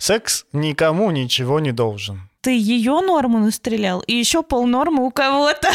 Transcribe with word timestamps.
Секс 0.00 0.46
никому 0.54 1.10
ничего 1.10 1.60
не 1.60 1.72
должен. 1.72 2.30
Ты 2.40 2.56
ее 2.56 3.02
норму 3.02 3.38
настрелял, 3.38 4.00
и 4.00 4.14
еще 4.14 4.42
полнормы 4.42 5.04
у 5.04 5.10
кого-то. 5.10 5.70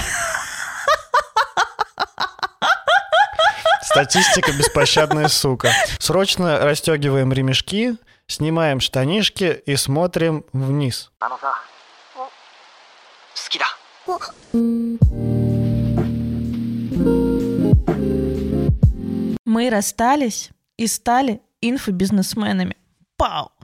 Статистика 3.83 4.51
беспощадная 4.51 5.27
сука. 5.27 5.71
Срочно 5.99 6.57
расстегиваем 6.59 7.31
ремешки, 7.31 7.97
снимаем 8.25 8.79
штанишки 8.79 9.61
и 9.63 9.75
смотрим 9.75 10.43
вниз. 10.53 11.11
Мы 19.45 19.69
расстались 19.69 20.49
и 20.77 20.87
стали 20.87 21.41
инфобизнесменами. 21.61 22.75
Пау! 23.17 23.54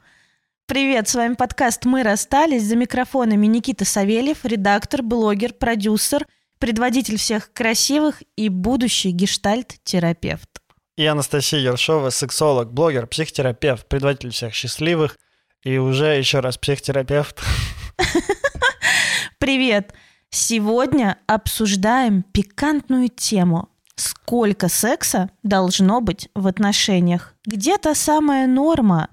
Привет, 0.71 1.09
с 1.09 1.15
вами 1.15 1.33
подкаст 1.33 1.83
«Мы 1.83 2.01
расстались». 2.01 2.63
За 2.63 2.77
микрофонами 2.77 3.45
Никита 3.45 3.83
Савельев, 3.83 4.45
редактор, 4.45 5.03
блогер, 5.03 5.51
продюсер, 5.51 6.25
предводитель 6.59 7.17
всех 7.17 7.51
красивых 7.51 8.23
и 8.37 8.47
будущий 8.47 9.11
гештальт-терапевт. 9.11 10.47
И 10.95 11.05
Анастасия 11.05 11.59
Ершова, 11.59 12.09
сексолог, 12.09 12.71
блогер, 12.71 13.05
психотерапевт, 13.05 13.85
предводитель 13.89 14.29
всех 14.29 14.53
счастливых 14.53 15.17
и 15.61 15.77
уже 15.77 16.17
еще 16.17 16.39
раз 16.39 16.57
психотерапевт. 16.57 17.41
Привет! 19.39 19.93
Сегодня 20.29 21.17
обсуждаем 21.27 22.23
пикантную 22.23 23.09
тему. 23.09 23.67
Сколько 23.95 24.69
секса 24.69 25.31
должно 25.43 25.99
быть 25.99 26.29
в 26.33 26.47
отношениях? 26.47 27.33
Где 27.45 27.77
та 27.77 27.93
самая 27.93 28.47
норма? 28.47 29.09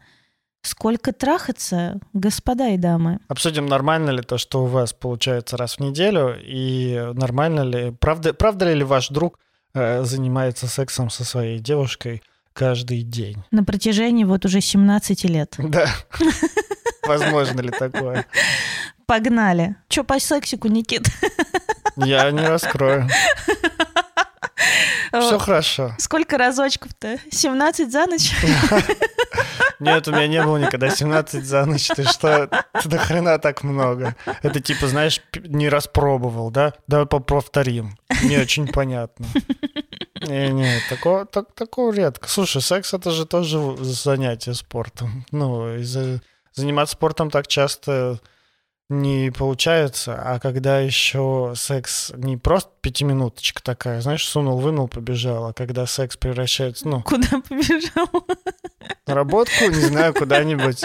Сколько 0.69 1.15
трахаться, 1.15 1.99
господа 2.13 2.69
и 2.69 2.77
дамы? 2.77 3.21
Обсудим, 3.27 3.65
нормально 3.65 4.11
ли 4.11 4.21
то, 4.21 4.37
что 4.37 4.65
у 4.65 4.67
вас 4.67 4.93
получается 4.93 5.57
раз 5.57 5.77
в 5.77 5.81
неделю, 5.81 6.37
и 6.39 7.11
нормально 7.15 7.63
ли, 7.63 7.91
правда, 7.93 8.35
правда 8.35 8.71
ли 8.71 8.85
ваш 8.85 9.09
друг 9.09 9.39
э, 9.73 10.03
занимается 10.05 10.67
сексом 10.67 11.09
со 11.09 11.25
своей 11.25 11.59
девушкой 11.59 12.23
каждый 12.53 13.01
день? 13.01 13.43
На 13.51 13.65
протяжении 13.65 14.25
вот 14.25 14.45
уже 14.45 14.61
17 14.61 15.25
лет. 15.25 15.57
Да. 15.71 15.89
Возможно 17.07 17.63
ли 17.63 17.71
такое? 17.71 18.27
Погнали. 19.07 19.77
Чё 19.89 20.05
по 20.05 20.21
сексику, 20.21 20.69
Никит? 20.69 21.07
Я 21.97 22.31
не 22.31 22.47
раскрою. 22.47 23.09
Все 25.19 25.39
хорошо. 25.39 25.95
Сколько 25.99 26.37
разочков-то? 26.37 27.17
17 27.31 27.91
за 27.91 28.05
ночь? 28.05 28.35
Нет, 29.81 30.09
у 30.09 30.13
меня 30.13 30.27
не 30.27 30.43
было 30.43 30.57
никогда 30.57 30.91
17 30.91 31.45
за 31.45 31.65
ночь. 31.67 31.89
Ты 31.89 32.05
что? 32.05 32.49
Ты 32.83 32.89
до 32.89 32.99
хрена 32.99 33.39
так 33.39 33.63
много. 33.63 34.17
Это 34.43 34.61
типа, 34.61 34.87
знаешь, 34.89 35.21
не 35.35 35.69
распробовал, 35.69 36.51
да? 36.51 36.75
Давай 36.87 37.07
повторим. 37.07 37.97
Не 38.23 38.39
очень 38.39 38.69
понятно. 38.69 39.27
Не, 40.27 40.51
не, 40.51 40.81
такого, 40.89 41.27
так, 41.27 41.53
такого 41.55 41.93
редко. 41.93 42.29
Слушай, 42.29 42.61
секс 42.61 42.93
это 42.93 43.11
же 43.11 43.25
тоже 43.25 43.77
занятие 43.81 44.55
спортом. 44.55 45.25
Ну, 45.31 45.77
из-за 45.77 46.21
заниматься 46.53 46.95
спортом 46.95 47.31
так 47.31 47.47
часто 47.47 48.19
не 48.89 49.31
получается, 49.31 50.15
а 50.15 50.39
когда 50.41 50.81
еще 50.81 51.53
секс 51.55 52.11
не 52.17 52.37
просто 52.37 52.71
пятиминуточка 52.81 53.63
такая, 53.63 54.01
знаешь, 54.01 54.27
сунул, 54.27 54.61
вынул, 54.61 54.89
побежал, 54.89 55.47
а 55.47 55.53
когда 55.53 55.87
секс 55.87 56.17
превращается, 56.17 56.89
ну... 56.89 57.03
Куда 57.03 57.41
побежал? 57.47 58.09
На 59.07 59.15
работку, 59.15 59.65
не 59.67 59.75
знаю, 59.75 60.15
куда-нибудь. 60.15 60.83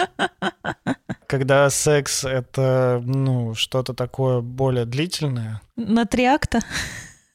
Когда 1.26 1.70
секс— 1.70 2.24
это, 2.24 3.02
ну, 3.04 3.54
что-то 3.54 3.94
такое 3.94 4.40
более 4.40 4.84
длительное. 4.84 5.62
На 5.76 6.04
три 6.04 6.26
акта? 6.26 6.60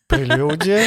Прелюдия. 0.08 0.86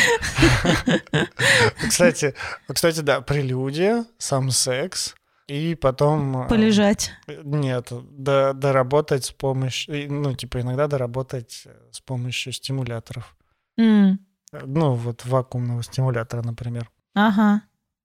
Кстати, 1.88 2.34
кстати, 2.72 3.00
да, 3.00 3.20
прелюдия, 3.20 4.04
сам 4.18 4.50
секс— 4.50 5.14
и 5.46 5.74
потом... 5.74 6.44
Э, 6.44 6.48
Полежать. 6.48 7.12
Нет, 7.26 7.88
до, 7.90 8.52
доработать 8.54 9.24
с 9.24 9.30
помощью... 9.30 10.12
Ну, 10.12 10.34
типа, 10.34 10.60
иногда 10.60 10.86
доработать 10.86 11.66
с 11.90 12.00
помощью 12.00 12.52
стимуляторов. 12.52 13.36
Mm. 13.78 14.18
Ну, 14.52 14.94
вот 14.94 15.24
вакуумного 15.24 15.82
стимулятора, 15.82 16.42
например. 16.42 16.90
Ага. 17.14 17.62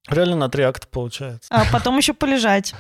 Реально 0.10 0.36
на 0.38 0.50
три 0.50 0.64
акта 0.64 0.88
получается. 0.88 1.48
А 1.54 1.66
потом 1.72 1.98
еще 1.98 2.14
полежать. 2.14 2.74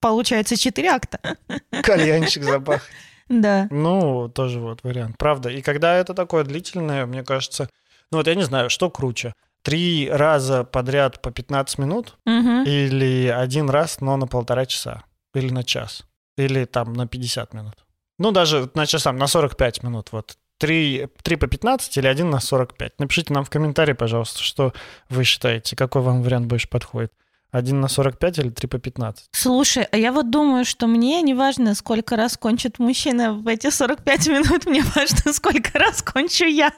Получается 0.00 0.56
четыре 0.56 0.90
акта. 0.90 1.20
Кальянчик 1.82 2.42
запахать. 2.42 2.82
Да. 3.28 3.68
Ну, 3.70 4.28
тоже 4.28 4.60
вот 4.60 4.82
вариант. 4.82 5.16
Правда. 5.16 5.48
И 5.48 5.62
когда 5.62 5.94
это 5.94 6.12
такое 6.12 6.44
длительное, 6.44 7.06
мне 7.06 7.22
кажется... 7.22 7.70
Ну, 8.10 8.18
вот 8.18 8.26
я 8.26 8.34
не 8.34 8.42
знаю, 8.42 8.68
что 8.68 8.90
круче 8.90 9.32
три 9.62 10.08
раза 10.10 10.64
подряд 10.64 11.22
по 11.22 11.30
15 11.30 11.78
минут 11.78 12.16
угу. 12.26 12.62
или 12.64 13.28
один 13.28 13.70
раз, 13.70 14.00
но 14.00 14.16
на 14.16 14.26
полтора 14.26 14.66
часа 14.66 15.04
или 15.34 15.50
на 15.50 15.64
час 15.64 16.04
или 16.36 16.64
там 16.64 16.92
на 16.92 17.06
50 17.06 17.54
минут. 17.54 17.74
Ну, 18.18 18.30
даже 18.30 18.70
на 18.74 18.86
часам, 18.86 19.16
на 19.16 19.26
45 19.26 19.82
минут. 19.82 20.12
Вот. 20.12 20.36
Три, 20.58 21.08
три 21.22 21.36
по 21.36 21.46
15 21.46 21.96
или 21.98 22.06
один 22.06 22.30
на 22.30 22.40
45. 22.40 22.98
Напишите 22.98 23.34
нам 23.34 23.44
в 23.44 23.50
комментарии, 23.50 23.94
пожалуйста, 23.94 24.42
что 24.42 24.72
вы 25.08 25.24
считаете, 25.24 25.76
какой 25.76 26.02
вам 26.02 26.22
вариант 26.22 26.46
больше 26.46 26.68
подходит. 26.68 27.12
Один 27.52 27.80
на 27.80 27.88
45 27.88 28.38
или 28.38 28.48
три 28.48 28.66
по 28.66 28.78
15? 28.78 29.26
Слушай, 29.32 29.84
а 29.92 29.98
я 29.98 30.10
вот 30.10 30.30
думаю, 30.30 30.64
что 30.64 30.86
мне 30.86 31.20
не 31.20 31.34
важно, 31.34 31.74
сколько 31.74 32.16
раз 32.16 32.38
кончит 32.38 32.78
мужчина 32.78 33.34
в 33.34 33.46
эти 33.46 33.68
45 33.68 34.28
минут, 34.28 34.64
мне 34.64 34.82
важно, 34.96 35.34
сколько 35.34 35.78
раз 35.78 36.02
кончу 36.02 36.46
я 36.46 36.72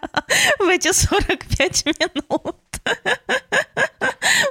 в 0.59 0.69
эти 0.69 0.93
45 0.93 1.87
минут. 1.87 2.57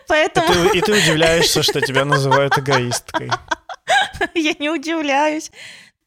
Поэтому... 0.08 0.48
И 0.48 0.70
ты, 0.70 0.78
и 0.78 0.82
ты 0.82 0.92
удивляешься, 0.94 1.62
что 1.62 1.82
тебя 1.82 2.06
называют 2.06 2.58
эгоисткой. 2.58 3.30
Я 4.34 4.54
не 4.60 4.70
удивляюсь. 4.70 5.52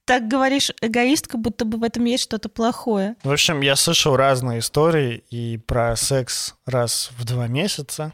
Так 0.07 0.29
говоришь 0.29 0.71
эгоистка, 0.81 1.37
будто 1.37 1.65
бы 1.65 1.79
в 1.79 1.83
этом 1.83 2.05
есть 2.05 2.23
что-то 2.23 2.49
плохое. 2.49 3.17
В 3.23 3.31
общем, 3.31 3.61
я 3.61 3.77
слышал 3.77 4.17
разные 4.17 4.61
истории 4.61 5.25
и 5.31 5.59
про 5.59 5.95
секс 5.97 6.55
раз 6.65 7.11
в 7.19 7.25
два 7.25 7.49
месяца, 7.49 8.13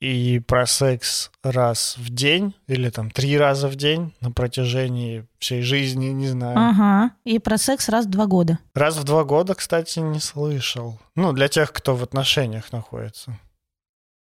и 0.00 0.40
про 0.40 0.66
секс 0.66 1.30
раз 1.42 1.96
в 1.98 2.08
день 2.08 2.54
или 2.66 2.88
там 2.88 3.10
три 3.10 3.36
раза 3.36 3.68
в 3.68 3.76
день 3.76 4.14
на 4.20 4.32
протяжении 4.32 5.26
всей 5.38 5.62
жизни, 5.62 6.06
не 6.06 6.28
знаю. 6.28 6.56
Ага, 6.58 7.14
и 7.24 7.38
про 7.38 7.58
секс 7.58 7.88
раз 7.88 8.06
в 8.06 8.10
два 8.10 8.26
года. 8.26 8.58
Раз 8.74 8.96
в 8.96 9.04
два 9.04 9.24
года, 9.24 9.54
кстати, 9.54 9.98
не 9.98 10.18
слышал. 10.18 10.98
Ну, 11.14 11.32
для 11.32 11.48
тех, 11.48 11.72
кто 11.72 11.94
в 11.94 12.02
отношениях 12.02 12.72
находится. 12.72 13.38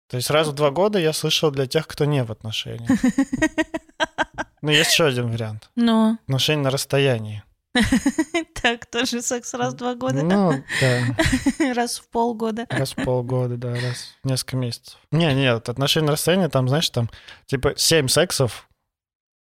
То 0.08 0.16
есть 0.16 0.30
раз 0.30 0.48
в 0.48 0.54
два 0.54 0.70
года 0.70 0.98
я 0.98 1.12
слышал 1.12 1.50
для 1.50 1.66
тех, 1.66 1.86
кто 1.86 2.06
не 2.06 2.24
в 2.24 2.32
отношениях. 2.32 2.88
Но 4.62 4.70
есть 4.70 4.90
еще 4.90 5.06
один 5.06 5.30
вариант. 5.30 5.70
Ну? 5.76 6.18
Отношения 6.24 6.62
на 6.62 6.70
расстоянии. 6.70 7.44
Так, 8.62 8.86
тоже 8.86 9.22
секс 9.22 9.54
раз 9.54 9.74
в 9.74 9.76
два 9.76 9.94
года? 9.94 10.22
Ну, 10.22 10.62
да. 10.80 11.16
Раз 11.74 11.98
в 11.98 12.08
полгода. 12.08 12.66
Раз 12.68 12.92
в 12.92 13.04
полгода, 13.04 13.56
да, 13.56 13.72
раз 13.74 14.14
в 14.22 14.28
несколько 14.28 14.56
месяцев. 14.56 14.98
Не, 15.10 15.32
нет, 15.34 15.68
отношения 15.68 16.06
на 16.06 16.12
расстоянии, 16.12 16.48
там, 16.48 16.68
знаешь, 16.68 16.88
там, 16.90 17.10
типа, 17.46 17.74
семь 17.76 18.08
сексов, 18.08 18.68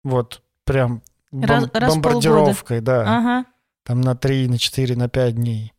вот, 0.05 0.43
прям 0.65 1.03
бом- 1.33 1.71
бомбардировкой, 1.73 2.81
да. 2.81 3.03
Ага. 3.19 3.45
Там 3.85 4.01
на 4.01 4.15
три, 4.15 4.49
на 4.49 4.59
четыре, 4.59 4.97
на 4.97 5.09
пять 5.09 5.35
дней 5.37 5.73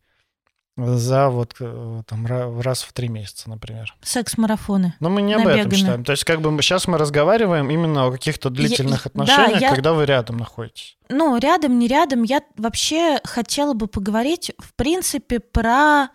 за 0.96 1.28
вот 1.28 1.54
э, 1.60 2.02
там 2.06 2.26
раз 2.26 2.82
в 2.82 2.92
три 2.92 3.08
месяца, 3.08 3.48
например. 3.48 3.94
Секс-марафоны. 4.02 4.94
Но 5.00 5.10
мы 5.10 5.22
не 5.22 5.34
об 5.34 5.46
этом 5.46 5.70
считаем. 5.72 6.04
То 6.04 6.12
есть 6.12 6.24
как 6.24 6.40
бы 6.40 6.50
мы 6.50 6.62
сейчас 6.62 6.86
мы 6.86 6.98
разговариваем 6.98 7.70
именно 7.70 8.06
о 8.06 8.12
каких-то 8.12 8.50
длительных 8.50 9.04
я, 9.04 9.08
отношениях, 9.08 9.60
да, 9.60 9.66
я... 9.66 9.70
когда 9.70 9.92
вы 9.92 10.06
рядом 10.06 10.36
находитесь. 10.38 10.96
Ну, 11.08 11.36
рядом, 11.38 11.78
не 11.78 11.88
рядом. 11.88 12.22
Я 12.22 12.42
вообще 12.56 13.20
хотела 13.24 13.74
бы 13.74 13.86
поговорить, 13.86 14.52
в 14.58 14.74
принципе, 14.74 15.40
про 15.40 16.08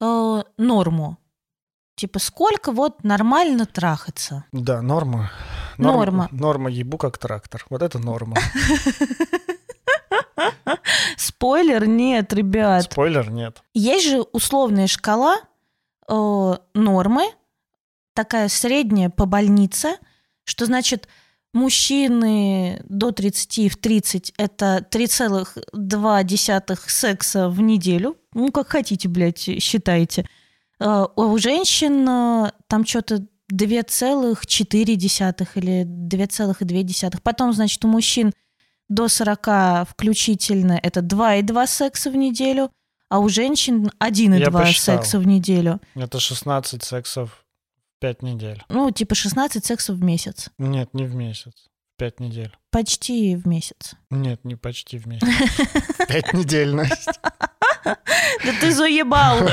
э, 0.00 0.42
норму. 0.58 1.18
Типа, 1.96 2.18
сколько 2.18 2.72
вот 2.72 3.04
нормально 3.04 3.64
трахаться? 3.64 4.44
Да, 4.52 4.82
норма. 4.82 5.30
Норма. 5.78 5.96
Норма, 5.96 6.28
норма 6.30 6.70
ебу 6.70 6.98
как 6.98 7.16
трактор. 7.16 7.64
Вот 7.70 7.82
это 7.82 7.98
норма. 7.98 8.36
Спойлер 11.16 11.86
нет, 11.86 12.32
ребят. 12.32 12.84
Спойлер 12.84 13.30
нет. 13.30 13.62
Есть 13.74 14.08
же 14.08 14.22
условная 14.32 14.86
шкала 14.86 15.36
э, 16.08 16.54
нормы, 16.74 17.24
такая 18.14 18.48
средняя 18.48 19.10
по 19.10 19.26
больнице, 19.26 19.96
что 20.44 20.66
значит 20.66 21.08
мужчины 21.52 22.82
до 22.88 23.12
30 23.12 23.72
в 23.72 23.76
30 23.76 24.34
это 24.36 24.86
3,2 24.90 26.78
секса 26.88 27.48
в 27.48 27.60
неделю. 27.60 28.16
Ну, 28.34 28.52
как 28.52 28.68
хотите, 28.68 29.08
блядь, 29.08 29.62
считайте. 29.62 30.28
Э, 30.78 31.06
у 31.16 31.38
женщин 31.38 32.08
э, 32.08 32.52
там 32.66 32.84
что-то 32.84 33.26
2,4 33.52 34.66
или 34.74 34.96
2,2. 35.84 37.20
Потом, 37.22 37.52
значит, 37.52 37.84
у 37.84 37.88
мужчин 37.88 38.32
до 38.88 39.08
40 39.08 39.88
включительно 39.88 40.78
это 40.82 41.00
2,2 41.00 41.66
секса 41.66 42.10
в 42.10 42.16
неделю, 42.16 42.70
а 43.08 43.18
у 43.18 43.28
женщин 43.28 43.90
1,2 44.00 44.50
посчитал. 44.50 44.96
секса 44.96 45.18
в 45.18 45.26
неделю. 45.26 45.80
Это 45.94 46.20
16 46.20 46.82
сексов 46.82 47.44
в 47.96 48.00
5 48.00 48.22
недель. 48.22 48.62
Ну, 48.68 48.90
типа 48.90 49.14
16 49.14 49.64
сексов 49.64 49.96
в 49.96 50.02
месяц. 50.02 50.50
Нет, 50.58 50.92
не 50.92 51.04
в 51.04 51.14
месяц. 51.14 51.68
5 51.96 52.20
недель. 52.20 52.52
Почти 52.70 53.36
в 53.36 53.46
месяц. 53.46 53.94
Нет, 54.10 54.44
не 54.44 54.54
почти 54.56 54.98
в 54.98 55.06
месяц. 55.06 55.26
Пять 56.08 56.32
недель. 56.32 56.74
Да 57.84 58.52
ты 58.60 58.70
заебал. 58.72 59.38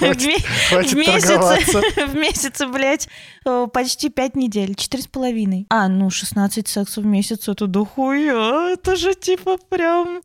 В 0.00 0.94
месяце, 0.94 2.06
в 2.06 2.14
месяце, 2.14 2.66
блядь, 2.72 3.08
э, 3.46 3.66
почти 3.72 4.08
пять 4.10 4.36
недель, 4.36 4.74
четыре 4.74 5.02
с 5.02 5.06
половиной. 5.06 5.66
А, 5.70 5.88
ну, 5.88 6.10
16 6.10 6.68
сексов 6.68 7.04
в 7.04 7.06
месяц, 7.06 7.48
это 7.48 7.66
дохуя, 7.66 8.72
это 8.72 8.96
же 8.96 9.14
типа 9.14 9.58
прям... 9.68 10.20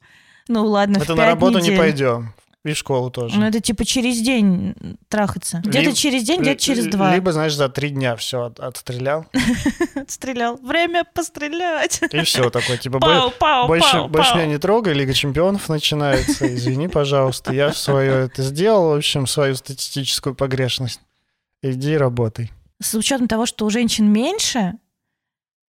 Ну 0.47 0.65
ладно, 0.65 0.99
в 0.99 1.03
Это 1.03 1.13
на 1.15 1.17
пять 1.23 1.27
работу 1.29 1.59
не 1.59 1.65
недель. 1.65 1.77
пойдем. 1.77 2.33
И 2.69 2.73
в 2.73 2.77
школу 2.77 3.09
тоже. 3.09 3.39
Ну, 3.39 3.45
это 3.47 3.59
типа 3.59 3.83
через 3.83 4.19
день 4.21 4.75
трахаться. 5.07 5.61
Где-то 5.65 5.95
через 5.95 6.23
день, 6.23 6.41
где-то 6.41 6.61
через 6.61 6.85
два. 6.85 7.15
Либо, 7.15 7.31
знаешь, 7.31 7.55
за 7.55 7.67
три 7.67 7.89
дня 7.89 8.15
все 8.15 8.53
отстрелял. 8.59 9.25
Стрелял. 10.07 10.57
Время 10.57 11.03
пострелять. 11.03 12.01
И 12.11 12.21
все 12.21 12.51
такое, 12.51 12.77
типа, 12.77 12.99
бо- 12.99 13.07
Пау, 13.07 13.31
пау, 13.31 13.67
больше, 13.67 13.91
пау, 13.91 14.07
больше 14.07 14.29
пау. 14.31 14.39
меня 14.39 14.47
не 14.51 14.57
трогай, 14.59 14.93
Лига 14.93 15.13
Чемпионов 15.13 15.67
начинается. 15.67 16.53
Извини, 16.53 16.87
пожалуйста, 16.87 17.53
я 17.53 17.73
свое 17.73 18.25
это 18.25 18.43
сделал, 18.43 18.89
в 18.91 18.97
общем, 18.97 19.25
свою 19.25 19.55
статистическую 19.55 20.35
погрешность. 20.35 21.01
Иди 21.63 21.97
работай. 21.97 22.51
С 22.81 22.93
учетом 22.93 23.27
того, 23.27 23.45
что 23.47 23.65
у 23.65 23.69
женщин 23.71 24.11
меньше, 24.11 24.73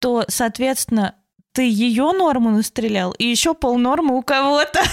то, 0.00 0.24
соответственно, 0.28 1.14
ты 1.52 1.68
ее 1.68 2.12
норму 2.12 2.50
настрелял, 2.50 3.12
и 3.12 3.24
еще 3.24 3.54
полнормы 3.54 4.16
у 4.16 4.22
кого-то. 4.22 4.80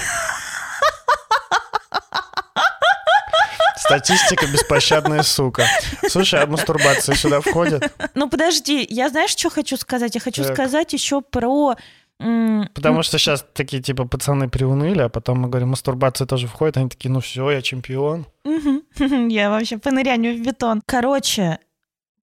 Статистика 3.84 4.46
беспощадная 4.46 5.22
сука. 5.22 5.66
Слушай, 6.08 6.42
а 6.42 6.46
мастурбация 6.46 7.14
сюда 7.14 7.40
входит? 7.42 7.92
Ну 8.14 8.30
подожди, 8.30 8.86
я 8.88 9.10
знаешь, 9.10 9.30
что 9.30 9.50
хочу 9.50 9.76
сказать? 9.76 10.14
Я 10.14 10.20
хочу 10.22 10.42
Так. 10.42 10.54
сказать 10.54 10.92
еще 10.94 11.20
про... 11.20 11.74
Потому 12.18 13.02
что 13.02 13.18
сейчас 13.18 13.44
такие, 13.52 13.82
типа, 13.82 14.06
пацаны 14.06 14.48
приуныли, 14.48 15.00
а 15.02 15.08
потом 15.10 15.40
мы 15.40 15.48
говорим, 15.48 15.70
мастурбация 15.70 16.26
тоже 16.26 16.46
входит. 16.46 16.76
Они 16.78 16.88
такие, 16.88 17.10
ну 17.10 17.20
все, 17.20 17.50
я 17.50 17.60
чемпион. 17.60 18.26
Я 19.28 19.50
вообще 19.50 19.76
по 19.78 19.90
нырянию 19.90 20.36
в 20.36 20.40
бетон. 20.40 20.80
Короче, 20.86 21.58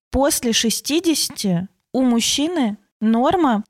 после 0.09 0.53
60 0.53 1.67
у 1.93 2.01
мужчины 2.01 2.77
норма 3.01 3.63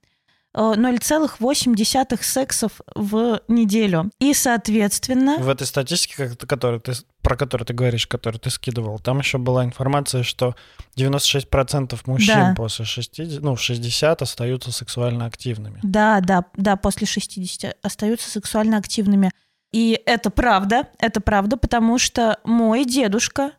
0,8 0.55 2.23
сексов 2.23 2.81
в 2.93 3.41
неделю. 3.47 4.11
И, 4.19 4.33
соответственно... 4.33 5.37
В 5.37 5.49
этой 5.49 5.65
статистике, 5.65 6.29
которую 6.29 6.81
ты, 6.81 6.93
про 7.21 7.37
которую 7.37 7.65
ты 7.65 7.73
говоришь, 7.73 8.07
которую 8.07 8.39
ты 8.39 8.49
скидывал, 8.49 8.99
там 8.99 9.19
еще 9.19 9.37
была 9.37 9.63
информация, 9.63 10.23
что 10.23 10.55
96% 10.97 11.99
мужчин 12.05 12.35
Да. 12.35 12.53
после 12.55 12.85
60, 12.85 13.41
ну, 13.41 13.55
в 13.55 13.61
60 13.61 14.21
остаются 14.21 14.71
сексуально 14.71 15.25
активными. 15.25 15.79
Да, 15.83 16.19
да, 16.19 16.45
да, 16.55 16.75
после 16.75 17.07
60 17.07 17.77
остаются 17.81 18.29
сексуально 18.29 18.77
активными. 18.77 19.31
И 19.71 20.01
это 20.05 20.29
правда, 20.29 20.89
это 20.99 21.21
правда, 21.21 21.55
потому 21.55 21.97
что 21.97 22.39
мой 22.43 22.83
дедушка 22.83 23.53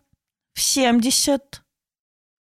в 0.53 0.61
70 0.61 1.63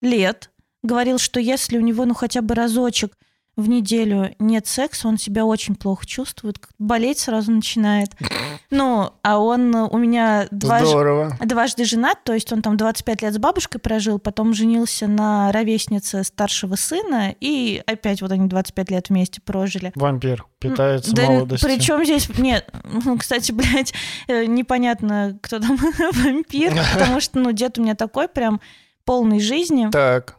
лет 0.01 0.51
говорил, 0.83 1.19
что 1.19 1.39
если 1.39 1.77
у 1.77 1.83
него 1.83 2.07
ну 2.07 2.15
хотя 2.15 2.41
бы 2.41 2.55
разочек 2.55 3.13
в 3.59 3.69
неделю 3.69 4.33
нет 4.39 4.69
секса, 4.69 5.09
он 5.09 5.19
себя 5.19 5.45
очень 5.45 5.75
плохо 5.75 6.07
чувствует, 6.07 6.59
болеть 6.79 7.19
сразу 7.19 7.51
начинает. 7.53 8.11
Ну, 8.71 9.13
а 9.23 9.39
он 9.39 9.75
э, 9.75 9.89
у 9.91 9.97
меня 9.97 10.47
дважды, 10.51 10.89
Здорово. 10.89 11.39
дважды 11.41 11.87
женат, 11.87 12.23
то 12.23 12.35
есть 12.35 12.53
он 12.53 12.61
там 12.61 12.77
25 12.77 13.23
лет 13.23 13.33
с 13.33 13.39
бабушкой 13.39 13.81
прожил, 13.81 14.19
потом 14.19 14.53
женился 14.53 15.07
на 15.07 15.51
ровеснице 15.53 16.23
старшего 16.23 16.75
сына, 16.75 17.35
и 17.41 17.83
опять 17.87 18.21
вот 18.21 18.31
они 18.31 18.47
25 18.47 18.91
лет 18.91 19.09
вместе 19.09 19.41
прожили. 19.41 19.91
Вампир 19.95 20.45
питается 20.59 21.15
Да, 21.15 21.23
молодостью. 21.31 21.67
причем 21.67 22.05
здесь, 22.05 22.29
нет, 22.37 22.71
ну, 23.07 23.17
кстати, 23.17 23.53
блядь, 23.53 23.95
э, 24.27 24.45
непонятно, 24.45 25.39
кто 25.41 25.61
там 25.61 25.79
вампир, 26.13 26.75
потому 26.93 27.21
что, 27.21 27.39
ну, 27.39 27.53
дед 27.53 27.79
у 27.79 27.83
меня 27.83 27.95
такой 27.95 28.29
прям 28.29 28.61
полной 29.07 29.41
жизни. 29.41 29.89
Так, 29.91 30.37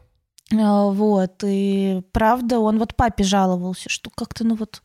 Вот, 0.52 1.44
и 1.44 2.02
правда, 2.12 2.58
он 2.58 2.78
вот 2.78 2.96
папе 2.96 3.22
жаловался, 3.24 3.88
что 3.88 4.10
как-то, 4.10 4.44
ну 4.44 4.56
вот, 4.56 4.82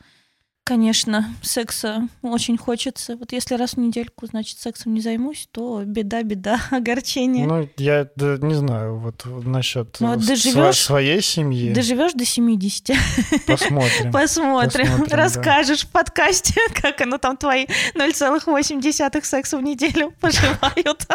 конечно, 0.63 1.25
секса 1.41 2.07
очень 2.21 2.55
хочется. 2.57 3.15
Вот 3.17 3.31
если 3.31 3.55
раз 3.55 3.73
в 3.73 3.77
недельку, 3.77 4.27
значит, 4.27 4.59
сексом 4.59 4.93
не 4.93 5.01
займусь, 5.01 5.47
то 5.51 5.81
беда, 5.83 6.21
беда, 6.23 6.59
огорчение. 6.71 7.47
ну, 7.47 7.67
я 7.77 8.07
да, 8.15 8.37
не 8.41 8.53
знаю, 8.53 8.97
вот 8.99 9.23
насчет 9.25 9.97
Ну, 9.99 10.09
вот 10.13 10.23
э, 10.23 10.27
доживёшь- 10.27 10.69
сва- 10.69 10.73
своей 10.73 11.21
семьи. 11.21 11.73
Доживешь 11.73 12.13
до 12.13 12.25
70, 12.25 12.91
Посмотрим. 13.47 14.11
посмотрим, 14.11 14.85
Посмотрим, 14.87 15.07
да. 15.09 15.17
расскажешь 15.17 15.83
в 15.85 15.89
подкасте, 15.89 16.53
как 16.81 17.01
оно 17.01 17.17
там 17.17 17.37
твои 17.37 17.65
0,8 17.95 19.23
секса 19.23 19.57
в 19.57 19.61
неделю 19.63 20.13
поживают. 20.21 21.07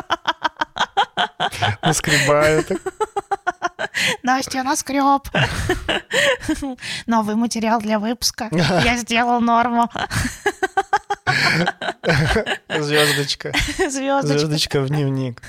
Наскребаю. 1.82 2.64
Настя 4.22 4.62
наскреб. 4.62 5.22
Новый 7.06 7.36
материал 7.36 7.80
для 7.80 7.98
выпуска. 7.98 8.48
Я 8.52 8.96
сделал 8.96 9.40
норму. 9.40 9.88
Звездочка. 12.68 13.52
Звездочка. 13.78 14.22
Звездочка 14.22 14.80
в 14.80 14.88
дневник. 14.88 15.42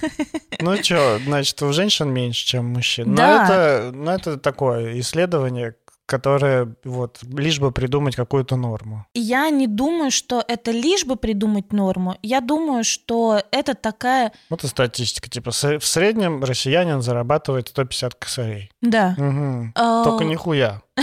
Ну 0.59 0.81
что, 0.83 1.19
значит, 1.19 1.61
у 1.63 1.73
женщин 1.73 2.09
меньше, 2.09 2.45
чем 2.45 2.65
у 2.65 2.75
мужчин. 2.75 3.15
Да. 3.15 3.37
Но 3.37 3.43
это, 3.43 3.91
ну, 3.93 4.11
это 4.11 4.37
такое 4.37 4.99
исследование, 4.99 5.75
которое 6.11 6.75
вот 6.83 7.19
лишь 7.23 7.59
бы 7.61 7.71
придумать 7.71 8.17
какую-то 8.17 8.57
норму. 8.57 9.05
Я 9.13 9.49
не 9.49 9.65
думаю, 9.65 10.11
что 10.11 10.43
это 10.45 10.71
лишь 10.71 11.05
бы 11.05 11.15
придумать 11.15 11.71
норму. 11.71 12.17
Я 12.21 12.41
думаю, 12.41 12.83
что 12.83 13.41
это 13.51 13.75
такая... 13.75 14.33
Вот 14.49 14.65
и 14.65 14.67
статистика. 14.67 15.29
Типа 15.29 15.51
в 15.51 15.85
среднем 15.85 16.43
россиянин 16.43 17.01
зарабатывает 17.01 17.69
150 17.69 18.15
косарей. 18.15 18.69
Да. 18.81 19.15
Мгм. 19.17 19.71
э, 19.73 20.01
Только 20.03 20.25
нихуя. 20.25 20.81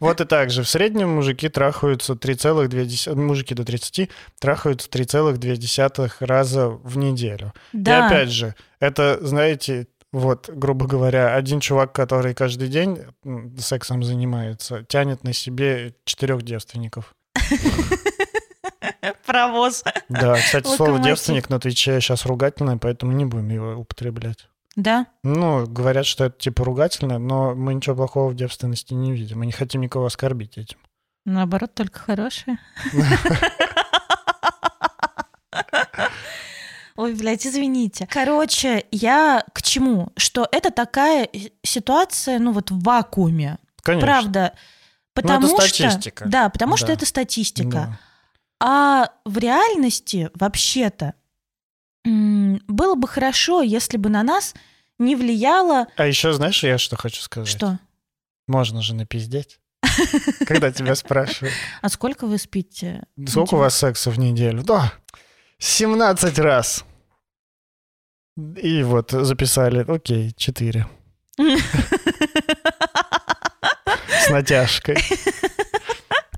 Вот 0.00 0.20
и 0.20 0.24
так 0.26 0.50
же. 0.50 0.62
В 0.62 0.68
среднем 0.68 1.14
мужики 1.14 1.48
трахаются 1.48 2.12
3,2... 2.12 3.14
Мужики 3.14 3.54
до 3.54 3.64
30 3.64 4.10
трахаются 4.38 4.90
3,2 4.90 6.10
раза 6.20 6.68
в 6.68 6.98
неделю. 6.98 7.54
И 7.72 7.78
Да. 7.78 8.06
опять 8.06 8.28
же, 8.28 8.54
это, 8.78 9.18
знаете, 9.22 9.86
вот, 10.16 10.48
грубо 10.48 10.86
говоря, 10.86 11.34
один 11.34 11.60
чувак, 11.60 11.92
который 11.92 12.32
каждый 12.32 12.68
день 12.68 13.00
сексом 13.58 14.02
занимается, 14.02 14.82
тянет 14.84 15.24
на 15.24 15.34
себе 15.34 15.94
четырех 16.06 16.40
девственников. 16.42 17.14
Паровоз. 19.26 19.84
Да, 20.08 20.36
кстати, 20.36 20.74
слово 20.74 21.00
девственник 21.00 21.50
на 21.50 21.60
Твиче 21.60 22.00
сейчас 22.00 22.24
ругательное, 22.24 22.78
поэтому 22.78 23.12
не 23.12 23.26
будем 23.26 23.50
его 23.50 23.74
употреблять. 23.74 24.48
Да. 24.74 25.06
Ну, 25.22 25.66
говорят, 25.66 26.06
что 26.06 26.24
это 26.24 26.38
типа 26.38 26.64
ругательное, 26.64 27.18
но 27.18 27.54
мы 27.54 27.74
ничего 27.74 27.96
плохого 27.96 28.30
в 28.30 28.34
девственности 28.34 28.94
не 28.94 29.12
видим. 29.12 29.40
Мы 29.40 29.46
не 29.46 29.52
хотим 29.52 29.82
никого 29.82 30.06
оскорбить 30.06 30.56
этим. 30.56 30.78
Наоборот, 31.26 31.74
только 31.74 31.98
хорошие. 31.98 32.56
Ой, 36.96 37.14
блядь, 37.14 37.46
извините. 37.46 38.06
Короче, 38.10 38.84
я 38.90 39.44
к 39.52 39.62
чему? 39.62 40.12
Что 40.16 40.48
это 40.50 40.70
такая 40.70 41.28
ситуация, 41.62 42.38
ну 42.38 42.52
вот 42.52 42.70
в 42.70 42.82
вакууме. 42.82 43.58
Конечно. 43.82 44.06
Правда. 44.06 44.52
Потому 45.14 45.46
это 45.48 45.66
что... 45.66 45.74
статистика. 45.74 46.24
Да, 46.28 46.48
потому 46.48 46.76
что 46.76 46.88
Да. 46.88 46.92
это 46.94 47.06
статистика. 47.06 47.70
Да. 47.70 48.00
А 48.60 49.10
в 49.24 49.38
реальности, 49.38 50.30
вообще-то, 50.34 51.14
было 52.04 52.94
бы 52.94 53.08
хорошо, 53.08 53.62
если 53.62 53.96
бы 53.96 54.08
на 54.08 54.22
нас 54.22 54.54
не 54.98 55.16
влияло... 55.16 55.86
А 55.96 56.06
еще 56.06 56.32
знаешь, 56.32 56.62
я 56.62 56.78
что 56.78 56.96
хочу 56.96 57.20
сказать? 57.20 57.48
Что? 57.48 57.78
Можно 58.46 58.80
же 58.82 58.94
напиздеть. 58.94 59.58
Когда 60.46 60.70
тебя 60.70 60.94
спрашивают, 60.94 61.54
А 61.82 61.88
сколько 61.88 62.26
вы 62.26 62.38
спите? 62.38 63.04
сколько 63.26 63.54
у 63.54 63.58
вас 63.58 63.76
секса 63.76 64.10
в 64.10 64.18
неделю? 64.18 64.62
Да, 64.62 64.92
17 65.58 66.38
раз. 66.38 66.84
И 68.62 68.82
вот 68.82 69.10
записали, 69.10 69.84
окей, 69.88 70.32
4. 70.36 70.86
С 74.08 74.30
натяжкой. 74.30 74.98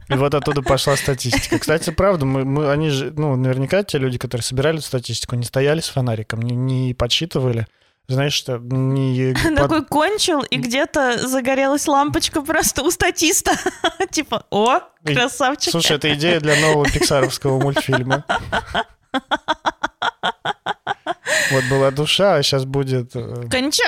И 0.09 0.15
вот 0.15 0.35
оттуда 0.35 0.63
пошла 0.63 0.97
статистика. 0.97 1.59
Кстати, 1.59 1.91
правда, 1.91 2.25
мы, 2.25 2.45
мы, 2.45 2.71
они 2.71 2.91
же, 2.91 3.13
ну, 3.17 3.37
наверняка 3.37 3.83
те 3.83 3.99
люди, 3.99 4.17
которые 4.19 4.45
собирали 4.45 4.79
статистику, 4.79 5.37
не 5.37 5.45
стояли 5.45 5.81
с 5.81 5.89
фонариком, 5.89 6.41
не, 6.41 6.55
не 6.55 6.95
подсчитывали 6.95 7.67
знаешь, 8.09 8.33
что 8.33 8.59
не... 8.59 9.35
Такой 9.57 9.85
кончил, 9.85 10.41
и 10.41 10.57
где-то 10.57 11.29
загорелась 11.29 11.87
лампочка 11.87 12.41
просто 12.41 12.83
у 12.83 12.91
статиста. 12.91 13.53
Типа, 14.11 14.47
о, 14.51 14.81
красавчик. 15.05 15.73
Слушай, 15.73 15.99
это 15.99 16.15
идея 16.15 16.41
для 16.41 16.59
нового 16.59 16.87
пиксаровского 16.87 17.61
мультфильма. 17.61 18.25
Вот 21.51 21.65
была 21.71 21.91
душа, 21.91 22.37
а 22.37 22.43
сейчас 22.43 22.65
будет... 22.65 23.15
э, 23.15 23.49
Конча. 23.51 23.85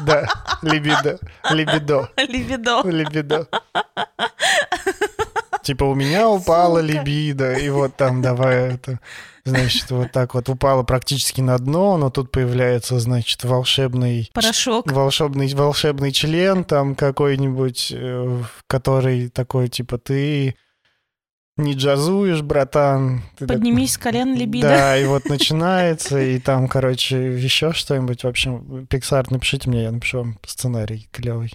Да, 0.00 0.26
либидо. 0.62 1.18
Либидо. 1.50 2.10
Либидо. 2.16 2.82
Либидо. 2.84 3.46
Типа 5.62 5.84
у 5.84 5.94
меня 5.94 6.28
упала 6.28 6.80
Сука. 6.80 6.92
либидо, 6.92 7.52
и 7.54 7.68
вот 7.70 7.96
там 7.96 8.20
давай 8.22 8.74
это... 8.74 8.98
Значит, 9.44 9.90
вот 9.90 10.12
так 10.12 10.34
вот 10.34 10.48
упала 10.48 10.84
практически 10.84 11.40
на 11.40 11.58
дно, 11.58 11.96
но 11.96 12.10
тут 12.10 12.30
появляется, 12.30 13.00
значит, 13.00 13.42
волшебный 13.42 14.30
Порошок. 14.32 14.90
волшебный, 14.90 15.52
волшебный 15.52 16.12
член 16.12 16.62
там 16.62 16.94
какой-нибудь, 16.94 17.92
э, 17.92 18.42
который 18.68 19.30
такой, 19.30 19.68
типа, 19.68 19.98
ты 19.98 20.54
не 21.56 21.74
джазуешь, 21.74 22.42
братан. 22.42 23.22
Ты 23.36 23.46
так- 23.46 23.58
Поднимись 23.58 23.92
с 23.92 23.98
колен, 23.98 24.34
либидо. 24.34 24.68
Да, 24.68 24.96
и 24.96 25.04
вот 25.04 25.26
начинается, 25.26 26.18
и 26.20 26.38
там, 26.38 26.68
короче, 26.68 27.34
еще 27.38 27.72
что-нибудь. 27.72 28.24
В 28.24 28.28
общем, 28.28 28.86
Pixar, 28.90 29.26
напишите 29.30 29.68
мне, 29.68 29.82
я 29.84 29.92
напишу 29.92 30.18
вам 30.18 30.38
сценарий 30.46 31.08
клевый. 31.12 31.52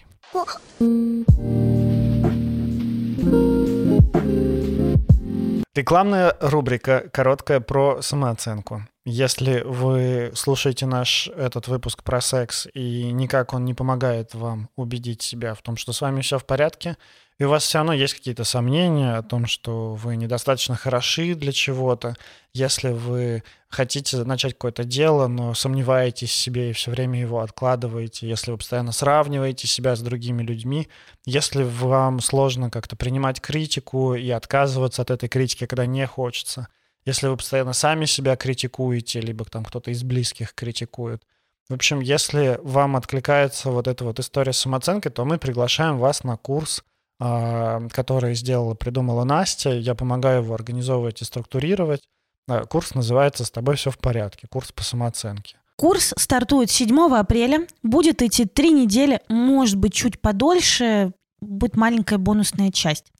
Рекламная 5.75 6.35
рубрика 6.41 7.03
короткая 7.13 7.59
про 7.59 8.01
самооценку. 8.01 8.81
Если 9.05 9.61
вы 9.61 10.31
слушаете 10.33 10.85
наш 10.87 11.27
этот 11.27 11.67
выпуск 11.67 12.03
про 12.03 12.19
секс 12.19 12.67
и 12.73 13.11
никак 13.11 13.53
он 13.53 13.63
не 13.63 13.73
помогает 13.75 14.33
вам 14.33 14.69
убедить 14.75 15.21
себя 15.21 15.53
в 15.53 15.61
том, 15.61 15.77
что 15.77 15.93
с 15.93 16.01
вами 16.01 16.21
все 16.21 16.39
в 16.39 16.45
порядке, 16.45 16.97
и 17.39 17.43
у 17.43 17.49
вас 17.49 17.63
все 17.63 17.77
равно 17.77 17.93
есть 17.93 18.15
какие-то 18.15 18.43
сомнения 18.43 19.15
о 19.15 19.21
том, 19.21 19.45
что 19.45 19.93
вы 19.93 20.15
недостаточно 20.15 20.75
хороши 20.75 21.35
для 21.35 21.51
чего-то, 21.51 22.15
если 22.51 22.89
вы 22.89 23.43
хотите 23.69 24.23
начать 24.23 24.53
какое-то 24.53 24.83
дело, 24.83 25.27
но 25.27 25.53
сомневаетесь 25.53 26.31
в 26.31 26.35
себе 26.35 26.71
и 26.71 26.73
все 26.73 26.89
время 26.89 27.19
его 27.19 27.41
откладываете, 27.41 28.27
если 28.27 28.49
вы 28.49 28.57
постоянно 28.57 28.91
сравниваете 28.91 29.67
себя 29.67 29.95
с 29.95 30.01
другими 30.01 30.41
людьми, 30.41 30.87
если 31.25 31.63
вам 31.63 32.21
сложно 32.21 32.71
как-то 32.71 32.95
принимать 32.95 33.39
критику 33.39 34.15
и 34.15 34.31
отказываться 34.31 35.03
от 35.03 35.11
этой 35.11 35.29
критики, 35.29 35.67
когда 35.67 35.85
не 35.85 36.07
хочется, 36.07 36.69
если 37.05 37.27
вы 37.27 37.37
постоянно 37.37 37.73
сами 37.73 38.05
себя 38.05 38.35
критикуете, 38.35 39.21
либо 39.21 39.45
там 39.45 39.63
кто-то 39.63 39.91
из 39.91 40.03
близких 40.03 40.55
критикует. 40.55 41.23
В 41.69 41.73
общем, 41.73 41.99
если 41.99 42.59
вам 42.63 42.95
откликается 42.95 43.69
вот 43.69 43.87
эта 43.87 44.05
вот 44.05 44.19
история 44.19 44.53
с 44.53 44.57
самооценкой, 44.57 45.11
то 45.11 45.23
мы 45.23 45.37
приглашаем 45.37 45.99
вас 45.99 46.23
на 46.23 46.35
курс, 46.35 46.83
который 47.19 48.35
сделала, 48.35 48.75
придумала 48.75 49.23
Настя. 49.23 49.71
Я 49.71 49.95
помогаю 49.95 50.43
его 50.43 50.53
организовывать 50.53 51.21
и 51.21 51.25
структурировать. 51.25 52.01
А, 52.47 52.65
Курс 52.65 52.93
называется 52.93 53.43
«С 53.43 53.51
тобой 53.51 53.75
все 53.75 53.91
в 53.91 53.97
порядке», 53.97 54.47
курс 54.47 54.71
по 54.71 54.83
самооценке. 54.83 55.57
Курс 55.75 56.13
стартует 56.17 56.71
7 56.71 57.15
апреля, 57.15 57.67
будет 57.83 58.21
идти 58.21 58.45
три 58.45 58.71
недели, 58.71 59.21
может 59.29 59.77
быть, 59.77 59.93
чуть 59.93 60.19
подольше, 60.19 61.13
будет 61.39 61.75
маленькая 61.75 62.17
бонусная 62.17 62.71
часть. 62.71 63.11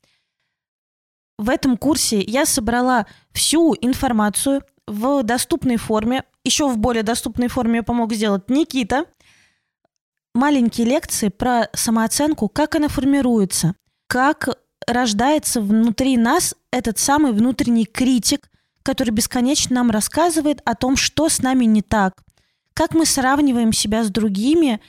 В 1.38 1.50
этом 1.50 1.78
курсе 1.78 2.20
я 2.20 2.48
собрала 2.48 3.06
всю 3.32 3.76
информацию 3.80 4.64
в 4.88 5.22
доступной 5.22 5.78
форме. 5.78 6.24
Еще 6.44 6.68
в 6.68 6.78
более 6.78 7.04
доступной 7.04 7.48
форме 7.48 7.84
помог 7.84 8.14
сделать 8.14 8.50
Никита. 8.50 9.06
Маленькие 10.34 10.88
лекции 10.88 11.30
про 11.30 11.70
самооценку, 11.74 12.50
как 12.50 12.74
она 12.76 12.88
формируется, 12.88 13.76
как 14.08 14.50
рождается 14.88 15.62
внутри 15.62 16.18
нас 16.18 16.56
этот 16.72 16.98
самый 16.98 17.34
внутренний 17.34 17.86
критик, 17.86 18.50
который 18.84 19.12
бесконечно 19.12 19.76
нам 19.76 19.92
рассказывает 19.92 20.62
о 20.66 20.76
том, 20.76 20.96
что 20.96 21.30
с 21.30 21.42
нами 21.42 21.66
не 21.66 21.82
так, 21.82 22.24
как 22.74 22.94
мы 22.94 23.06
сравниваем 23.06 23.74
себя 23.74 24.04
с 24.04 24.10
другими 24.10 24.80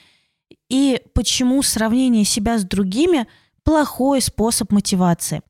и 0.69 1.01
почему 1.13 1.61
сравнение 1.63 2.23
себя 2.23 2.57
с 2.57 2.63
другими 2.63 3.27
плохой 3.63 4.21
способ 4.21 4.71
мотивации. 4.71 5.41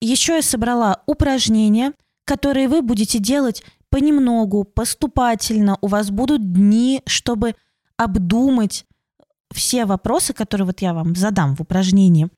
Еще 0.00 0.36
я 0.36 0.42
собрала 0.42 1.02
упражнения, 1.06 1.92
которые 2.24 2.68
вы 2.68 2.82
будете 2.82 3.18
делать 3.18 3.62
понемногу, 3.88 4.64
поступательно. 4.64 5.78
У 5.80 5.86
вас 5.86 6.10
будут 6.10 6.52
дни, 6.52 7.02
чтобы 7.06 7.54
обдумать 7.96 8.84
все 9.52 9.84
вопросы, 9.84 10.32
которые 10.32 10.66
вот 10.66 10.80
я 10.80 10.92
вам 10.92 11.14
задам 11.14 11.54
в 11.56 11.60
упражнении, 11.60 12.28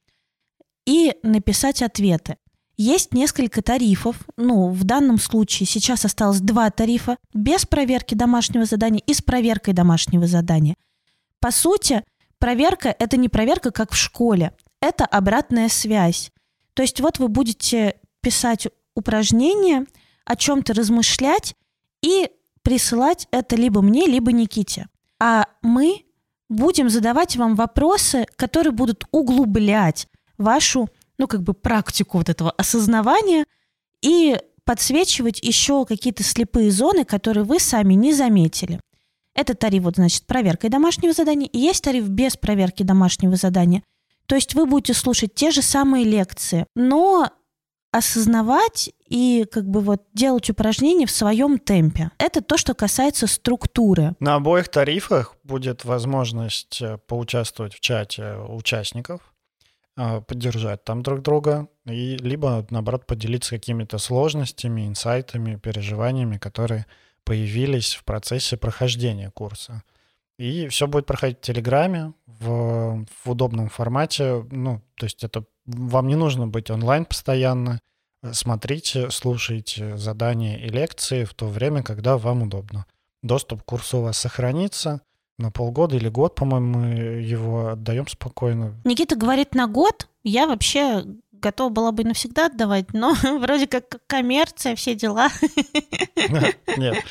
и 0.88 1.14
написать 1.22 1.82
ответы. 1.82 2.38
Есть 2.78 3.12
несколько 3.12 3.60
тарифов. 3.60 4.16
Ну, 4.38 4.70
в 4.70 4.84
данном 4.84 5.18
случае 5.18 5.66
сейчас 5.66 6.06
осталось 6.06 6.40
два 6.40 6.70
тарифа 6.70 7.18
без 7.34 7.66
проверки 7.66 8.14
домашнего 8.14 8.64
задания 8.64 9.02
и 9.06 9.12
с 9.12 9.20
проверкой 9.20 9.74
домашнего 9.74 10.26
задания. 10.26 10.76
По 11.40 11.50
сути, 11.50 12.04
проверка– 12.38 12.94
это 12.98 13.18
не 13.18 13.28
проверка, 13.28 13.70
как 13.70 13.92
в 13.92 13.96
школе. 13.96 14.52
Это 14.80 15.04
обратная 15.04 15.68
связь. 15.68 16.30
То 16.72 16.80
есть 16.80 17.02
вот 17.02 17.18
вы 17.18 17.28
будете 17.28 17.96
писать 18.22 18.68
упражнения, 18.94 19.84
о 20.24 20.36
чем-то 20.36 20.72
размышлять 20.72 21.54
и 22.02 22.30
присылать 22.62 23.28
это 23.30 23.56
либо 23.56 23.82
мне, 23.82 24.06
либо 24.06 24.32
Никите. 24.32 24.86
А 25.20 25.48
мы 25.60 26.06
будем 26.48 26.88
задавать 26.88 27.36
вам 27.36 27.56
вопросы, 27.56 28.26
которые 28.36 28.72
будут 28.72 29.04
углублять 29.10 30.06
вашу, 30.38 30.88
ну, 31.18 31.26
как 31.26 31.42
бы 31.42 31.54
практику 31.54 32.18
вот 32.18 32.28
этого 32.28 32.50
осознавания 32.52 33.44
и 34.02 34.38
подсвечивать 34.64 35.42
еще 35.42 35.84
какие-то 35.84 36.22
слепые 36.22 36.70
зоны, 36.70 37.04
которые 37.04 37.44
вы 37.44 37.58
сами 37.58 37.94
не 37.94 38.12
заметили. 38.12 38.80
Это 39.34 39.54
тариф, 39.54 39.84
вот, 39.84 39.96
значит, 39.96 40.26
проверкой 40.26 40.70
домашнего 40.70 41.12
задания, 41.12 41.46
и 41.46 41.58
есть 41.58 41.82
тариф 41.84 42.08
без 42.08 42.36
проверки 42.36 42.82
домашнего 42.82 43.36
задания. 43.36 43.82
То 44.26 44.34
есть 44.34 44.54
вы 44.54 44.66
будете 44.66 44.94
слушать 44.94 45.34
те 45.34 45.50
же 45.50 45.62
самые 45.62 46.04
лекции, 46.04 46.66
но 46.74 47.30
осознавать 47.92 48.90
и 49.08 49.46
как 49.50 49.64
бы 49.64 49.80
вот 49.80 50.02
делать 50.12 50.50
упражнения 50.50 51.06
в 51.06 51.10
своем 51.10 51.58
темпе. 51.58 52.10
Это 52.18 52.42
то, 52.42 52.58
что 52.58 52.74
касается 52.74 53.26
структуры. 53.26 54.14
На 54.20 54.34
обоих 54.34 54.68
тарифах 54.68 55.36
будет 55.42 55.84
возможность 55.84 56.82
э, 56.82 56.98
поучаствовать 57.06 57.74
в 57.74 57.80
чате 57.80 58.34
участников, 58.48 59.32
поддержать 60.26 60.84
там 60.84 61.02
друг 61.02 61.22
друга, 61.22 61.68
и 61.86 62.16
либо, 62.16 62.66
наоборот, 62.70 63.06
поделиться 63.06 63.56
какими-то 63.56 63.98
сложностями, 63.98 64.86
инсайтами, 64.86 65.56
переживаниями, 65.56 66.38
которые 66.38 66.86
появились 67.24 67.94
в 67.94 68.04
процессе 68.04 68.56
прохождения 68.56 69.30
курса. 69.30 69.82
И 70.38 70.68
все 70.68 70.86
будет 70.86 71.06
проходить 71.06 71.38
в 71.38 71.42
Телеграме 71.42 72.12
в, 72.26 73.04
в 73.24 73.30
удобном 73.30 73.68
формате. 73.68 74.46
Ну, 74.50 74.80
то 74.94 75.06
есть 75.06 75.24
это 75.24 75.44
вам 75.66 76.06
не 76.06 76.14
нужно 76.14 76.46
быть 76.46 76.70
онлайн 76.70 77.04
постоянно. 77.04 77.80
Смотрите, 78.32 79.10
слушайте 79.10 79.96
задания 79.96 80.58
и 80.58 80.68
лекции 80.68 81.24
в 81.24 81.34
то 81.34 81.48
время, 81.48 81.82
когда 81.82 82.16
вам 82.16 82.42
удобно. 82.42 82.86
Доступ 83.22 83.62
к 83.62 83.66
курсу 83.66 83.98
у 83.98 84.02
вас 84.02 84.16
сохранится 84.16 85.02
на 85.38 85.50
полгода 85.50 85.96
или 85.96 86.08
год, 86.08 86.34
по-моему, 86.34 86.78
мы 86.78 86.88
его 87.22 87.68
отдаем 87.68 88.08
спокойно. 88.08 88.74
Никита 88.84 89.16
говорит 89.16 89.54
на 89.54 89.68
год. 89.68 90.08
Я 90.24 90.46
вообще 90.46 91.04
готова 91.32 91.70
была 91.70 91.92
бы 91.92 92.04
навсегда 92.04 92.46
отдавать, 92.46 92.92
но 92.92 93.14
вроде 93.40 93.66
как 93.66 94.00
коммерция, 94.06 94.74
все 94.74 94.94
дела. 94.94 95.28
Нет, 96.76 97.04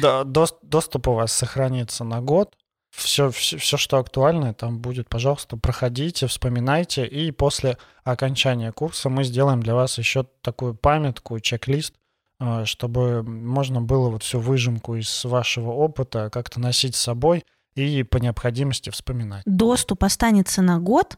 доступ 0.00 1.08
у 1.08 1.14
вас 1.14 1.32
сохранится 1.32 2.04
на 2.04 2.20
год. 2.20 2.54
Все, 2.90 3.32
все, 3.32 3.58
все, 3.58 3.76
что 3.76 3.98
актуальное, 3.98 4.54
там 4.54 4.78
будет, 4.78 5.08
пожалуйста, 5.08 5.56
проходите, 5.56 6.28
вспоминайте, 6.28 7.04
и 7.04 7.32
после 7.32 7.76
окончания 8.04 8.70
курса 8.70 9.08
мы 9.08 9.24
сделаем 9.24 9.60
для 9.60 9.74
вас 9.74 9.98
еще 9.98 10.26
такую 10.42 10.74
памятку, 10.76 11.40
чек-лист, 11.40 11.94
э, 12.38 12.64
чтобы 12.66 13.24
можно 13.24 13.82
было 13.82 14.10
вот 14.10 14.22
всю 14.22 14.38
выжимку 14.38 14.94
из 14.94 15.24
вашего 15.24 15.72
опыта 15.72 16.30
как-то 16.30 16.60
носить 16.60 16.94
с 16.94 17.00
собой 17.00 17.44
и 17.74 18.02
по 18.02 18.18
необходимости 18.18 18.90
вспоминать. 18.90 19.42
Доступ 19.46 20.04
останется 20.04 20.62
на 20.62 20.78
год, 20.78 21.16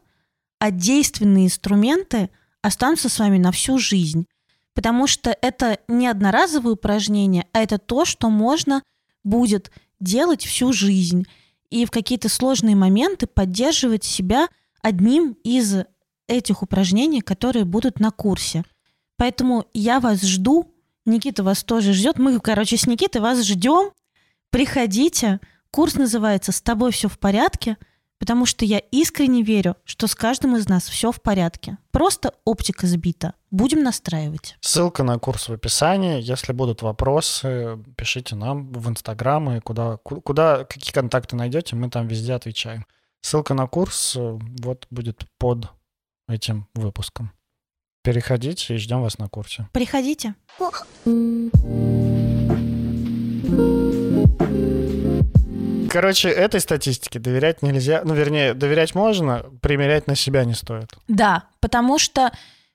а 0.59 0.71
действенные 0.71 1.45
инструменты 1.45 2.29
останутся 2.61 3.09
с 3.09 3.19
вами 3.19 3.37
на 3.37 3.51
всю 3.51 3.77
жизнь. 3.77 4.25
Потому 4.73 5.07
что 5.07 5.35
это 5.41 5.79
не 5.87 6.07
одноразовые 6.07 6.73
упражнения, 6.73 7.47
а 7.51 7.59
это 7.59 7.77
то, 7.77 8.05
что 8.05 8.29
можно 8.29 8.83
будет 9.23 9.71
делать 9.99 10.45
всю 10.45 10.71
жизнь. 10.73 11.25
И 11.69 11.85
в 11.85 11.91
какие-то 11.91 12.29
сложные 12.29 12.75
моменты 12.75 13.27
поддерживать 13.27 14.03
себя 14.03 14.47
одним 14.81 15.35
из 15.43 15.75
этих 16.27 16.61
упражнений, 16.61 17.21
которые 17.21 17.65
будут 17.65 17.99
на 17.99 18.11
курсе. 18.11 18.63
Поэтому 19.17 19.65
я 19.73 19.99
вас 19.99 20.21
жду, 20.21 20.71
Никита 21.05 21.43
вас 21.43 21.63
тоже 21.63 21.93
ждет. 21.93 22.19
Мы, 22.19 22.39
короче, 22.39 22.77
с 22.77 22.85
Никитой 22.85 23.21
вас 23.21 23.43
ждем. 23.43 23.91
Приходите, 24.51 25.39
курс 25.77 25.93
называется 25.93 26.51
«С 26.51 26.59
тобой 26.59 26.91
все 26.91 27.07
в 27.07 27.19
порядке», 27.19 27.77
потому 28.17 28.47
что 28.47 28.65
я 28.65 28.79
искренне 28.79 29.43
верю, 29.43 29.75
что 29.85 30.07
с 30.07 30.15
каждым 30.15 30.55
из 30.55 30.67
нас 30.67 30.89
все 30.89 31.11
в 31.11 31.21
порядке. 31.21 31.77
Просто 31.91 32.33
оптика 32.45 32.87
сбита. 32.87 33.35
Будем 33.51 33.83
настраивать. 33.83 34.57
Ссылка 34.59 35.03
на 35.03 35.19
курс 35.19 35.49
в 35.49 35.53
описании. 35.53 36.19
Если 36.19 36.51
будут 36.51 36.81
вопросы, 36.81 37.77
пишите 37.95 38.35
нам 38.35 38.73
в 38.73 38.89
Инстаграм 38.89 39.51
и 39.51 39.59
куда, 39.59 39.97
куда, 39.97 40.63
какие 40.63 40.91
контакты 40.91 41.35
найдете, 41.35 41.75
мы 41.75 41.91
там 41.91 42.07
везде 42.07 42.33
отвечаем. 42.33 42.87
Ссылка 43.21 43.53
на 43.53 43.67
курс 43.67 44.15
э, 44.15 44.39
вот 44.63 44.87
будет 44.89 45.25
под 45.37 45.69
этим 46.27 46.67
выпуском. 46.73 47.33
Переходите 48.01 48.73
и 48.73 48.77
ждем 48.77 49.03
вас 49.03 49.19
на 49.19 49.29
курсе. 49.29 49.69
Приходите. 49.73 50.33
Короче, 55.89 56.29
этой 56.29 56.59
статистике 56.59 57.19
доверять 57.19 57.61
нельзя. 57.61 58.01
Ну, 58.03 58.13
вернее, 58.13 58.53
доверять 58.53 58.95
можно, 58.95 59.45
примерять 59.61 60.07
на 60.07 60.15
себя 60.15 60.45
не 60.45 60.53
стоит. 60.53 60.93
Да, 61.07 61.45
потому 61.59 61.99
что 61.99 62.31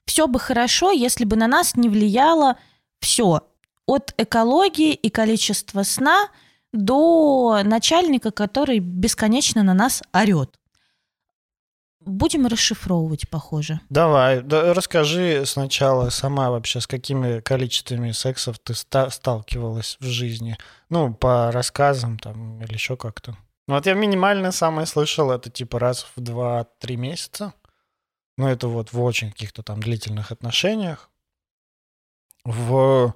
все 0.07 0.27
бы 0.27 0.39
хорошо, 0.39 0.91
если 0.91 1.25
бы 1.25 1.37
на 1.37 1.47
нас 1.47 1.77
не 1.77 1.89
влияло 1.89 2.57
все. 3.01 3.43
От 3.87 4.15
экологии 4.17 4.95
и 4.95 5.11
количества 5.11 5.83
сна 5.83 6.29
до 6.73 7.61
начальника, 7.65 8.31
который 8.31 8.79
бесконечно 8.79 9.63
на 9.63 9.75
нас 9.75 10.03
орет. 10.13 10.59
Будем 12.05 12.47
расшифровывать, 12.47 13.29
похоже. 13.29 13.81
Давай, 13.89 14.43
да, 14.43 14.75
расскажи 14.75 15.45
сначала 15.47 16.11
сама 16.11 16.51
вообще, 16.51 16.81
с 16.81 16.87
какими 16.87 17.41
количествами 17.41 18.11
сексов 18.13 18.59
ты 18.59 18.75
ста- 18.75 19.11
сталкивалась 19.11 19.97
в 20.01 20.05
жизни. 20.05 20.57
Ну, 20.89 21.15
по 21.15 21.51
рассказам 21.53 22.19
там 22.19 22.61
или 22.63 22.75
еще 22.75 22.97
как-то. 22.97 23.37
Ну, 23.69 23.75
вот 23.75 23.87
я 23.87 23.95
минимально 23.95 24.51
самое 24.53 24.87
слышал, 24.87 25.31
это 25.31 25.49
типа 25.49 25.79
раз 25.79 26.07
в 26.17 26.21
2-3 26.21 26.97
месяца. 26.97 27.55
Ну, 28.37 28.49
это 28.49 28.67
вот 28.67 28.93
в 28.93 29.01
очень 29.01 29.31
каких-то 29.31 29.63
там 29.63 29.81
длительных 29.81 30.33
отношениях. 30.33 31.09
В, 32.45 33.15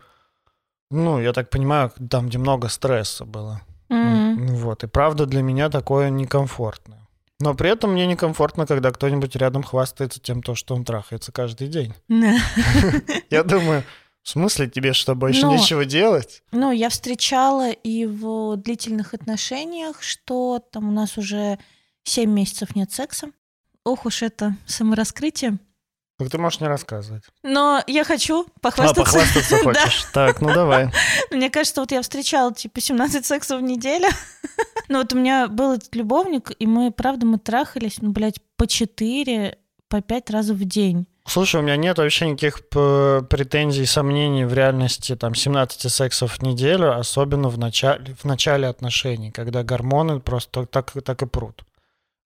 ну, 0.90 1.20
я 1.20 1.32
так 1.32 1.50
понимаю, 1.50 1.92
там, 2.10 2.28
где 2.28 2.38
много 2.38 2.68
стресса 2.68 3.24
было. 3.24 3.62
М. 3.88 4.46
Вот, 4.56 4.84
и 4.84 4.86
правда 4.86 5.26
для 5.26 5.42
меня 5.42 5.68
такое 5.70 6.10
некомфортное. 6.10 7.05
Но 7.38 7.54
при 7.54 7.70
этом 7.70 7.92
мне 7.92 8.06
некомфортно, 8.06 8.66
когда 8.66 8.90
кто-нибудь 8.90 9.36
рядом 9.36 9.62
хвастается 9.62 10.20
тем, 10.20 10.42
то, 10.42 10.54
что 10.54 10.74
он 10.74 10.84
трахается 10.84 11.32
каждый 11.32 11.68
день. 11.68 11.92
Я 13.30 13.42
думаю, 13.42 13.84
в 14.22 14.28
смысле 14.28 14.68
тебе 14.68 14.92
что, 14.92 15.14
больше 15.14 15.42
Но- 15.42 15.54
нечего 15.54 15.84
делать? 15.84 16.42
Ну, 16.50 16.72
я 16.72 16.88
встречала 16.88 17.70
и 17.70 18.06
в 18.06 18.56
длительных 18.56 19.14
отношениях, 19.14 20.02
что 20.02 20.58
там 20.58 20.88
у 20.88 20.92
нас 20.92 21.16
уже 21.18 21.58
7 22.04 22.30
месяцев 22.30 22.74
нет 22.74 22.90
секса. 22.90 23.28
Ох 23.84 24.04
уж 24.06 24.22
это 24.22 24.56
самораскрытие. 24.66 25.58
Так 26.18 26.30
ты 26.30 26.38
можешь 26.38 26.60
не 26.60 26.66
рассказывать. 26.68 27.24
Но 27.42 27.82
я 27.86 28.02
хочу 28.04 28.42
А, 28.46 28.60
похвастаться. 28.60 29.02
похвастаться 29.04 29.56
Да. 29.64 29.80
хочешь? 29.80 30.04
Так, 30.14 30.40
ну 30.40 30.52
давай. 30.54 30.90
Мне 31.30 31.50
кажется, 31.50 31.80
вот 31.82 31.92
я 31.92 32.00
встречала 32.00 32.54
типа 32.54 32.80
17 32.80 33.24
сексов 33.26 33.60
в 33.60 33.64
неделю. 33.64 34.08
Ну 34.88 34.98
вот 34.98 35.12
у 35.12 35.16
меня 35.18 35.48
был 35.48 35.72
этот 35.72 35.92
любовник, 35.96 36.52
и 36.60 36.66
мы, 36.66 36.92
правда, 36.92 37.26
мы 37.26 37.38
трахались, 37.38 37.98
ну, 38.00 38.12
блядь, 38.12 38.36
по 38.56 38.68
4, 38.68 39.58
по 39.88 40.00
5 40.00 40.30
раз 40.30 40.46
в 40.46 40.64
день. 40.64 41.08
Слушай, 41.26 41.60
у 41.60 41.64
меня 41.64 41.76
нет 41.76 41.98
вообще 41.98 42.28
никаких 42.28 42.68
п- 42.68 43.22
претензий, 43.28 43.84
сомнений 43.84 44.44
в 44.44 44.54
реальности 44.54 45.16
там 45.16 45.34
17 45.34 45.92
сексов 45.92 46.38
в 46.38 46.42
неделю, 46.42 46.96
особенно 46.96 47.48
в 47.48 47.58
начале, 47.58 48.14
в 48.14 48.24
начале 48.24 48.68
отношений, 48.68 49.32
когда 49.32 49.64
гормоны 49.64 50.20
просто 50.20 50.66
так, 50.66 50.92
так 51.04 51.20
и 51.22 51.26
прут. 51.26 51.64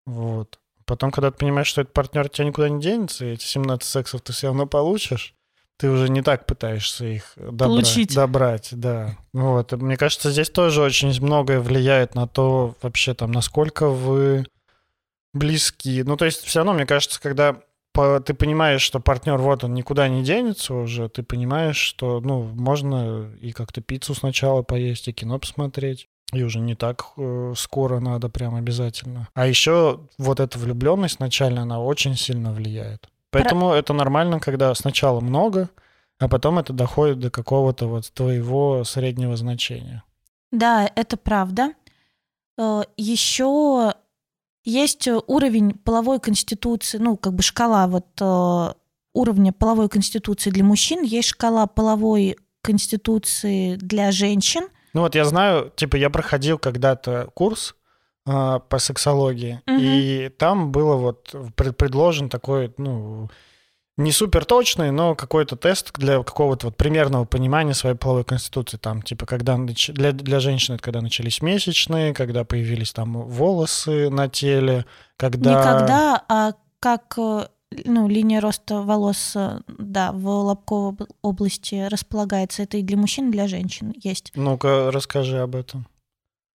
Вот. 0.06 0.58
Потом, 0.90 1.12
когда 1.12 1.30
ты 1.30 1.38
понимаешь, 1.38 1.68
что 1.68 1.82
этот 1.82 1.94
партнер 1.94 2.28
тебя 2.28 2.46
никуда 2.46 2.68
не 2.68 2.82
денется, 2.82 3.24
и 3.24 3.34
эти 3.34 3.44
17 3.44 3.88
сексов 3.88 4.22
ты 4.22 4.32
все 4.32 4.48
равно 4.48 4.66
получишь, 4.66 5.34
ты 5.76 5.88
уже 5.88 6.08
не 6.08 6.20
так 6.20 6.46
пытаешься 6.46 7.04
их 7.04 7.34
добра- 7.36 7.66
Получить. 7.68 8.12
добрать, 8.12 8.70
да. 8.72 9.16
Вот. 9.32 9.72
И 9.72 9.76
мне 9.76 9.96
кажется, 9.96 10.32
здесь 10.32 10.50
тоже 10.50 10.82
очень 10.82 11.16
многое 11.22 11.60
влияет 11.60 12.16
на 12.16 12.26
то, 12.26 12.74
вообще 12.82 13.14
там, 13.14 13.30
насколько 13.30 13.88
вы 13.88 14.46
близки. 15.32 16.02
Ну, 16.02 16.16
то 16.16 16.24
есть, 16.24 16.42
все 16.42 16.58
равно, 16.58 16.72
мне 16.72 16.86
кажется, 16.86 17.22
когда 17.22 17.60
по- 17.92 18.18
ты 18.18 18.34
понимаешь, 18.34 18.82
что 18.82 18.98
партнер 18.98 19.38
вот 19.38 19.62
он 19.62 19.74
никуда 19.74 20.08
не 20.08 20.24
денется 20.24 20.74
уже, 20.74 21.08
ты 21.08 21.22
понимаешь, 21.22 21.76
что 21.76 22.20
ну 22.20 22.42
можно 22.42 23.30
и 23.40 23.52
как-то 23.52 23.80
пиццу 23.80 24.16
сначала 24.16 24.62
поесть, 24.62 25.06
и 25.06 25.12
кино 25.12 25.38
посмотреть. 25.38 26.08
И 26.32 26.42
уже 26.42 26.60
не 26.60 26.74
так 26.74 27.06
э, 27.16 27.54
скоро 27.56 28.00
надо 28.00 28.28
прям 28.28 28.54
обязательно. 28.54 29.28
А 29.34 29.46
еще 29.46 30.00
вот 30.18 30.40
эта 30.40 30.58
влюбленность 30.58 31.20
начальная, 31.20 31.62
она 31.62 31.80
очень 31.80 32.16
сильно 32.16 32.52
влияет. 32.52 33.08
Поэтому 33.30 33.72
это 33.72 33.92
нормально, 33.92 34.40
когда 34.40 34.74
сначала 34.74 35.20
много, 35.20 35.70
а 36.18 36.28
потом 36.28 36.58
это 36.58 36.72
доходит 36.72 37.20
до 37.20 37.30
какого-то 37.30 37.86
вот 37.86 38.12
твоего 38.12 38.84
среднего 38.84 39.36
значения. 39.36 40.02
Да, 40.52 40.90
это 40.94 41.16
правда. 41.16 41.72
Еще 42.96 43.94
есть 44.64 45.08
э, 45.08 45.18
уровень 45.26 45.72
половой 45.72 46.20
конституции, 46.20 46.98
ну, 46.98 47.16
как 47.16 47.34
бы 47.34 47.42
шкала 47.42 47.86
вот 47.86 48.06
э, 48.20 48.74
уровня 49.14 49.52
половой 49.52 49.88
конституции 49.88 50.50
для 50.50 50.64
мужчин, 50.64 51.02
есть 51.02 51.28
шкала 51.28 51.66
половой 51.66 52.36
конституции 52.62 53.76
для 53.76 54.12
женщин. 54.12 54.68
Ну 54.94 55.02
вот 55.02 55.14
я 55.14 55.24
знаю, 55.24 55.72
типа 55.74 55.96
я 55.96 56.10
проходил 56.10 56.58
когда-то 56.58 57.28
курс 57.34 57.74
а, 58.26 58.58
по 58.58 58.78
сексологии, 58.78 59.60
Мгм. 59.66 59.78
и 59.80 60.28
там 60.28 60.72
было 60.72 60.96
вот 60.96 61.34
пред- 61.56 61.76
предложен 61.76 62.28
такой, 62.28 62.72
ну, 62.76 63.30
не 63.96 64.12
супер 64.12 64.44
точный, 64.46 64.90
но 64.92 65.14
какой-то 65.14 65.56
тест 65.56 65.92
для 65.98 66.22
какого-то 66.22 66.68
вот 66.68 66.76
примерного 66.76 67.24
понимания 67.26 67.74
своей 67.74 67.96
половой 67.96 68.24
конституции. 68.24 68.78
Там, 68.78 69.02
типа, 69.02 69.26
когда 69.26 69.54
нач- 69.56 69.92
для, 69.92 70.12
для 70.12 70.40
женщин 70.40 70.74
это 70.74 70.82
когда 70.82 71.00
начались 71.02 71.42
месячные, 71.42 72.14
когда 72.14 72.44
появились 72.44 72.92
там 72.92 73.12
волосы 73.22 74.08
на 74.10 74.28
теле, 74.28 74.86
когда... 75.16 75.50
Не 75.50 75.62
когда, 75.78 76.24
а 76.28 76.52
как 76.78 77.14
э, 77.18 77.46
ну, 77.84 78.08
линия 78.08 78.40
роста 78.40 78.82
волос, 78.82 79.32
э, 79.36 79.60
да, 79.66 80.12
в 80.12 80.26
лобковой 80.28 80.90
об- 80.90 81.02
области 81.22 81.86
располагается. 81.88 82.62
Это 82.64 82.76
и 82.78 82.82
для 82.82 82.96
мужчин, 82.96 83.28
и 83.28 83.32
для 83.32 83.46
женщин 83.48 83.94
есть. 84.02 84.32
Ну-ка, 84.34 84.90
расскажи 84.92 85.38
об 85.38 85.54
этом. 85.56 85.86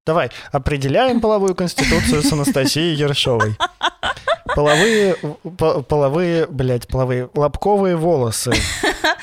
Давай, 0.07 0.31
определяем 0.53 1.21
половую 1.21 1.55
конституцию 1.55 2.23
с 2.23 2.33
Анастасией 2.33 2.95
Ершовой. 2.95 3.57
Половые, 4.57 5.15
по- 5.59 5.83
половые, 5.83 6.47
блядь, 6.47 6.89
половые, 6.89 7.31
лобковые 7.35 7.97
волосы. 7.97 8.53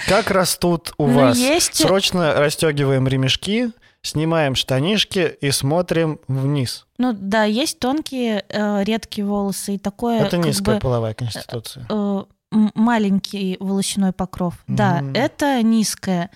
Как 0.08 0.32
растут 0.32 0.94
у 0.98 1.08
Ну, 1.08 1.14
вас? 1.20 1.38
есть- 1.38 1.76
Срочно 1.76 2.34
расстегиваем 2.36 3.08
ремешки, 3.08 3.72
снимаем 4.08 4.56
штанишки 4.56 5.38
и 5.42 5.52
смотрим 5.52 6.20
вниз. 6.28 6.86
Ну 6.98 7.14
да, 7.14 7.44
есть 7.44 7.80
тонкие, 7.80 8.44
э, 8.50 8.84
редкие 8.84 9.26
волосы 9.28 9.76
и 9.76 9.78
такое. 9.78 10.22
Это 10.22 10.38
низкая 10.38 10.76
бы, 10.76 10.82
половая 10.82 11.14
конституция. 11.14 11.86
э, 11.90 12.24
маленький 12.52 13.58
волосяной 13.60 14.14
покров. 14.14 14.56
Да, 14.68 15.02
Мгм. 15.02 15.14
это 15.14 15.62
низкое. 15.62 16.30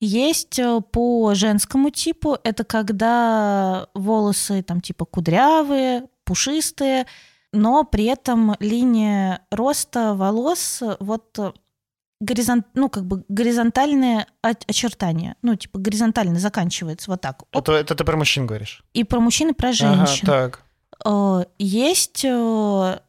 Есть 0.00 0.58
э, 0.58 0.80
по 0.92 1.34
женскому 1.34 1.90
типу, 1.90 2.36
это 2.44 2.64
когда 2.64 3.88
волосы 3.94 4.62
там 4.62 4.80
типа 4.80 5.04
кудрявые, 5.04 6.04
пушистые, 6.24 7.06
но 7.52 7.84
при 7.84 8.04
этом 8.04 8.54
линия 8.60 9.40
роста 9.50 10.14
волос 10.14 10.82
э, 10.82 10.96
вот 11.00 11.38
э, 11.38 11.52
горизонт, 12.20 12.66
ну 12.74 12.88
как 12.88 13.04
бы 13.04 13.24
горизонтальные 13.28 14.26
очертания, 14.42 15.36
ну 15.42 15.54
типа 15.56 15.78
горизонтально 15.78 16.38
заканчивается 16.38 17.10
вот 17.10 17.20
так. 17.20 17.42
Оп. 17.52 17.56
Это, 17.68 17.72
это 17.72 17.94
ты 17.94 18.04
про 18.04 18.16
мужчин 18.16 18.46
говоришь? 18.46 18.82
И 18.94 19.04
про 19.04 19.20
мужчин, 19.20 19.50
и 19.50 19.52
про 19.52 19.68
Ага, 19.68 19.76
женщин. 20.06 20.26
так. 20.26 20.60
Э, 21.04 21.44
Есть 21.58 22.24
э, 22.24 23.00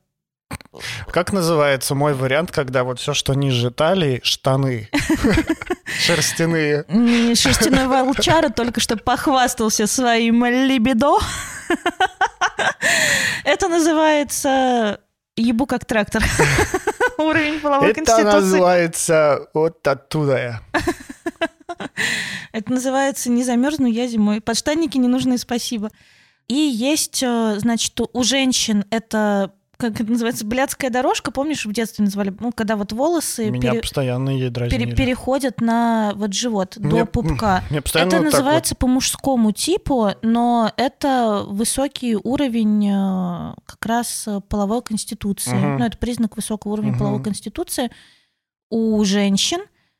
Как 1.12 1.32
называется 1.34 1.96
мой 1.96 2.14
вариант, 2.14 2.52
когда 2.52 2.84
вот 2.84 3.00
все, 3.00 3.14
что 3.14 3.34
ниже 3.34 3.72
талии, 3.72 4.20
штаны 4.24 4.90
шерстяные. 5.86 6.84
м, 6.90 7.34
шерстяной 7.36 7.88
волчара 7.88 8.50
только 8.50 8.80
что 8.82 8.98
похвастался 8.98 9.88
своим 9.88 10.44
либидо. 10.46 11.14
Это 13.44 13.68
называется 13.70 15.00
ебу 15.36 15.66
как 15.66 15.86
трактор. 15.86 16.24
Уровень 17.18 17.60
половой 17.60 17.92
Это 17.92 17.96
конституции. 18.04 18.24
называется 18.24 19.50
вот 19.54 19.88
оттуда 19.88 20.38
я. 20.38 20.62
Это 22.52 22.72
называется 22.72 23.30
«Не 23.30 23.44
замерзну 23.44 23.88
я 23.88 24.08
зимой». 24.08 24.42
Подштанники 24.42 24.98
не 24.98 25.08
нужны, 25.08 25.38
спасибо. 25.38 25.92
И 26.48 26.56
есть, 26.56 27.22
э, 27.22 27.56
значит, 27.60 28.00
у 28.00 28.24
женщин 28.24 28.86
это 28.90 29.52
как 29.78 30.02
это 30.02 30.12
называется, 30.12 30.46
блядская 30.46 30.90
дорожка, 30.90 31.32
помнишь, 31.32 31.66
в 31.66 31.72
детстве 31.72 32.04
называли, 32.06 32.36
ну, 32.40 32.52
когда 32.52 32.76
вот 32.76 32.92
волосы 32.94 33.50
Меня 33.52 33.72
пере- 33.72 33.82
постоянно 33.82 34.30
ей 34.32 34.50
дразнили. 34.50 34.86
пере- 34.86 34.96
переходят 34.96 35.62
на 35.62 36.14
вот 36.16 36.34
живот, 36.34 36.78
Мне- 36.78 36.90
до 36.90 37.06
пупка. 37.06 37.64
Мне 37.70 37.82
постоянно 37.82 38.08
Это 38.10 38.18
вот 38.18 38.26
называется 38.32 38.76
по 38.76 38.88
мужскому 38.88 39.52
типу, 39.52 40.10
но 40.24 40.72
это 40.78 41.46
высокий 41.48 42.16
уровень 42.16 42.88
э, 42.90 43.54
как 43.66 43.86
раз 43.86 44.24
э, 44.28 44.42
половой 44.50 44.82
конституции. 44.82 45.54
Мгм. 45.54 45.78
Ну, 45.78 45.86
это 45.86 45.98
признак 45.98 46.36
высокого 46.36 46.74
уровня 46.74 46.92
Мгм. 46.92 47.00
половой 47.00 47.24
конституции 47.24 47.92
у 48.70 49.04
женщин. 49.06 49.60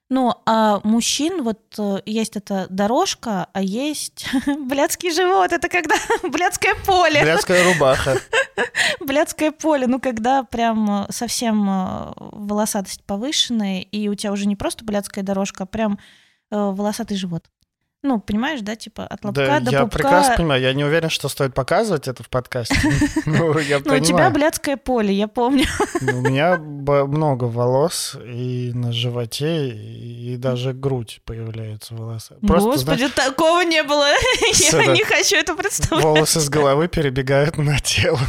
Ну, 0.10 0.34
а 0.46 0.80
мужчин 0.86 1.44
вот 1.44 1.60
э, 1.78 1.98
есть 2.06 2.38
эта 2.38 2.68
дорожка, 2.70 3.50
а 3.52 3.62
есть 3.62 4.26
блядский 4.46 5.12
живот. 5.12 5.52
Это 5.52 5.68
когда 5.68 5.96
блядское 6.24 6.76
поле. 6.86 7.22
Блядская 7.22 7.64
рубаха. 7.66 8.18
Блядское 9.02 9.52
поле, 9.52 9.86
ну, 9.86 10.00
когда 10.00 10.44
прям 10.44 11.04
э, 11.04 11.12
совсем 11.12 11.70
э, 11.70 12.14
волосатость 12.18 13.04
повышенная, 13.04 13.82
и 13.82 14.08
у 14.08 14.16
тебя 14.16 14.32
уже 14.32 14.48
не 14.48 14.56
просто 14.56 14.86
блядская 14.86 15.24
дорожка, 15.24 15.64
а 15.64 15.68
прям 15.68 16.00
волосатый 16.50 17.18
живот. 17.18 17.50
Ну, 18.04 18.20
понимаешь, 18.20 18.62
да, 18.62 18.76
типа 18.76 19.06
от 19.08 19.26
лобка 19.26 19.46
Да, 19.48 19.60
до 19.60 19.72
я 19.72 19.82
пупка. 19.82 19.98
прекрасно 19.98 20.36
понимаю. 20.36 20.62
Я 20.62 20.74
не 20.74 20.84
уверен, 20.86 21.10
что 21.10 21.30
стоит 21.30 21.54
показывать 21.54 22.08
это 22.08 22.22
в 22.24 22.30
подкасте. 22.30 22.76
Ну, 23.26 23.58
я 23.60 23.80
Ну, 23.84 23.96
у 23.96 24.00
тебя 24.00 24.30
блядское 24.30 24.78
поле, 24.78 25.14
я 25.14 25.28
помню. 25.28 25.66
У 26.02 26.22
меня 26.22 26.58
много 26.58 27.46
волос 27.46 28.16
и 28.24 28.72
на 28.74 28.92
животе, 28.92 29.70
и 29.70 30.38
даже 30.38 30.74
грудь. 30.74 31.22
Просто, 31.26 32.36
знаешь, 32.40 32.64
Господи, 32.64 33.08
такого 33.10 33.62
не 33.62 33.84
было. 33.84 34.08
Я 34.72 34.86
не 34.88 35.04
хочу 35.04 35.36
это 35.36 35.56
представлять. 35.56 36.06
волосы 36.06 36.40
с 36.40 36.50
головы 36.50 36.88
перебегают 36.88 37.58
на 37.58 37.80
тело. 37.80 38.20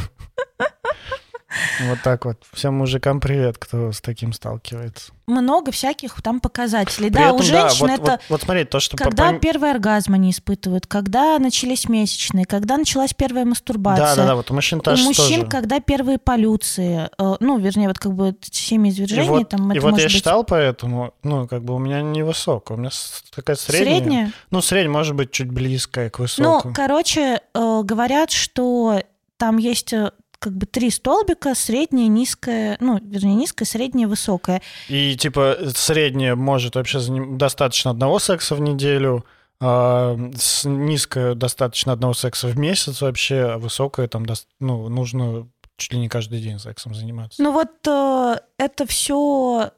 Вот 1.89 1.99
так 2.03 2.25
вот. 2.25 2.37
Всем 2.53 2.75
мужикам 2.75 3.21
привет, 3.21 3.59
кто 3.59 3.93
с 3.93 4.01
таким 4.01 4.33
сталкивается. 4.33 5.13
Много 5.27 5.73
всяких 5.73 6.21
там 6.23 6.41
показателей. 6.41 7.11
При 7.11 7.19
Да, 7.19 7.25
этом, 7.27 7.37
у 7.37 7.43
женщин 7.43 7.81
вот, 7.87 7.91
это 7.91 8.03
вот, 8.13 8.21
вот 8.31 8.43
смотри, 8.43 8.65
то, 8.65 8.81
что... 8.81 8.97
по- 8.97 9.05
когда 9.05 9.31
пойм- 9.33 9.41
первый 9.41 9.71
оргазм 9.71 10.15
они 10.15 10.31
испытывают, 10.31 10.87
когда 10.87 11.39
начались 11.39 11.89
месячные, 11.89 12.47
когда 12.47 12.79
началась 12.79 13.13
первая 13.13 13.45
мастурбация. 13.45 14.07
Да, 14.07 14.17
да, 14.17 14.27
да, 14.29 14.35
вот 14.37 14.51
у 14.51 14.55
мужчин 14.55 14.79
У 14.79 14.83
тоже. 14.83 15.05
мужчин, 15.05 15.41
тоже. 15.41 15.47
когда 15.51 15.81
первые 15.81 16.19
полюции, 16.19 17.09
э, 17.19 17.37
ну, 17.41 17.59
вернее, 17.59 17.89
вот 17.89 17.99
как 17.99 18.15
бы 18.15 18.35
семяизвержения, 18.41 19.25
и 19.25 19.29
вот, 19.29 19.49
там 19.51 19.73
и 19.73 19.79
вот 19.79 19.99
я 19.99 20.05
быть 20.05 20.11
считал 20.13 20.45
поэтому, 20.45 21.13
ну, 21.23 21.47
как 21.47 21.63
бы 21.63 21.75
у 21.75 21.79
меня 21.79 22.01
невысокая, 22.01 22.77
у 22.77 22.81
меня 22.81 22.91
такая 23.35 23.57
средняя. 23.57 23.99
средняя. 24.01 24.33
Ну, 24.51 24.63
средняя, 24.63 24.91
может 24.93 25.15
быть, 25.15 25.31
чуть 25.31 25.51
близкая 25.51 26.09
к 26.11 26.19
Ну, 26.19 26.23
высокому. 26.25 26.75
короче, 26.75 27.41
э, 27.55 27.81
говорят, 27.85 28.31
что 28.31 29.03
там 29.37 29.59
есть 29.59 29.93
э, 29.93 30.11
как 30.39 30.57
бы 30.57 30.67
три 30.67 30.91
столбика, 30.91 31.55
средняя, 31.55 32.07
низкая, 32.09 32.77
ну, 32.81 32.99
вернее, 33.03 33.35
низкая, 33.35 33.67
средняя, 33.67 34.07
высокая. 34.09 34.63
И, 34.89 35.17
типа, 35.17 35.57
средняя 35.75 36.37
может 36.37 36.77
вообще 36.77 36.99
заним- 36.99 37.37
достаточно 37.37 37.91
одного 37.91 38.19
секса 38.19 38.55
в 38.55 38.61
неделю, 38.61 39.25
а 39.61 40.17
с- 40.37 40.65
низкая 40.69 41.35
достаточно 41.35 41.93
одного 41.93 42.15
секса 42.15 42.47
в 42.47 42.57
месяц 42.57 43.01
вообще, 43.03 43.41
а 43.55 43.59
высокая 43.59 44.07
там, 44.07 44.25
ну, 44.61 44.89
нужно 44.89 45.49
чуть 45.77 45.93
ли 45.93 45.99
не 45.99 46.09
каждый 46.09 46.41
день 46.41 46.59
сексом 46.59 46.95
заниматься. 46.95 47.43
Ну 47.43 47.53
вот 47.53 47.71
э, 47.87 48.37
это 48.59 48.87
все, 48.87 49.71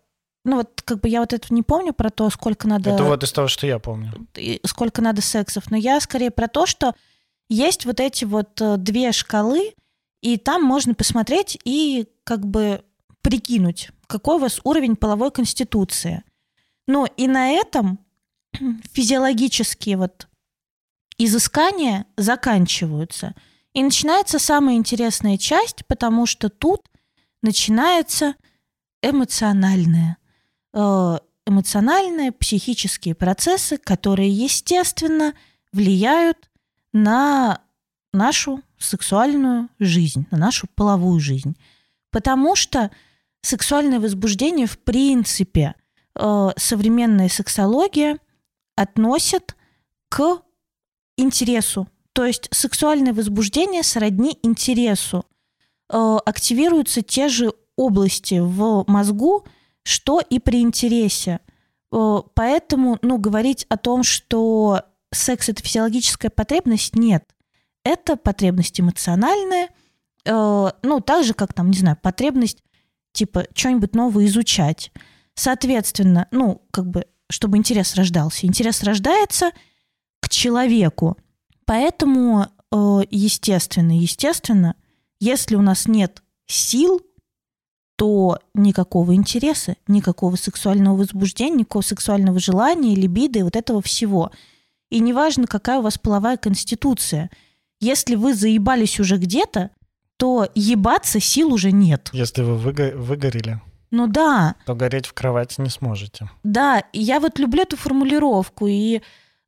ну 0.45 0.57
вот 0.57 0.83
как 0.85 1.01
бы 1.01 1.09
я 1.09 1.21
вот 1.21 1.33
это 1.33 1.53
не 1.53 1.63
помню 1.63 1.93
про 1.95 2.11
то, 2.11 2.29
сколько 2.31 2.69
надо, 2.69 2.91
Это 2.91 3.05
вот 3.05 3.23
из 3.23 3.33
того, 3.33 3.49
что 3.49 3.67
я 3.67 3.79
помню. 3.79 4.13
сколько 4.67 5.01
надо 5.03 5.23
сексов, 5.23 5.71
но 5.71 5.77
я 5.77 6.01
скорее 6.01 6.31
про 6.31 6.49
то, 6.49 6.67
что 6.67 6.95
есть 7.49 7.85
вот 7.87 8.01
эти 8.01 8.25
вот 8.25 8.61
э, 8.61 8.77
две 8.77 9.13
шкалы, 9.13 9.73
и 10.21 10.37
там 10.37 10.63
можно 10.63 10.95
посмотреть 10.95 11.59
и 11.65 12.09
как 12.25 12.47
бы 12.47 12.85
прикинуть, 13.23 13.91
какой 14.07 14.37
у 14.37 14.41
вас 14.41 14.61
уровень 14.65 14.97
половой 14.97 15.31
конституции. 15.31 16.23
Ну 16.87 17.07
и 17.17 17.27
на 17.27 17.51
этом 17.51 17.99
физиологические 18.93 19.97
вот 19.97 20.29
изыскания 21.19 22.07
заканчиваются. 22.17 23.35
И 23.73 23.83
начинается 23.83 24.39
самая 24.39 24.77
интересная 24.77 25.39
часть, 25.39 25.87
потому 25.87 26.27
что 26.27 26.49
тут 26.49 26.89
начинается 27.43 28.35
эмоциональное. 29.03 30.17
Э, 30.73 31.19
Эмоциональные, 31.47 32.33
психические 32.33 33.15
процессы, 33.15 33.77
которые, 33.77 34.31
естественно, 34.31 35.35
влияют 35.73 36.51
на 36.93 37.63
нашу 38.13 38.63
сексуальную 38.81 39.69
жизнь, 39.79 40.27
на 40.31 40.39
нашу 40.39 40.67
половую 40.75 41.21
жизнь. 41.21 41.57
Потому 42.11 42.57
что 42.57 42.91
сексуальное 43.43 44.01
возбуждение, 44.01 44.67
в 44.67 44.79
принципе, 44.79 45.75
э, 46.15 46.49
современная 46.57 47.29
сексология 47.29 48.19
относит 48.75 49.57
к 50.09 50.43
интересу. 51.17 51.87
То 52.13 52.25
есть 52.25 52.49
сексуальное 52.51 53.13
возбуждение 53.13 53.83
сродни 53.83 54.39
интересу. 54.43 55.25
Э, 55.89 56.17
Активируются 56.25 57.03
те 57.03 57.29
же 57.29 57.53
области 57.77 58.41
в 58.41 58.85
мозгу, 58.89 59.47
что 59.83 60.21
и 60.21 60.39
при 60.39 60.63
интересе. 60.63 61.41
Э, 61.93 62.23
Поэтому, 62.35 62.99
ну, 63.03 63.19
говорить 63.19 63.67
о 63.69 63.77
том, 63.77 64.03
что 64.03 64.83
секс 65.13 65.49
это 65.49 65.63
физиологическая 65.63 66.31
потребность, 66.31 66.97
нет. 66.97 67.25
Это 67.85 68.17
потребность 68.17 68.81
эмоциональная, 68.81 69.69
э, 70.25 70.71
ну, 70.83 71.01
так 71.01 71.25
же, 71.25 71.35
как 71.35 71.53
там, 71.53 71.71
не 71.71 71.79
знаю, 71.79 71.97
потребность, 72.01 72.63
типа, 73.13 73.47
что-нибудь 73.55 73.95
новое 73.95 74.27
изучать. 74.27 74.93
Соответственно, 75.35 76.29
ну, 76.31 76.63
как 76.71 76.87
бы, 76.87 77.07
чтобы 77.31 77.57
интерес 77.57 77.95
рождался. 77.95 78.47
Интерес 78.47 78.83
рождается 78.83 79.53
к 80.21 80.29
человеку. 80.29 81.17
Поэтому, 81.65 82.47
э, 82.73 83.01
естественно, 83.11 83.99
естественно, 83.99 84.75
если 85.19 85.55
у 85.55 85.63
нас 85.63 85.87
нет 85.87 86.23
сил, 86.47 87.01
то 88.01 88.39
никакого 88.55 89.15
интереса, 89.15 89.77
никакого 89.87 90.37
сексуального 90.37 90.97
возбуждения, 90.97 91.59
никакого 91.59 91.83
сексуального 91.83 92.39
желания, 92.39 92.95
либидо 92.95 93.41
и 93.41 93.43
вот 93.43 93.57
этого 93.57 93.83
всего. 93.83 94.31
И 94.89 95.01
неважно, 95.01 95.47
какая 95.47 95.81
у 95.81 95.83
вас 95.83 95.99
половая 95.99 96.39
конституция. 96.39 97.31
Если 97.81 98.15
вы 98.15 98.35
заебались 98.35 99.01
уже 99.01 99.17
где-то, 99.17 99.71
то 100.19 100.47
ебаться 100.55 101.19
сил 101.19 101.53
уже 101.53 101.73
нет. 101.73 102.11
Если 102.13 102.43
вы 102.43 102.57
выго- 102.59 102.95
выгорели, 102.97 103.61
Ну 103.91 104.07
да, 104.07 104.55
то 104.67 104.75
гореть 104.75 105.07
в 105.07 105.15
кровати 105.15 105.61
не 105.61 105.71
сможете. 105.71 106.29
Да, 106.45 106.85
я 106.93 107.19
вот 107.21 107.39
люблю 107.39 107.63
эту 107.63 107.77
формулировку, 107.77 108.67
и 108.69 109.01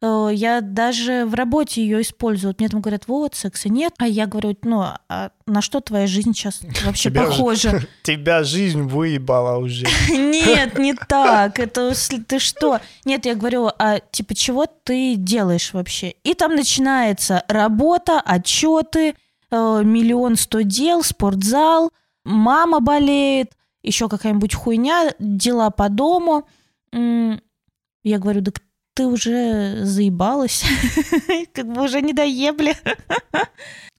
я 0.02 0.60
даже 0.60 1.24
в 1.26 1.34
работе 1.34 1.80
ее 1.80 2.02
использую. 2.02 2.50
Вот 2.50 2.58
Мне 2.58 2.68
там 2.68 2.80
говорят, 2.80 3.06
вот, 3.06 3.36
секса 3.36 3.68
нет. 3.68 3.94
А 3.98 4.08
я 4.08 4.26
говорю, 4.26 4.56
ну, 4.64 4.80
а 4.80 5.30
на 5.46 5.62
что 5.62 5.80
твоя 5.80 6.08
жизнь 6.08 6.34
сейчас 6.34 6.60
вообще 6.84 7.10
Тебя 7.10 7.26
похожа? 7.26 7.80
Тебя 8.02 8.42
жизнь 8.42 8.82
выебала 8.82 9.58
уже. 9.58 9.86
Нет, 10.10 10.76
не 10.76 10.94
так. 10.94 11.60
Это 11.60 11.92
ты 12.26 12.38
что? 12.40 12.80
Нет, 13.04 13.26
я 13.26 13.36
говорю, 13.36 13.70
а 13.78 14.00
типа 14.00 14.34
чего 14.34 14.66
ты 14.66 15.14
делаешь 15.14 15.72
вообще? 15.72 16.14
И 16.24 16.34
там 16.34 16.56
начинается 16.56 17.44
работа, 17.46 18.20
отчеты, 18.20 19.14
э, 19.50 19.82
миллион 19.84 20.34
сто 20.34 20.62
дел, 20.62 21.04
спортзал, 21.04 21.92
мама 22.24 22.80
болеет, 22.80 23.52
еще 23.84 24.08
какая-нибудь 24.08 24.54
хуйня, 24.54 25.14
дела 25.20 25.70
по 25.70 25.88
дому. 25.88 26.48
Я 26.92 28.18
говорю, 28.18 28.40
да 28.40 28.50
ты 28.94 29.06
уже 29.06 29.84
заебалась, 29.84 30.64
как 31.54 31.66
бы 31.66 31.84
уже 31.84 32.00
не 32.00 32.12
доебли. 32.12 32.76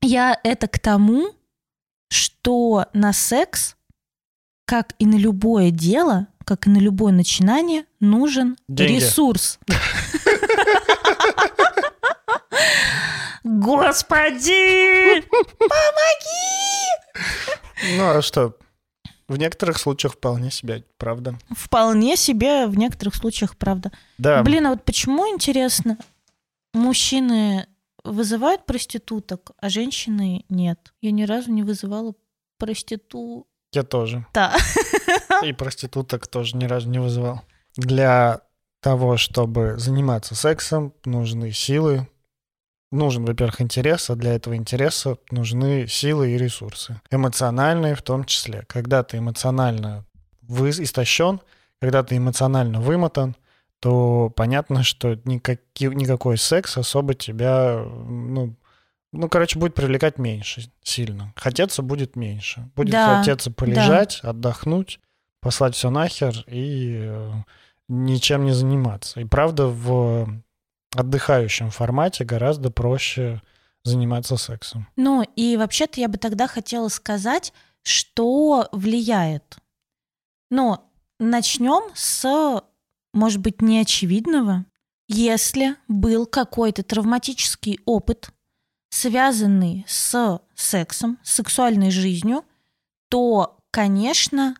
Я 0.01 0.39
это 0.43 0.67
к 0.67 0.79
тому, 0.79 1.31
что 2.09 2.85
на 2.93 3.13
секс 3.13 3.75
как 4.65 4.93
и 4.97 5.05
на 5.05 5.15
любое 5.15 5.71
дело, 5.71 6.27
как 6.45 6.67
и 6.67 6.69
на 6.69 6.77
любое 6.77 7.11
начинание, 7.13 7.85
нужен 7.99 8.57
Деньги. 8.67 8.95
ресурс. 8.95 9.59
Господи! 13.43 15.23
Ну, 17.97 18.09
а 18.09 18.21
что? 18.21 18.55
В 19.27 19.37
некоторых 19.37 19.77
случаях 19.77 20.13
вполне 20.13 20.51
себе, 20.51 20.83
правда. 20.97 21.37
Вполне 21.49 22.17
себе 22.17 22.67
в 22.67 22.77
некоторых 22.77 23.15
случаях, 23.15 23.55
правда. 23.57 23.91
Да, 24.17 24.43
Блин, 24.43 24.67
а 24.67 24.71
вот 24.71 24.83
почему, 24.83 25.27
интересно, 25.27 25.97
мужчины 26.73 27.67
вызывают 28.03 28.65
проституток, 28.65 29.51
а 29.57 29.69
женщины 29.69 30.45
нет? 30.49 30.93
Я 31.01 31.11
ни 31.11 31.23
разу 31.23 31.51
не 31.51 31.63
вызывала 31.63 32.15
проститу... 32.57 33.47
я 33.71 33.83
тоже. 33.83 34.25
Да. 34.33 34.55
И 35.43 35.53
проституток 35.53 36.27
тоже 36.27 36.57
ни 36.57 36.65
разу 36.65 36.89
не 36.89 36.99
вызывал. 36.99 37.41
Для 37.75 38.41
того, 38.81 39.17
чтобы 39.17 39.75
заниматься 39.77 40.35
сексом, 40.35 40.93
нужны 41.05 41.51
силы, 41.51 42.07
нужен, 42.93 43.25
во-первых, 43.25 43.61
интерес, 43.61 44.09
а 44.09 44.15
для 44.15 44.33
этого 44.33 44.55
интереса 44.55 45.17
нужны 45.31 45.87
силы 45.87 46.31
и 46.31 46.37
ресурсы. 46.37 47.01
Эмоциональные 47.11 47.95
в 47.95 48.01
том 48.01 48.23
числе. 48.25 48.63
Когда 48.67 49.03
ты 49.03 49.17
эмоционально 49.17 50.05
вы 50.41 50.69
истощен, 50.69 51.41
когда 51.79 52.03
ты 52.03 52.17
эмоционально 52.17 52.79
вымотан, 52.81 53.35
то 53.79 54.31
понятно, 54.35 54.83
что 54.83 55.19
никакий, 55.25 55.87
никакой 55.87 56.37
секс 56.37 56.77
особо 56.77 57.13
тебя, 57.13 57.83
ну, 57.85 58.55
ну, 59.11 59.29
короче, 59.29 59.59
будет 59.59 59.75
привлекать 59.75 60.17
меньше 60.17 60.71
сильно. 60.81 61.33
Хотеться 61.35 61.81
будет 61.81 62.15
меньше. 62.15 62.69
Будет 62.75 62.91
да, 62.91 63.19
хотеться 63.19 63.51
полежать, 63.51 64.21
да. 64.23 64.29
отдохнуть, 64.29 64.99
послать 65.41 65.75
все 65.75 65.89
нахер 65.89 66.33
и 66.47 67.01
э, 67.03 67.31
ничем 67.89 68.45
не 68.45 68.53
заниматься. 68.53 69.19
И 69.19 69.25
правда, 69.25 69.67
в 69.67 70.41
отдыхающем 70.95 71.69
формате 71.69 72.23
гораздо 72.23 72.69
проще 72.69 73.41
заниматься 73.83 74.37
сексом. 74.37 74.87
Ну, 74.95 75.23
и 75.35 75.57
вообще-то 75.57 75.99
я 75.99 76.07
бы 76.07 76.17
тогда 76.17 76.47
хотела 76.47 76.87
сказать, 76.87 77.53
что 77.83 78.69
влияет. 78.71 79.57
Но 80.49 80.89
начнем 81.19 81.91
с, 81.95 82.63
может 83.13 83.41
быть, 83.41 83.61
неочевидного. 83.61 84.65
Если 85.07 85.75
был 85.87 86.25
какой-то 86.25 86.83
травматический 86.83 87.79
опыт, 87.85 88.29
связанный 88.89 89.85
с 89.87 90.39
сексом, 90.55 91.19
сексуальной 91.23 91.91
жизнью, 91.91 92.45
то, 93.09 93.57
конечно, 93.71 94.55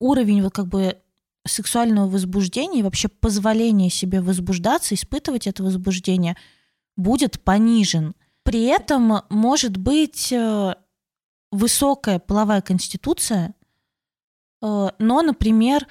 уровень 0.00 0.42
вот 0.42 0.54
как 0.54 0.66
бы 0.66 0.98
сексуального 1.46 2.08
возбуждения 2.08 2.80
и 2.80 2.82
вообще 2.82 3.08
позволения 3.08 3.90
себе 3.90 4.20
возбуждаться, 4.20 4.94
испытывать 4.94 5.46
это 5.46 5.62
возбуждение 5.62 6.36
будет 6.96 7.40
понижен. 7.42 8.14
При 8.42 8.64
этом 8.64 9.22
может 9.30 9.76
быть 9.76 10.32
э, 10.32 10.74
высокая 11.50 12.18
половая 12.18 12.60
конституция, 12.60 13.54
э, 14.62 14.88
но, 14.98 15.22
например, 15.22 15.86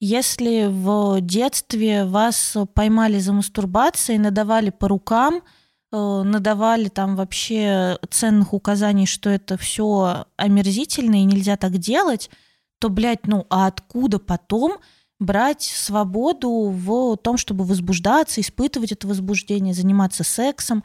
если 0.00 0.66
в 0.68 1.20
детстве 1.20 2.04
вас 2.04 2.56
поймали 2.74 3.18
за 3.18 3.32
мастурбацией, 3.32 4.18
надавали 4.18 4.70
по 4.70 4.88
рукам, 4.88 5.42
э, 5.92 6.22
надавали 6.24 6.88
там 6.88 7.16
вообще 7.16 7.98
ценных 8.10 8.52
указаний, 8.52 9.06
что 9.06 9.28
это 9.30 9.56
все 9.56 10.26
омерзительно 10.36 11.16
и 11.20 11.24
нельзя 11.24 11.56
так 11.56 11.78
делать, 11.78 12.30
то, 12.78 12.90
блядь, 12.90 13.26
ну 13.26 13.46
а 13.50 13.66
откуда 13.66 14.18
потом 14.18 14.78
брать 15.18 15.62
свободу 15.62 16.50
в 16.70 17.16
том, 17.16 17.36
чтобы 17.36 17.64
возбуждаться, 17.64 18.40
испытывать 18.40 18.92
это 18.92 19.06
возбуждение, 19.06 19.74
заниматься 19.74 20.24
сексом. 20.24 20.84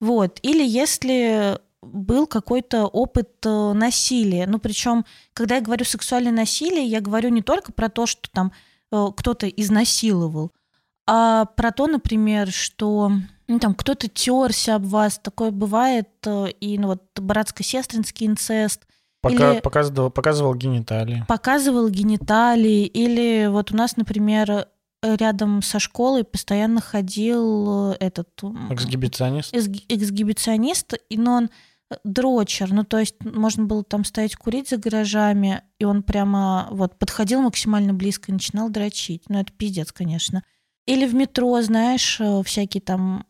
Вот. 0.00 0.38
Или 0.42 0.64
если 0.66 1.58
был 1.84 2.26
какой-то 2.26 2.86
опыт 2.86 3.30
э, 3.44 3.72
насилия. 3.74 4.46
Ну, 4.46 4.58
причем, 4.58 5.04
когда 5.32 5.56
я 5.56 5.60
говорю 5.60 5.84
сексуальное 5.84 6.32
насилие, 6.32 6.84
я 6.84 7.00
говорю 7.00 7.28
не 7.28 7.42
только 7.42 7.72
про 7.72 7.88
то, 7.88 8.06
что 8.06 8.30
там 8.30 8.52
э, 8.90 9.06
кто-то 9.16 9.48
изнасиловал, 9.48 10.52
а 11.06 11.44
про 11.44 11.70
то, 11.72 11.86
например, 11.86 12.50
что 12.50 13.12
ну, 13.46 13.58
там 13.58 13.74
кто-то 13.74 14.08
терся 14.08 14.76
об 14.76 14.86
вас, 14.86 15.18
такое 15.18 15.50
бывает, 15.50 16.08
э, 16.24 16.46
и 16.60 16.78
ну, 16.78 16.88
вот 16.88 17.02
братско-сестринский 17.16 18.26
инцест, 18.26 18.86
Пока, 19.24 19.54
или 19.54 19.60
показывал, 19.60 20.10
показывал 20.10 20.54
гениталии. 20.54 21.24
Показывал 21.26 21.88
гениталии. 21.88 22.86
Или 22.86 23.48
вот 23.48 23.72
у 23.72 23.76
нас, 23.76 23.96
например, 23.96 24.66
рядом 25.04 25.62
со 25.62 25.78
школой 25.78 26.24
постоянно 26.24 26.80
ходил 26.80 27.92
э, 27.92 27.96
этот... 28.00 28.28
Эксгибиционист? 28.70 29.54
Эксгибиционист, 29.54 30.94
но 31.10 31.34
он 31.34 31.50
э, 31.90 31.96
дрочер, 32.04 32.72
ну 32.72 32.84
то 32.84 32.98
есть 32.98 33.16
можно 33.22 33.64
было 33.64 33.84
там 33.84 34.04
стоять 34.04 34.36
курить 34.36 34.70
за 34.70 34.78
гаражами, 34.78 35.62
и 35.78 35.84
он 35.84 36.02
прямо 36.02 36.68
вот 36.70 36.98
подходил 36.98 37.42
максимально 37.42 37.92
близко 37.92 38.30
и 38.30 38.34
начинал 38.34 38.70
дрочить. 38.70 39.24
Ну 39.28 39.40
это 39.40 39.52
пиздец, 39.52 39.92
конечно. 39.92 40.42
Или 40.86 41.06
в 41.06 41.14
метро, 41.14 41.60
знаешь, 41.62 42.18
э, 42.20 42.42
всякие 42.44 42.80
там 42.80 43.26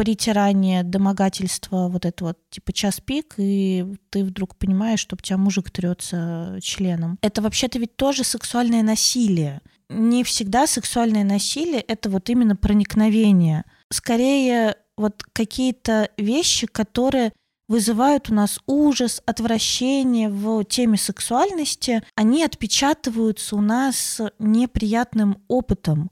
притирание, 0.00 0.82
домогательство, 0.82 1.88
вот 1.88 2.06
это 2.06 2.24
вот, 2.24 2.38
типа 2.48 2.72
час 2.72 3.00
пик, 3.04 3.34
и 3.36 3.84
ты 4.08 4.24
вдруг 4.24 4.56
понимаешь, 4.56 4.98
что 4.98 5.14
у 5.14 5.18
тебя 5.18 5.36
мужик 5.36 5.70
трется 5.70 6.58
членом. 6.62 7.18
Это 7.20 7.42
вообще-то 7.42 7.78
ведь 7.78 7.96
тоже 7.96 8.24
сексуальное 8.24 8.82
насилие. 8.82 9.60
Не 9.90 10.24
всегда 10.24 10.66
сексуальное 10.66 11.22
насилие— 11.22 11.82
это 11.86 12.08
вот 12.08 12.30
именно 12.30 12.56
проникновение. 12.56 13.64
Скорее, 13.92 14.76
вот 14.96 15.22
какие-то 15.34 16.08
вещи, 16.16 16.66
которые 16.66 17.34
вызывают 17.68 18.30
у 18.30 18.34
нас 18.34 18.58
ужас, 18.66 19.22
отвращение 19.26 20.30
в 20.30 20.64
теме 20.64 20.96
сексуальности, 20.96 22.02
они 22.14 22.42
отпечатываются 22.42 23.54
у 23.54 23.60
нас 23.60 24.18
неприятным 24.38 25.42
опытом 25.46 26.10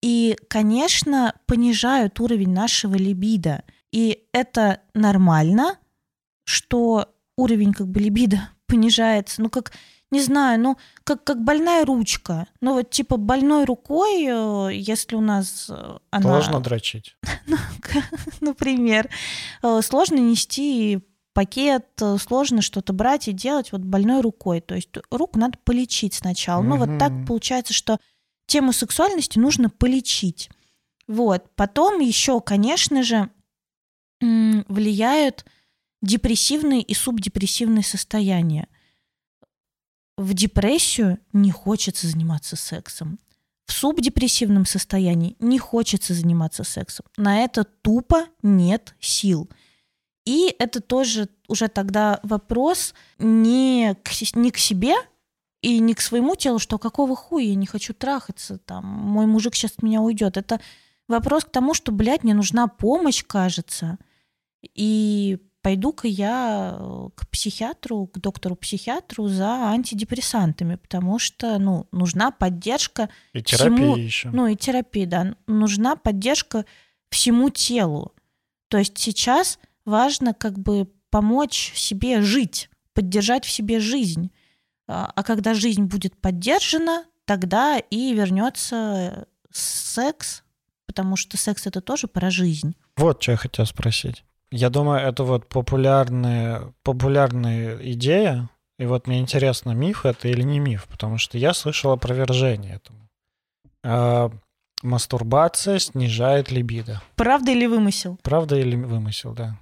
и, 0.00 0.36
конечно, 0.48 1.34
понижают 1.46 2.20
уровень 2.20 2.52
нашего 2.52 2.94
либидо. 2.94 3.64
И 3.90 4.24
это 4.32 4.80
нормально, 4.94 5.78
что 6.44 7.08
уровень 7.36 7.72
как 7.72 7.88
бы 7.88 8.00
либидо 8.00 8.50
понижается. 8.66 9.42
Ну, 9.42 9.50
как, 9.50 9.72
не 10.10 10.20
знаю, 10.20 10.60
ну, 10.60 10.76
как, 11.04 11.24
как 11.24 11.42
больная 11.42 11.84
ручка. 11.84 12.46
Ну, 12.60 12.74
вот 12.74 12.90
типа 12.90 13.16
больной 13.16 13.64
рукой, 13.64 14.26
э, 14.28 14.74
если 14.74 15.16
у 15.16 15.20
нас 15.20 15.66
э, 15.68 15.98
она... 16.10 16.22
Сложно 16.22 16.60
дрочить. 16.60 17.16
Ну, 17.46 17.56
например. 18.40 19.08
Э, 19.62 19.80
сложно 19.82 20.16
нести 20.16 21.00
пакет, 21.32 21.86
сложно 22.20 22.62
что-то 22.62 22.92
брать 22.92 23.28
и 23.28 23.32
делать 23.32 23.72
вот 23.72 23.80
больной 23.80 24.20
рукой. 24.20 24.60
То 24.60 24.74
есть 24.74 24.90
руку 25.10 25.38
надо 25.38 25.58
полечить 25.64 26.14
сначала. 26.14 26.62
Ну, 26.62 26.76
вот 26.76 26.98
так 26.98 27.12
получается, 27.26 27.72
что 27.72 27.98
тему 28.48 28.72
сексуальности 28.72 29.38
нужно 29.38 29.70
полечить. 29.70 30.50
Вот. 31.06 31.54
Потом 31.54 32.00
еще, 32.00 32.40
конечно 32.40 33.04
же, 33.04 33.30
влияют 34.20 35.44
депрессивные 36.02 36.82
и 36.82 36.94
субдепрессивные 36.94 37.84
состояния. 37.84 38.66
В 40.16 40.34
депрессию 40.34 41.18
не 41.32 41.52
хочется 41.52 42.08
заниматься 42.08 42.56
сексом. 42.56 43.20
В 43.66 43.72
субдепрессивном 43.72 44.64
состоянии 44.64 45.36
не 45.38 45.58
хочется 45.58 46.14
заниматься 46.14 46.64
сексом. 46.64 47.06
На 47.16 47.44
это 47.44 47.64
тупо 47.64 48.26
нет 48.42 48.94
сил. 48.98 49.48
И 50.24 50.54
это 50.58 50.80
тоже 50.80 51.28
уже 51.48 51.68
тогда 51.68 52.18
вопрос 52.22 52.94
не 53.18 53.94
к, 54.02 54.10
не 54.34 54.50
к 54.50 54.58
себе, 54.58 54.94
и 55.62 55.80
не 55.80 55.94
к 55.94 56.00
своему 56.00 56.36
телу, 56.36 56.58
что 56.58 56.78
какого 56.78 57.16
хуя 57.16 57.46
я 57.46 57.54
не 57.54 57.66
хочу 57.66 57.94
трахаться, 57.94 58.58
там, 58.58 58.84
мой 58.84 59.26
мужик 59.26 59.54
сейчас 59.54 59.72
от 59.72 59.82
меня 59.82 60.00
уйдет. 60.00 60.36
Это 60.36 60.60
вопрос 61.08 61.44
к 61.44 61.50
тому, 61.50 61.74
что, 61.74 61.90
блядь, 61.92 62.22
мне 62.22 62.34
нужна 62.34 62.68
помощь, 62.68 63.24
кажется. 63.24 63.98
И 64.62 65.38
пойду-ка 65.62 66.06
я 66.06 66.76
э, 66.78 67.08
к 67.14 67.28
психиатру, 67.28 68.06
к 68.06 68.18
доктору-психиатру 68.18 69.28
за 69.28 69.70
антидепрессантами, 69.70 70.76
потому 70.76 71.18
что, 71.18 71.58
ну, 71.58 71.86
нужна 71.92 72.30
поддержка 72.30 73.08
и 73.32 73.42
терапия 73.42 73.76
всему, 73.76 73.96
еще. 73.96 74.30
Ну, 74.30 74.46
и 74.46 74.56
терапия, 74.56 75.06
да. 75.06 75.34
Нужна 75.46 75.96
поддержка 75.96 76.64
всему 77.10 77.50
телу. 77.50 78.14
То 78.68 78.78
есть 78.78 78.98
сейчас 78.98 79.58
важно 79.84 80.34
как 80.34 80.58
бы 80.58 80.88
помочь 81.10 81.72
себе 81.74 82.22
жить, 82.22 82.70
поддержать 82.92 83.44
в 83.44 83.50
себе 83.50 83.80
жизнь. 83.80 84.30
А, 84.88 85.12
а 85.14 85.22
когда 85.22 85.54
жизнь 85.54 85.84
будет 85.84 86.16
поддержана, 86.16 87.04
тогда 87.26 87.78
и 87.78 88.14
вернется 88.14 89.28
секс, 89.52 90.42
потому 90.86 91.16
что 91.16 91.36
секс 91.36 91.66
это 91.66 91.80
тоже 91.80 92.08
про 92.08 92.30
жизнь. 92.30 92.74
Вот 92.96 93.22
что 93.22 93.32
я 93.32 93.36
хотел 93.36 93.66
спросить. 93.66 94.24
Я 94.50 94.70
думаю, 94.70 95.06
это 95.06 95.24
вот 95.24 95.46
популярная, 95.48 96.72
популярная 96.82 97.78
идея, 97.92 98.48
и 98.78 98.86
вот 98.86 99.06
мне 99.06 99.20
интересно, 99.20 99.72
миф 99.72 100.06
это 100.06 100.28
или 100.28 100.42
не 100.42 100.58
миф, 100.58 100.86
потому 100.90 101.18
что 101.18 101.36
я 101.36 101.52
слышал 101.52 101.92
опровержение 101.92 102.76
этому. 102.76 103.08
А, 103.84 104.30
мастурбация 104.82 105.78
снижает 105.78 106.50
либидо. 106.50 107.02
Правда 107.14 107.50
или 107.50 107.66
вымысел? 107.66 108.18
Правда 108.22 108.56
или 108.56 108.74
вымысел, 108.74 109.34
да. 109.34 109.58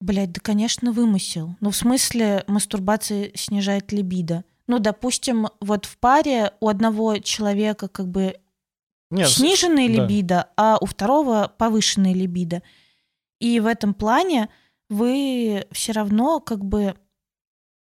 Блять, 0.00 0.32
да, 0.32 0.40
конечно, 0.42 0.92
вымысел. 0.92 1.56
Ну, 1.60 1.70
в 1.70 1.76
смысле, 1.76 2.44
мастурбация 2.46 3.30
снижает 3.34 3.92
либидо 3.92 4.44
ну, 4.70 4.78
допустим, 4.78 5.48
вот 5.60 5.84
в 5.84 5.98
паре 5.98 6.52
у 6.60 6.68
одного 6.68 7.18
человека 7.18 7.88
как 7.88 8.06
бы 8.06 8.36
Нет, 9.10 9.28
сниженная 9.28 9.88
да. 9.88 9.92
либидо, 9.92 10.48
а 10.56 10.78
у 10.80 10.86
второго 10.86 11.52
повышенная 11.58 12.14
либидо. 12.14 12.62
И 13.40 13.58
в 13.58 13.66
этом 13.66 13.94
плане 13.94 14.48
вы 14.88 15.66
все 15.72 15.90
равно 15.90 16.38
как 16.38 16.64
бы, 16.64 16.94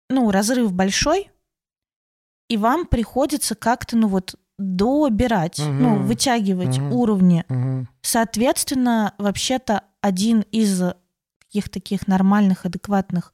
ну, 0.09 0.31
разрыв 0.31 0.71
большой, 0.71 1.29
и 2.47 2.55
вам 2.55 2.85
приходится 2.85 3.53
как-то, 3.53 3.97
ну 3.97 4.07
вот, 4.07 4.35
добирать, 4.57 5.59
угу. 5.59 5.69
ну, 5.69 5.95
вытягивать 6.03 6.79
угу. 6.79 7.01
уровни. 7.01 7.43
Угу. 7.49 7.87
Соответственно, 8.01 9.13
вообще-то 9.17 9.83
один 9.99 10.45
из 10.51 10.81
никаких 10.81 11.69
таких 11.69 12.07
нормальных, 12.07 12.65
адекватных 12.65 13.33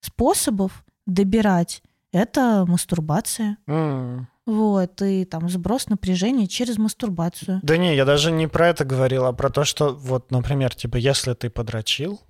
способов 0.00 0.84
добирать, 1.06 1.84
это 2.12 2.64
мастурбация. 2.66 3.56
М. 3.66 4.28
Вот, 4.46 5.00
и 5.02 5.24
там 5.24 5.48
сброс 5.48 5.88
напряжения 5.88 6.46
через 6.48 6.76
мастурбацию. 6.78 7.60
Да 7.62 7.76
не, 7.76 7.94
я 7.94 8.04
даже 8.04 8.32
не 8.32 8.48
про 8.48 8.68
это 8.68 8.84
говорил, 8.84 9.26
а 9.26 9.32
про 9.32 9.48
то, 9.50 9.64
что 9.64 9.94
вот, 9.94 10.30
например, 10.32 10.74
типа, 10.74 10.96
если 10.96 11.34
ты 11.34 11.50
подрочил, 11.50 12.20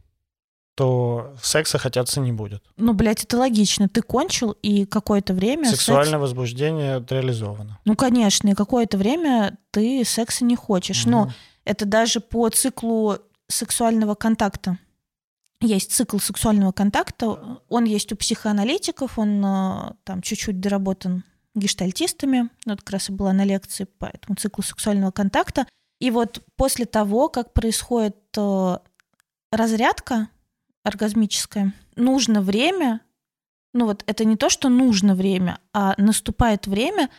то 0.75 1.35
секса 1.43 1.79
хотяться 1.79 2.21
не 2.21 2.33
будет. 2.33 2.63
Ну, 2.77 2.95
блядь, 2.95 3.25
это 3.25 3.37
логично. 3.39 3.89
Ты 3.89 4.03
кончил, 4.03 4.53
и 4.63 4.85
какое-то 4.87 5.35
время... 5.35 5.65
секс- 5.67 5.79
Сексуальное 5.85 6.19
возбуждение 6.19 7.05
реализовано. 7.09 7.79
Ну, 7.85 7.97
конечно, 7.97 8.49
и 8.49 8.55
какое-то 8.55 8.97
время 8.99 9.59
ты 9.71 10.05
секса 10.05 10.45
не 10.45 10.57
хочешь. 10.57 11.05
Но 11.07 11.25
Мгм. 11.25 11.33
это 11.65 11.85
даже 11.87 12.21
по 12.21 12.49
циклу 12.51 13.17
сексуального 13.49 14.15
контакта. 14.15 14.79
Есть 15.61 15.93
цикл 15.93 16.19
сексуального 16.19 16.73
контакта, 16.73 17.61
он 17.69 17.85
есть 17.85 18.13
у 18.13 18.17
психоаналитиков, 18.17 19.19
он 19.19 19.45
э, 19.45 19.93
там 20.05 20.23
чуть-чуть 20.23 20.59
доработан 20.59 21.25
гештальтистами, 21.55 22.49
вот 22.65 22.81
как 22.81 22.91
раз 22.91 23.11
и 23.11 23.13
была 23.13 23.33
на 23.35 23.45
лекции 23.45 23.85
по 23.85 24.07
этому 24.07 24.37
циклу 24.37 24.65
сексуального 24.65 25.11
контакта. 25.11 25.67
И 25.99 26.11
вот 26.11 26.43
после 26.57 26.87
того, 26.87 27.29
как 27.29 27.53
происходит 27.53 28.17
э, 28.39 28.79
разрядка 29.53 30.29
оргазмическая, 30.83 31.75
нужно 31.95 32.41
время, 32.41 33.03
ну 33.75 33.85
вот 33.85 34.03
это 34.07 34.25
не 34.25 34.37
то, 34.37 34.49
что 34.49 34.71
нужно 34.71 35.15
время, 35.15 35.59
а 35.75 35.95
наступает 35.99 36.67
время, 36.67 37.11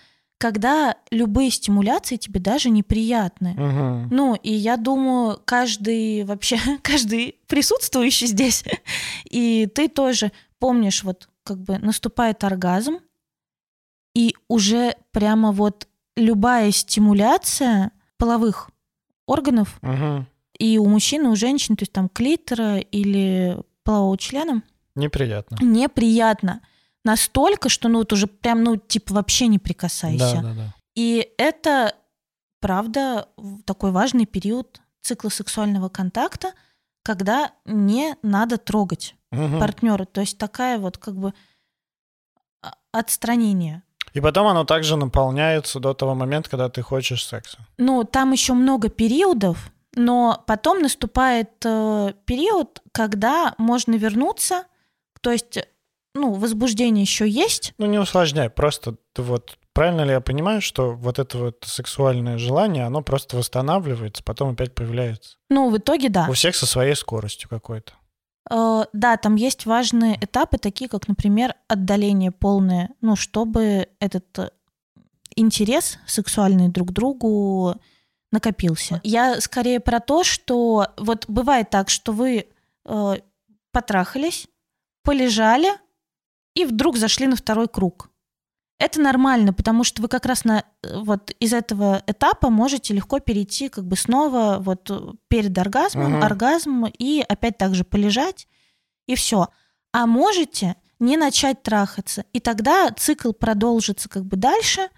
когда 0.41 0.95
любые 1.11 1.51
стимуляции 1.51 2.15
тебе 2.15 2.39
даже 2.39 2.71
неприятны. 2.71 3.53
Мгм. 3.53 4.07
Ну, 4.09 4.33
и 4.33 4.51
я 4.51 4.75
думаю, 4.75 5.39
каждый 5.45 6.23
вообще, 6.23 6.57
каждый 6.81 7.35
присутствующий 7.45 8.25
здесь, 8.25 8.63
и 9.29 9.67
ты 9.67 9.87
тоже 9.87 10.31
помнишь, 10.57 11.03
вот 11.03 11.29
как 11.43 11.59
бы 11.59 11.77
наступает 11.77 12.43
оргазм, 12.43 12.97
и 14.15 14.35
уже 14.47 14.95
прямо 15.11 15.51
вот 15.51 15.87
любая 16.17 16.71
стимуляция 16.71 17.91
половых 18.17 18.71
органов 19.27 19.77
Мгм. 19.83 20.25
и 20.57 20.79
у 20.79 20.87
мужчины, 20.87 21.27
и 21.27 21.29
у 21.29 21.35
женщин, 21.35 21.75
то 21.75 21.83
есть 21.83 21.91
там 21.93 22.09
клитора 22.09 22.79
или 22.79 23.59
полового 23.83 24.17
члена, 24.17 24.63
Неприятно. 24.95 25.57
неприятно. 25.61 26.61
Настолько, 27.03 27.69
что 27.69 27.89
ну 27.89 27.99
вот 27.99 28.13
уже 28.13 28.27
прям, 28.27 28.63
ну, 28.63 28.77
типа 28.77 29.13
вообще 29.13 29.47
не 29.47 29.59
прикасайся. 29.59 30.35
Да, 30.35 30.41
да, 30.41 30.53
да. 30.53 30.75
И 30.95 31.31
это, 31.37 31.95
правда, 32.59 33.27
такой 33.65 33.91
важный 33.91 34.25
период 34.25 34.81
цикла 35.01 35.29
сексуального 35.29 35.89
контакта, 35.89 36.53
когда 37.03 37.51
не 37.65 38.15
надо 38.21 38.57
трогать 38.57 39.15
Мгм. 39.31 39.59
партнера. 39.59 40.05
То 40.05 40.21
есть 40.21 40.37
такая 40.37 40.77
вот 40.77 40.97
как 40.97 41.15
бы 41.15 41.33
а, 42.61 42.73
отстранение. 42.91 43.81
И 44.13 44.19
потом 44.19 44.47
оно 44.47 44.65
также 44.65 44.97
наполняется 44.97 45.79
до 45.79 45.93
того 45.93 46.13
момента, 46.15 46.49
когда 46.49 46.69
ты 46.69 46.81
хочешь 46.81 47.25
секса. 47.25 47.59
Ну, 47.77 48.03
там 48.03 48.33
еще 48.33 48.53
много 48.53 48.89
периодов, 48.89 49.71
но 49.95 50.43
потом 50.47 50.81
наступает 50.81 51.49
э, 51.65 52.13
период, 52.25 52.81
когда 52.91 53.55
можно 53.57 53.95
вернуться, 53.95 54.65
то 55.21 55.31
есть, 55.31 55.59
ну, 56.13 56.33
возбуждение 56.33 57.03
еще 57.03 57.27
есть, 57.27 57.73
Ну, 57.77 57.85
не 57.85 57.97
усложняй, 57.99 58.49
просто 58.49 58.97
ты 59.13 59.21
вот 59.21 59.57
правильно 59.73 60.01
ли 60.01 60.11
я 60.11 60.21
понимаю, 60.21 60.61
что 60.61 60.91
вот 60.91 61.19
это 61.19 61.37
вот 61.37 61.63
сексуальное 61.65 62.37
желание, 62.37 62.85
оно 62.85 63.01
просто 63.01 63.37
восстанавливается, 63.37 64.23
потом 64.23 64.51
опять 64.51 64.75
появляется. 64.75 65.37
ну, 65.49 65.69
в 65.69 65.77
итоге 65.77 66.09
да. 66.09 66.27
У 66.29 66.33
всех 66.33 66.55
со 66.55 66.65
своей 66.65 66.95
скоростью 66.95 67.49
какой-то. 67.49 67.93
Э, 68.49 68.85
Да, 68.93 69.17
там 69.17 69.35
есть 69.35 69.65
важные 69.65 70.17
этапы, 70.19 70.57
такие 70.57 70.89
как, 70.89 71.07
например, 71.07 71.55
отдаление 71.67 72.31
полное, 72.31 72.89
ну, 73.01 73.15
чтобы 73.15 73.87
этот 73.99 74.39
э, 74.39 74.49
интерес 75.35 75.99
сексуальный 76.05 76.69
друг 76.69 76.89
к 76.89 76.91
другу 76.91 77.75
накопился. 78.31 78.99
Я 79.03 79.39
скорее 79.41 79.79
про 79.79 79.99
то, 79.99 80.23
что 80.23 80.87
вот 80.97 81.25
бывает 81.27 81.69
так, 81.69 81.89
что 81.89 82.11
вы 82.11 82.47
э, 82.85 83.13
потрахались, 83.71 84.47
полежали 85.03 85.69
и 86.55 86.65
вдруг 86.65 86.97
зашли 86.97 87.27
на 87.27 87.35
второй 87.35 87.67
круг. 87.67 88.09
Это 88.79 88.99
нормально, 88.99 89.53
потому 89.53 89.83
что 89.83 90.01
вы 90.01 90.07
как 90.07 90.25
раз 90.25 90.43
на 90.43 90.63
э, 90.81 90.99
вот 91.01 91.31
из 91.39 91.53
этого 91.53 92.01
этапа 92.07 92.49
можете 92.49 92.95
легко 92.95 93.19
перейти 93.19 93.69
как 93.69 93.85
бы 93.85 93.95
снова 93.95 94.57
вот 94.59 94.89
э, 94.89 94.99
перед 95.27 95.55
оргазмом, 95.57 96.13
Мгм. 96.13 96.23
оргазм 96.23 96.85
и 96.85 97.23
опять 97.27 97.57
также 97.59 97.83
полежать 97.83 98.47
и 99.05 99.13
все. 99.15 99.49
А 99.93 100.07
можете 100.07 100.77
не 100.99 101.15
начать 101.17 101.61
трахаться, 101.61 102.25
и 102.33 102.39
тогда 102.39 102.89
цикл 102.91 103.33
продолжится 103.33 104.09
как 104.09 104.25
бы 104.25 104.35
дальше, 104.37 104.89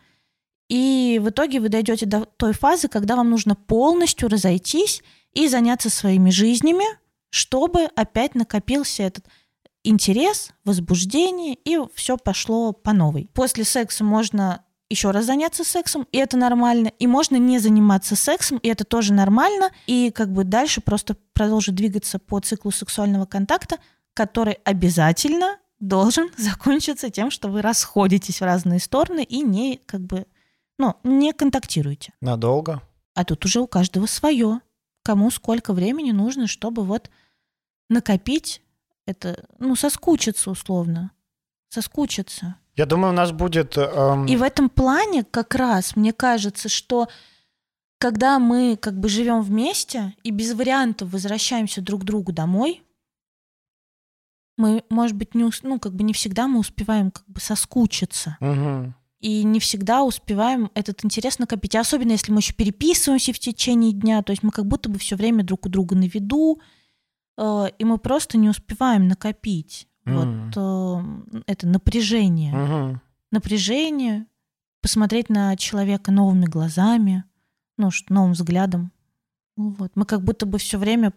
и 0.70 1.20
в 1.22 1.30
итоге 1.30 1.60
вы 1.60 1.68
дойдете 1.70 2.06
до 2.06 2.22
той 2.26 2.54
фазы, 2.54 2.88
когда 2.88 3.16
вам 3.18 3.30
нужно 3.30 3.56
полностью 3.56 4.30
разойтись 4.30 5.04
и 5.34 5.48
заняться 5.50 5.90
своими 5.90 6.30
жизнями, 6.30 6.86
чтобы 7.32 7.84
опять 7.96 8.34
накопился 8.36 9.04
этот 9.04 9.26
интерес, 9.84 10.52
возбуждение, 10.66 11.56
и 11.56 11.78
все 11.96 12.18
пошло 12.18 12.74
по 12.74 12.94
новой. 12.94 13.30
После 13.34 13.64
секса 13.64 14.04
можно 14.04 14.64
еще 14.90 15.12
раз 15.12 15.26
заняться 15.26 15.64
сексом, 15.64 16.08
и 16.12 16.18
это 16.18 16.38
нормально. 16.38 16.92
И 17.00 17.08
можно 17.08 17.36
не 17.36 17.60
заниматься 17.60 18.16
сексом, 18.16 18.58
и 18.60 18.68
это 18.68 18.84
тоже 18.84 19.14
нормально. 19.14 19.72
И 19.88 20.12
как 20.12 20.32
бы 20.32 20.44
дальше 20.44 20.82
просто 20.82 21.18
продолжить 21.34 21.76
двигаться 21.76 22.20
по 22.20 22.40
циклу 22.40 22.72
сексуального 22.72 23.26
контакта, 23.26 23.78
который 24.14 24.54
обязательно 24.64 25.58
должен 25.80 26.30
закончиться 26.38 27.10
тем, 27.10 27.32
что 27.32 27.50
вы 27.50 27.62
расходитесь 27.62 28.40
в 28.40 28.46
разные 28.46 28.80
стороны 28.80 29.24
и 29.24 29.42
не 29.42 29.82
как 29.86 30.02
бы, 30.02 30.26
ну, 30.78 30.96
не 31.04 31.34
контактируете. 31.34 32.14
Надолго. 32.22 32.82
А 33.16 33.26
тут 33.26 33.46
уже 33.46 33.60
у 33.60 33.68
каждого 33.68 34.06
свое. 34.06 34.62
Кому 35.04 35.30
сколько 35.32 35.74
времени 35.74 36.12
нужно, 36.12 36.48
чтобы 36.48 36.84
вот 36.84 37.10
накопить 37.90 38.62
это, 39.06 39.46
ну, 39.60 39.76
соскучиться 39.76 40.52
условно. 40.52 41.12
Соскучиться. 41.70 42.56
Я 42.76 42.86
думаю, 42.86 43.14
у 43.14 43.16
нас 43.16 43.32
будет... 43.32 43.78
эм, 43.78 44.26
И 44.26 44.36
в 44.36 44.42
этом 44.42 44.70
плане 44.70 45.24
как 45.24 45.56
раз 45.56 45.96
мне 45.96 46.14
кажется, 46.14 46.70
что 46.70 47.08
когда 48.00 48.40
мы 48.40 48.78
как 48.78 49.00
бы 49.00 49.10
живем 49.10 49.42
вместе 49.42 50.14
и 50.24 50.32
без 50.32 50.54
вариантов 50.54 51.12
возвращаемся 51.12 51.82
друг 51.82 52.02
к 52.02 52.04
другу 52.04 52.32
домой, 52.32 52.84
мы, 54.58 54.84
может 54.90 55.16
быть, 55.16 55.36
не, 55.36 55.50
ну, 55.64 55.80
как 55.80 55.94
бы 55.96 56.04
не 56.04 56.14
всегда 56.14 56.48
мы 56.48 56.60
успеваем 56.60 57.12
как 57.12 57.28
бы 57.28 57.40
соскучиться. 57.40 58.38
мгм. 58.40 58.96
И 59.20 59.44
не 59.46 59.62
всегда 59.62 60.04
успеваем 60.04 60.70
этот 60.74 61.06
интерес 61.06 61.40
накопить. 61.40 61.78
Особенно, 61.78 62.12
если 62.12 62.34
мы 62.34 62.40
еще 62.40 62.52
переписываемся 62.54 63.32
в 63.32 63.40
течение 63.40 63.94
дня, 63.94 64.22
то 64.22 64.32
есть 64.32 64.44
мы 64.44 64.52
как 64.52 64.66
будто 64.66 64.90
бы 64.90 65.00
все 65.00 65.16
время 65.16 65.46
друг 65.46 65.66
у 65.66 65.70
друга 65.70 65.96
на 65.96 66.04
виду, 66.08 66.60
и 67.38 67.84
мы 67.86 67.98
просто 67.98 68.38
не 68.38 68.50
успеваем 68.50 69.08
накопить 69.08 69.88
М. 70.06 70.52
вот 70.54 71.34
э, 71.36 71.42
это 71.48 71.68
напряжение. 71.68 72.54
Мгм. 72.54 73.02
Напряжение, 73.32 74.26
посмотреть 74.82 75.30
на 75.30 75.56
человека 75.58 76.12
новыми 76.12 76.46
глазами, 76.46 77.24
ну, 77.78 77.90
что 77.92 78.14
новым 78.14 78.34
взглядом. 78.34 78.92
Ну 79.58 79.76
Вот. 79.80 79.92
Мы 79.96 80.06
как 80.06 80.24
будто 80.24 80.46
бы 80.46 80.58
все 80.60 80.78
время 80.78 81.14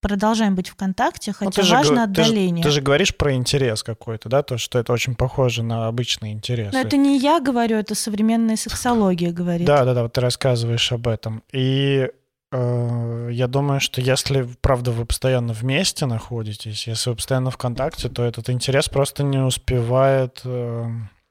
продолжаем 0.00 0.54
быть 0.54 0.68
в 0.68 0.76
контакте, 0.76 1.32
Ну, 1.32 1.46
хотя 1.46 1.60
ты 1.60 1.62
же 1.66 1.74
важно 1.74 2.06
го- 2.06 2.14
ты 2.14 2.22
же- 2.22 2.30
отдаление. 2.30 2.62
Ты 2.64 2.70
же 2.70 2.80
говоришь 2.80 3.16
про 3.16 3.34
интерес 3.34 3.82
какой-то, 3.82 4.28
да, 4.28 4.42
то, 4.42 4.56
что 4.56 4.78
это 4.78 4.92
очень 4.92 5.14
похоже 5.16 5.62
на 5.62 5.88
обычный 5.88 6.30
интерес. 6.32 6.72
Но 6.72 6.78
это 6.80 6.96
не 6.96 7.18
я 7.18 7.40
говорю, 7.40 7.76
это 7.76 7.94
современная 7.94 8.56
сексология 8.56 9.32
говорит. 9.32 9.66
Да, 9.66 9.84
да, 9.84 9.94
да, 9.94 10.02
вот 10.04 10.12
ты 10.12 10.20
рассказываешь 10.20 10.92
об 10.92 11.08
этом. 11.08 11.42
И 11.52 12.08
э, 12.08 12.10
я 12.50 13.46
думаю, 13.46 13.80
что 13.80 14.00
если, 14.00 14.48
правда, 14.60 14.90
вы 14.90 15.04
постоянно 15.04 15.52
вместе 15.52 16.06
находитесь, 16.06 16.86
если 16.86 17.10
вы 17.10 17.16
постоянно 17.16 17.50
в 17.50 17.58
контакте, 17.58 18.08
то 18.08 18.24
этот 18.24 18.48
интерес 18.48 18.88
просто 18.88 19.22
не 19.22 19.38
успевает, 19.38 20.40
э, 20.44 20.86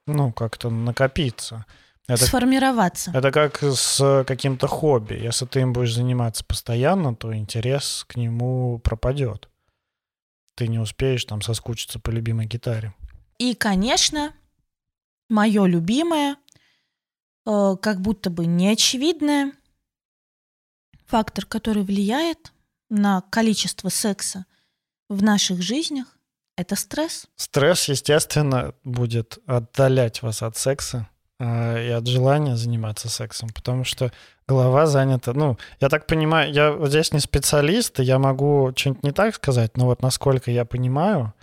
ну, 0.06 0.32
как-то 0.32 0.70
накопиться. 0.70 1.66
Это, 2.08 2.26
Сформироваться. 2.26 3.12
это 3.14 3.32
как 3.32 3.62
с 3.62 4.24
каким-то 4.26 4.68
хобби. 4.68 5.16
Если 5.16 5.46
ты 5.46 5.62
им 5.62 5.74
будешь 5.74 5.94
заниматься 5.94 6.46
постоянно, 6.46 7.16
то 7.16 7.36
интерес 7.36 8.06
к 8.08 8.16
нему 8.16 8.80
пропадет. 8.80 9.50
Ты 10.56 10.68
не 10.68 10.80
успеешь 10.80 11.26
там 11.26 11.42
соскучиться 11.42 12.00
по 12.00 12.10
любимой 12.12 12.46
гитаре. 12.46 12.94
И, 13.40 13.56
конечно, 13.56 14.34
мое 15.30 15.66
любимое, 15.66 16.38
э, 17.46 17.76
как 17.82 18.02
будто 18.02 18.30
бы 18.30 18.46
неочевидное, 18.46 19.52
фактор, 21.08 21.46
который 21.46 21.84
влияет 21.84 22.54
на 22.90 23.22
количество 23.30 23.90
секса 23.90 24.46
в 25.10 25.24
наших 25.24 25.62
жизнях, 25.62 26.18
это 26.58 26.76
стресс. 26.76 27.28
Стресс, 27.36 27.88
естественно, 27.88 28.74
будет 28.84 29.40
отдалять 29.46 30.22
вас 30.22 30.42
от 30.42 30.58
секса. 30.58 31.08
а, 31.40 31.78
и 31.78 31.90
от 31.92 32.08
желания 32.08 32.56
заниматься 32.56 33.10
сексом, 33.10 33.50
потому 33.50 33.84
что 33.84 34.12
голова 34.48 34.88
занята. 34.88 35.34
Ну, 35.34 35.58
я 35.80 35.90
так 35.90 36.08
понимаю, 36.08 36.52
я 36.52 36.72
вот 36.72 36.90
здесь 36.90 37.14
не 37.14 37.20
специалист, 37.20 38.00
и 38.00 38.04
я 38.04 38.18
могу 38.18 38.74
что-нибудь 38.76 39.04
не 39.04 39.12
так 39.12 39.36
сказать, 39.36 39.78
но 39.78 39.86
вот 39.86 40.02
насколько 40.02 40.50
я 40.50 40.66
понимаю, 40.66 41.34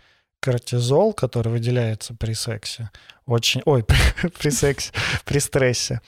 кортизол, 0.41 1.13
который 1.13 1.53
выделяется 1.53 2.15
при 2.15 2.35
сексе, 2.35 2.91
очень... 3.25 3.63
Ой, 3.67 3.85
при, 3.85 4.29
при 4.39 4.51
сексе, 4.51 4.93
при 5.25 5.39
стрессе, 5.39 6.01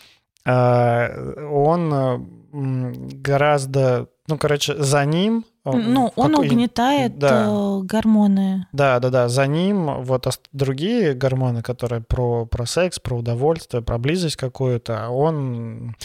а, 0.45 1.09
он 1.51 2.46
гораздо... 2.57 4.09
Ну, 4.29 4.39
короче, 4.39 4.75
за 4.83 5.05
ним 5.05 5.45
ну, 5.65 6.13
он 6.17 6.33
какой... 6.33 6.49
угнетает 6.49 7.19
да. 7.19 7.47
Э, 7.49 7.81
гормоны. 7.83 8.67
Да, 8.73 8.99
да, 9.01 9.11
да. 9.11 9.29
За 9.29 9.47
ним 9.47 10.03
вот 10.03 10.27
другие 10.53 11.15
гормоны, 11.15 11.63
которые 11.63 12.03
про, 12.03 12.47
про 12.47 12.67
секс, 12.67 12.99
про 12.99 13.17
удовольствие, 13.17 13.83
про 13.83 13.99
близость 13.99 14.37
какую-то, 14.37 15.09
он, 15.09 15.97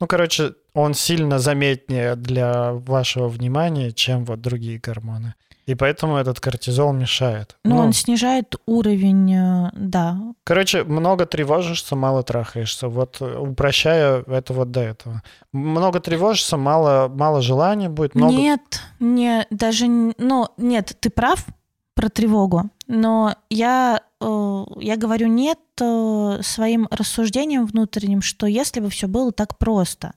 ну, 0.00 0.06
короче, 0.06 0.54
он 0.74 0.94
сильно 0.94 1.38
заметнее 1.38 2.14
для 2.14 2.72
вашего 2.72 3.28
внимания, 3.28 3.90
чем 3.90 4.24
вот 4.24 4.40
другие 4.40 4.78
гормоны. 4.78 5.34
И 5.68 5.74
поэтому 5.74 6.16
этот 6.16 6.40
кортизол 6.40 6.94
мешает. 6.94 7.58
Но 7.62 7.76
ну, 7.76 7.82
он 7.82 7.92
снижает 7.92 8.56
уровень, 8.64 9.34
э, 9.34 9.70
да. 9.74 10.18
Короче, 10.44 10.82
много 10.82 11.26
тревожишься, 11.26 11.94
мало 11.94 12.22
трахаешься. 12.22 12.88
Вот 12.88 13.18
э, 13.20 13.36
упрощая 13.36 14.24
это 14.26 14.54
вот 14.54 14.70
до 14.70 14.80
этого. 14.80 15.22
Много 15.52 16.00
тревожишься, 16.00 16.56
мало, 16.56 17.08
мало 17.08 17.42
желания 17.42 17.90
будет. 17.90 18.14
Много... 18.14 18.32
Нет, 18.32 18.80
не, 18.98 19.46
даже, 19.50 19.88
ну, 19.88 20.48
нет, 20.56 20.96
ты 21.00 21.10
прав 21.10 21.44
про 21.92 22.08
тревогу, 22.08 22.70
но 22.86 23.36
я, 23.50 24.00
э, 24.22 24.64
я 24.78 24.96
говорю 24.96 25.26
нет 25.26 25.58
своим 25.76 26.88
рассуждением 26.90 27.66
внутренним, 27.66 28.22
что 28.22 28.46
если 28.46 28.80
бы 28.80 28.88
все 28.88 29.06
было 29.06 29.32
так 29.32 29.58
просто. 29.58 30.14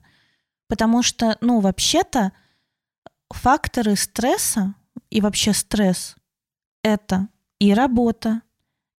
Потому 0.66 1.02
что, 1.02 1.36
ну, 1.42 1.60
вообще-то 1.60 2.32
факторы 3.28 3.96
стресса 3.96 4.74
и 5.10 5.20
вообще 5.20 5.52
стресс— 5.52 6.16
это 6.82 7.28
и 7.58 7.74
работа, 7.74 8.42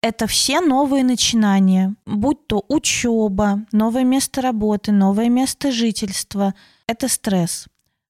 это 0.03 0.27
все 0.27 0.61
новые 0.61 1.05
начинания, 1.05 1.95
будь 2.07 2.49
то 2.49 2.65
учеба, 2.69 3.65
новое 3.71 4.03
место 4.03 4.43
работы, 4.43 4.91
новое 4.91 5.29
место 5.29 5.71
жительства. 5.71 6.55
Это 6.89 7.07
стресс. 7.09 7.67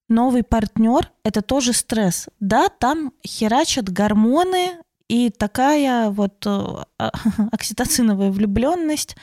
Новый 0.09 0.43
партнер— 0.43 1.11
это 1.23 1.43
тоже 1.43 1.71
стресс. 1.71 2.27
Да, 2.39 2.69
там 2.69 3.13
херачат 3.25 3.89
гормоны 3.89 4.79
и 5.07 5.29
такая 5.29 6.09
вот 6.09 6.45
э, 6.47 6.83
окситоциновая 7.51 8.31
влюбленность 8.31 9.15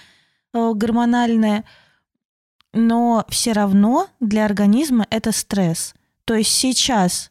э, 0.55 0.73
гормональная, 0.73 1.65
но 2.73 3.25
все 3.29 3.53
равно 3.53 4.07
для 4.21 4.45
организма 4.45 5.07
это 5.11 5.33
стресс. 5.33 5.93
То 6.25 6.35
есть 6.35 6.51
сейчас 6.51 7.31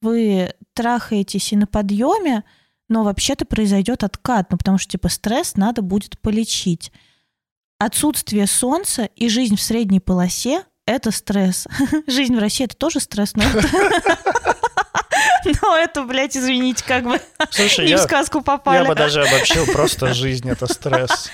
вы 0.00 0.54
трахаетесь 0.74 1.52
и 1.52 1.56
на 1.56 1.66
подъеме, 1.66 2.44
но 2.88 3.04
вообще-то 3.04 3.44
произойдет 3.44 4.02
откат, 4.02 4.50
ну 4.50 4.58
потому 4.58 4.78
что 4.78 4.92
типа 4.92 5.08
стресс 5.08 5.56
надо 5.56 5.82
будет 5.82 6.18
полечить. 6.20 6.92
Отсутствие 7.78 8.46
солнца 8.46 9.04
и 9.16 9.28
жизнь 9.28 9.56
в 9.56 9.62
средней 9.62 10.00
полосе– 10.00 10.64
это 10.86 11.10
стресс. 11.10 11.66
Жизнь 12.06 12.36
в 12.36 12.38
России– 12.38 12.64
это 12.66 12.76
тоже 12.76 13.00
стресс, 13.00 13.34
но 13.34 13.44
это... 13.44 13.68
Но 15.62 15.76
это, 15.76 16.04
блядь, 16.04 16.36
извините, 16.36 16.84
как 16.86 17.04
бы 17.04 17.20
Слушай, 17.50 17.86
не 17.86 17.92
я, 17.92 17.96
в 17.96 18.00
сказку 18.02 18.42
попали. 18.42 18.82
Я 18.82 18.88
бы 18.88 18.94
даже 18.94 19.22
обобщил 19.22 19.66
просто 19.66 20.12
жизнь— 20.12 20.48
это 20.50 20.66
стресс. 20.66 21.30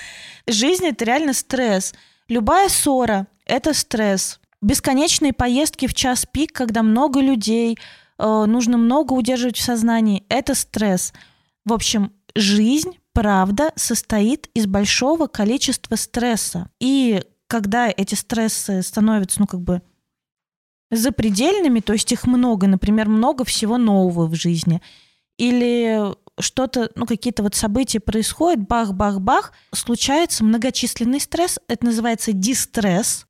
Жизнь— 0.46 0.86
это 0.86 1.04
реально 1.04 1.32
стресс. 1.32 1.92
Любая 2.28 2.68
ссора— 2.68 3.26
это 3.46 3.74
стресс. 3.74 4.38
Бесконечные 4.62 5.32
поездки 5.32 5.86
в 5.86 5.94
час 5.94 6.26
пик, 6.30 6.52
когда 6.52 6.82
много 6.82 7.20
людей, 7.20 7.78
нужно 8.18 8.78
много 8.78 9.12
удерживать 9.12 9.56
в 9.56 9.62
сознании. 9.62 10.24
Это 10.28 10.54
стресс. 10.54 11.12
В 11.64 11.72
общем, 11.72 12.12
жизнь, 12.34 12.98
правда, 13.12 13.72
состоит 13.76 14.48
из 14.54 14.66
большого 14.66 15.26
количества 15.26 15.96
стресса. 15.96 16.70
И 16.80 17.22
когда 17.46 17.88
эти 17.88 18.14
стрессы 18.14 18.82
становятся, 18.82 19.40
ну, 19.40 19.46
как 19.46 19.60
бы 19.60 19.82
запредельными, 20.90 21.80
то 21.80 21.92
есть 21.92 22.12
их 22.12 22.26
много, 22.26 22.66
например, 22.66 23.08
много 23.08 23.44
всего 23.44 23.78
нового 23.78 24.26
в 24.26 24.34
жизни, 24.34 24.80
или 25.38 26.14
что-то, 26.38 26.90
ну, 26.94 27.06
какие-то 27.06 27.42
вот 27.42 27.54
события 27.54 28.00
происходят, 28.00 28.66
бах-бах-бах, 28.66 29.52
случается 29.74 30.44
многочисленный 30.44 31.20
стресс, 31.20 31.58
это 31.68 31.86
называется 31.86 32.32
дистресс, 32.32 33.26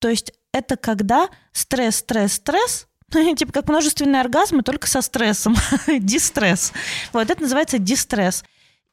то 0.00 0.08
есть 0.08 0.32
это 0.52 0.76
когда 0.76 1.28
стресс, 1.52 1.96
стресс, 1.96 2.34
стресс 2.34 2.88
типа 3.36 3.52
как 3.52 3.68
множественные 3.68 4.20
оргазмы, 4.20 4.62
только 4.62 4.86
со 4.86 5.02
стрессом. 5.02 5.56
дистресс. 6.00 6.72
Вот 7.12 7.30
это 7.30 7.42
называется 7.42 7.78
дистресс. 7.78 8.44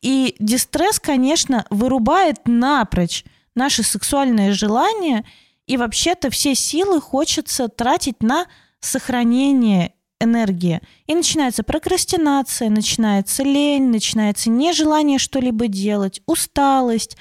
И 0.01 0.36
дистресс, 0.39 0.99
конечно, 0.99 1.66
вырубает 1.70 2.41
напрочь 2.45 3.24
наши 3.55 3.84
сексуальные 3.84 4.51
желания, 4.51 5.26
и 5.66 5.78
вообще-то 5.78 6.30
все 6.30 6.53
силы 6.53 7.01
хочется 7.01 7.68
тратить 7.70 8.22
на 8.22 8.45
сохранение 8.80 9.93
энергии. 10.20 10.82
И 11.07 11.16
начинается 11.16 11.63
прокрастинация, 11.63 12.70
начинается 12.70 13.43
лень, 13.43 13.89
начинается 13.89 14.49
нежелание 14.49 15.18
что-либо 15.18 15.68
делать, 15.68 16.22
усталость 16.26 17.18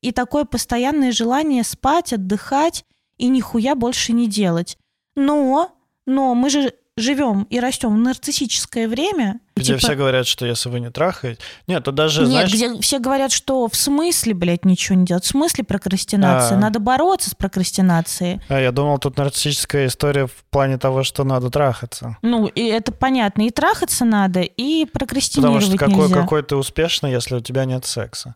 и 0.00 0.12
такое 0.12 0.44
постоянное 0.44 1.12
желание 1.12 1.64
спать, 1.64 2.12
отдыхать 2.12 2.84
и 3.18 3.28
нихуя 3.28 3.74
больше 3.74 4.12
не 4.12 4.26
делать. 4.28 4.76
Но 5.14 5.75
но 6.06 6.34
мы 6.34 6.50
же 6.50 6.72
живем 6.98 7.42
и 7.50 7.60
растем 7.60 7.94
в 7.94 7.98
нарциссическое 7.98 8.88
время. 8.88 9.40
Где 9.54 9.74
типа... 9.74 9.78
все 9.78 9.94
говорят, 9.94 10.26
что 10.26 10.46
если 10.46 10.70
вы 10.70 10.80
не 10.80 10.90
трахаете... 10.90 11.40
Нет, 11.66 11.84
то 11.84 11.92
даже, 11.92 12.22
Нет, 12.22 12.30
знаешь... 12.30 12.52
где 12.52 12.80
все 12.80 12.98
говорят, 12.98 13.32
что 13.32 13.68
в 13.68 13.76
смысле, 13.76 14.32
блядь, 14.34 14.64
ничего 14.64 14.96
не 14.96 15.04
делать. 15.04 15.24
В 15.24 15.28
смысле 15.28 15.64
прокрастинация? 15.64 16.56
А... 16.56 16.60
Надо 16.60 16.78
бороться 16.78 17.30
с 17.30 17.34
прокрастинацией. 17.34 18.40
А, 18.48 18.58
я 18.58 18.72
думал, 18.72 18.98
тут 18.98 19.18
нарциссическая 19.18 19.86
история 19.86 20.26
в 20.26 20.44
плане 20.50 20.78
того, 20.78 21.02
что 21.02 21.24
надо 21.24 21.50
трахаться. 21.50 22.16
Ну, 22.22 22.46
и 22.46 22.62
это 22.62 22.92
понятно. 22.92 23.42
И 23.42 23.50
трахаться 23.50 24.04
надо, 24.04 24.40
и 24.40 24.86
прокрастинировать 24.86 25.64
Потому 25.64 25.76
что 25.76 25.86
какой, 25.86 26.08
нельзя. 26.08 26.22
какой 26.22 26.42
ты 26.42 26.56
успешный, 26.56 27.12
если 27.12 27.36
у 27.36 27.40
тебя 27.40 27.66
нет 27.66 27.84
секса. 27.84 28.34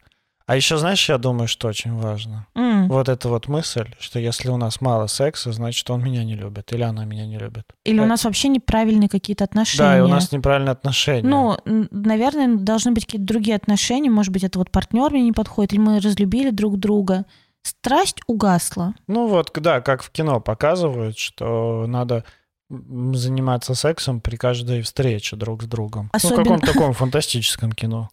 А 0.50 0.56
еще, 0.56 0.78
знаешь, 0.78 1.08
я 1.08 1.16
думаю, 1.16 1.46
что 1.46 1.68
очень 1.68 1.96
важно. 1.96 2.48
Mm. 2.56 2.88
Вот 2.88 3.08
эта 3.08 3.28
вот 3.28 3.46
мысль, 3.46 3.94
что 4.00 4.18
если 4.18 4.48
у 4.48 4.56
нас 4.56 4.80
мало 4.80 5.06
секса, 5.06 5.52
значит, 5.52 5.88
он 5.90 6.02
меня 6.02 6.24
не 6.24 6.34
любит, 6.34 6.72
или 6.72 6.82
она 6.82 7.04
меня 7.04 7.24
не 7.24 7.38
любит. 7.38 7.62
Или 7.84 7.98
это... 7.98 8.04
у 8.04 8.06
нас 8.08 8.24
вообще 8.24 8.48
неправильные 8.48 9.08
какие-то 9.08 9.44
отношения. 9.44 9.88
Да, 9.88 9.98
и 9.98 10.00
у 10.00 10.08
нас 10.08 10.32
неправильные 10.32 10.72
отношения. 10.72 11.22
Ну, 11.22 11.56
наверное, 11.92 12.56
должны 12.56 12.90
быть 12.90 13.06
какие-то 13.06 13.28
другие 13.28 13.54
отношения. 13.54 14.10
Может 14.10 14.32
быть, 14.32 14.42
это 14.42 14.58
вот 14.58 14.72
партнер 14.72 15.12
мне 15.12 15.22
не 15.22 15.30
подходит, 15.30 15.72
или 15.72 15.78
мы 15.78 16.00
разлюбили 16.00 16.50
друг 16.50 16.78
друга. 16.78 17.26
Страсть 17.62 18.18
угасла. 18.26 18.94
Ну 19.06 19.28
вот, 19.28 19.52
да, 19.54 19.80
как 19.80 20.02
в 20.02 20.10
кино 20.10 20.40
показывают, 20.40 21.16
что 21.16 21.84
надо 21.86 22.24
заниматься 22.68 23.76
сексом 23.76 24.20
при 24.20 24.34
каждой 24.34 24.82
встрече 24.82 25.36
друг 25.36 25.62
с 25.62 25.66
другом. 25.66 26.10
Особенно... 26.12 26.38
Ну, 26.38 26.42
в 26.42 26.44
каком-то 26.44 26.72
таком 26.72 26.92
фантастическом 26.92 27.70
кино. 27.70 28.08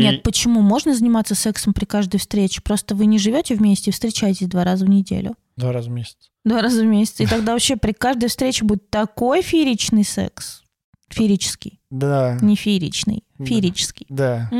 Нет, 0.00 0.22
почему? 0.22 0.60
Можно 0.60 0.94
заниматься 0.94 1.34
сексом 1.34 1.72
при 1.72 1.84
каждой 1.84 2.18
встрече. 2.18 2.60
Просто 2.62 2.94
вы 2.94 3.06
не 3.06 3.18
живете 3.18 3.54
вместе 3.54 3.90
и 3.90 3.92
встречаетесь 3.92 4.48
два 4.48 4.64
раза 4.64 4.84
в 4.84 4.88
неделю. 4.88 5.36
Два 5.56 5.72
раза 5.72 5.90
в 5.90 5.92
месяц. 5.92 6.16
Два 6.44 6.62
раза 6.62 6.82
в 6.82 6.86
месяц. 6.86 7.20
И 7.20 7.26
тогда 7.26 7.52
вообще 7.52 7.76
при 7.76 7.92
каждой 7.92 8.28
встрече 8.28 8.64
будет 8.64 8.90
такой 8.90 9.42
фееричный 9.42 10.04
секс. 10.04 10.62
Феерический. 11.08 11.80
Да. 11.90 12.38
Не 12.40 12.56
фееричный. 12.56 13.24
Феерический. 13.38 14.06
Да. 14.08 14.50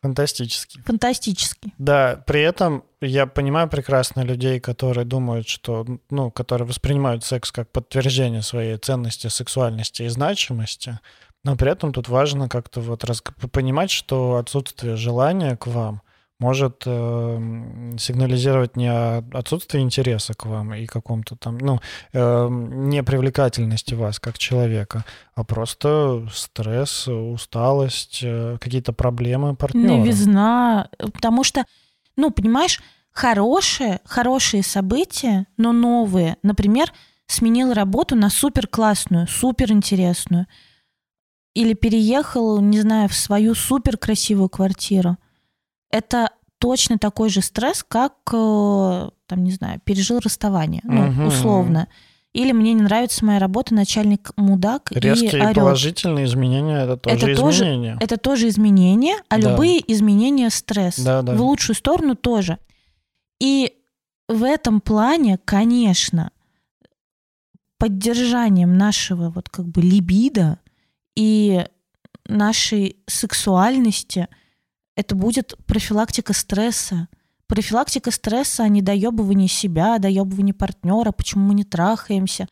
Фантастический. 0.00 0.80
Фантастический. 0.82 1.74
Да, 1.76 2.22
при 2.24 2.40
этом 2.40 2.84
я 3.00 3.26
понимаю 3.26 3.68
прекрасно 3.68 4.20
людей, 4.20 4.60
которые 4.60 5.04
думают, 5.04 5.48
что, 5.48 5.84
ну, 6.08 6.30
которые 6.30 6.68
воспринимают 6.68 7.24
секс 7.24 7.50
как 7.50 7.70
подтверждение 7.72 8.42
своей 8.42 8.76
ценности, 8.76 9.26
сексуальности 9.26 10.04
и 10.04 10.08
значимости, 10.08 11.00
но 11.44 11.56
при 11.56 11.70
этом 11.70 11.92
тут 11.92 12.08
важно 12.08 12.48
как-то 12.48 12.80
вот 12.80 13.04
раз, 13.04 13.22
понимать, 13.52 13.90
что 13.90 14.36
отсутствие 14.36 14.96
желания 14.96 15.56
к 15.56 15.66
вам 15.66 16.02
может 16.40 16.84
э, 16.86 17.94
сигнализировать 17.98 18.76
не 18.76 18.92
отсутствие 19.36 19.82
интереса 19.82 20.34
к 20.34 20.46
вам 20.46 20.72
и 20.72 20.86
каком-то 20.86 21.36
там, 21.36 21.58
ну, 21.58 21.80
э, 22.12 22.48
непривлекательности 22.50 23.94
вас 23.94 24.20
как 24.20 24.38
человека, 24.38 25.04
а 25.34 25.42
просто 25.42 26.28
стресс, 26.32 27.08
усталость, 27.08 28.20
э, 28.22 28.56
какие-то 28.60 28.92
проблемы 28.92 29.56
партнера. 29.56 29.96
Новизна, 29.96 30.88
потому 31.12 31.42
что, 31.42 31.64
ну, 32.16 32.30
понимаешь, 32.30 32.80
хорошие, 33.10 34.00
хорошие 34.04 34.62
события, 34.62 35.46
но 35.56 35.72
новые, 35.72 36.36
например, 36.44 36.92
сменил 37.26 37.72
работу 37.72 38.14
на 38.14 38.30
супер 38.30 38.68
классную, 38.68 39.26
супер 39.26 39.72
интересную– 39.72 40.46
или 41.54 41.74
переехал, 41.74 42.60
не 42.60 42.80
знаю, 42.80 43.08
в 43.08 43.14
свою 43.14 43.54
супер 43.54 43.96
красивую 43.96 44.48
квартиру. 44.48 45.16
Это 45.90 46.30
точно 46.58 46.98
такой 46.98 47.28
же 47.30 47.40
стресс, 47.40 47.84
как, 47.86 48.14
э, 48.32 49.10
там, 49.26 49.44
не 49.44 49.52
знаю, 49.52 49.80
пережил 49.84 50.18
расставание, 50.20 50.80
ну, 50.84 51.06
Мгм. 51.06 51.26
условно. 51.26 51.88
Или 52.34 52.52
мне 52.52 52.74
не 52.74 52.82
нравится 52.82 53.24
моя 53.24 53.38
работа, 53.38 53.74
начальник 53.74 54.32
мудак 54.36 54.92
Резкие 54.92 55.30
и 55.32 55.40
орёт. 55.40 55.54
положительные 55.54 56.26
изменения 56.26 56.84
это 56.84 56.96
тоже 56.98 57.16
Это 57.32 57.40
тоже- 57.40 57.62
изменения. 57.64 57.96
Это 58.00 58.16
тоже 58.18 58.48
изменения, 58.48 59.16
а 59.28 59.38
Да. 59.40 59.50
любые 59.50 59.80
изменения 59.92 60.50
стресс. 60.50 60.98
Да, 60.98 61.22
да. 61.22 61.34
В 61.34 61.40
лучшую 61.42 61.74
сторону 61.74 62.14
тоже. 62.16 62.58
И 63.40 63.72
в 64.28 64.42
этом 64.44 64.80
плане, 64.82 65.38
конечно, 65.44 66.30
поддержанием 67.78 68.76
нашего 68.76 69.30
вот 69.30 69.48
как 69.48 69.66
бы 69.66 69.80
либидо 69.80 70.58
и 71.18 71.66
нашей 72.28 73.02
сексуальности 73.08 74.28
это 74.94 75.16
будет 75.16 75.56
профилактика 75.66 76.32
стресса. 76.32 77.08
Профилактика 77.48 78.12
стресса, 78.12 78.62
а 78.62 78.68
не 78.68 78.82
доебывание 78.82 79.48
себя, 79.48 79.98
доебывание 79.98 80.54
партнера, 80.54 81.10
почему 81.10 81.48
мы 81.48 81.54
не 81.54 81.64
трахаемся. 81.64 82.46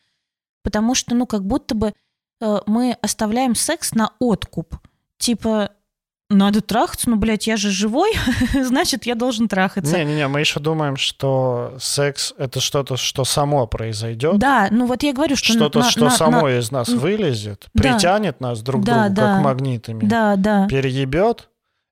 Потому 0.65 0.97
что, 0.97 1.15
ну, 1.15 1.27
как 1.27 1.47
будто 1.47 1.77
бы 1.77 1.95
э, 2.41 2.59
мы 2.67 2.97
оставляем 3.03 3.55
секс 3.55 3.95
на 3.95 4.11
откуп. 4.19 4.77
Типа, 5.17 5.71
надо 6.29 6.61
трахаться, 6.61 7.09
ну, 7.09 7.17
блядь, 7.17 7.47
я 7.47 7.57
же 7.57 7.71
живой, 7.71 8.13
значит, 8.65 9.07
я 9.07 9.15
должен 9.15 9.49
трахаться. 9.49 9.97
Не-не-не, 9.97 10.27
мы 10.29 10.41
еще 10.41 10.59
думаем, 10.61 10.97
что 10.97 11.75
секс 11.79 12.35
это 12.37 12.61
что-то, 12.61 12.97
что 12.97 13.25
само 13.25 13.67
произойдет. 13.67 14.39
Да, 14.39 14.69
ну 14.71 14.87
вот 14.87 15.03
я 15.03 15.13
говорю, 15.13 15.37
что... 15.37 15.53
Что-то, 15.53 15.79
на- 15.81 15.91
что 15.91 16.05
на- 16.07 16.11
само 16.11 16.43
на- 16.49 16.59
из 16.59 16.71
нас 16.73 16.89
вылезет, 16.89 17.69
Да. 17.75 17.83
притянет 17.83 18.41
нас 18.41 18.61
друг 18.63 18.83
к 18.83 18.85
Да, 18.85 19.05
другу, 19.05 19.15
да. 19.15 19.35
как 19.35 19.45
магнитами, 19.45 20.05
Да, 20.07 20.37
да. 20.37 20.67
переебет 20.69 21.49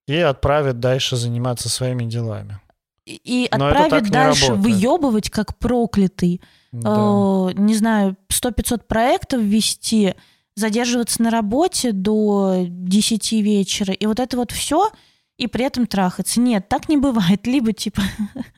и 0.09 0.17
отправит 0.17 0.81
дальше 0.81 1.17
заниматься 1.17 1.69
своими 1.69 2.05
делами. 2.05 2.59
И- 3.07 3.21
И 3.25 3.49
не 3.53 4.01
дальше 4.11 4.55
выебывать 4.55 5.31
как 5.31 5.57
проклятый. 5.59 6.41
Да. 6.73 6.91
Э, 6.91 7.53
не 7.55 7.75
знаю, 7.77 8.17
100-500 8.29 8.87
проектов 8.89 9.43
вести, 9.43 10.15
задерживаться 10.57 11.23
на 11.23 11.31
работе 11.31 11.93
до 11.93 12.65
10 12.69 13.33
вечера, 13.33 13.93
и 13.93 14.07
вот 14.07 14.21
это 14.21 14.37
вот 14.37 14.53
все, 14.53 14.91
и 15.37 15.47
при 15.47 15.65
этом 15.65 15.87
трахаться. 15.87 16.41
Нет, 16.41 16.69
так 16.69 16.89
не 16.89 16.97
бывает. 16.97 17.47
Либо 17.47 17.73
типа, 17.73 18.03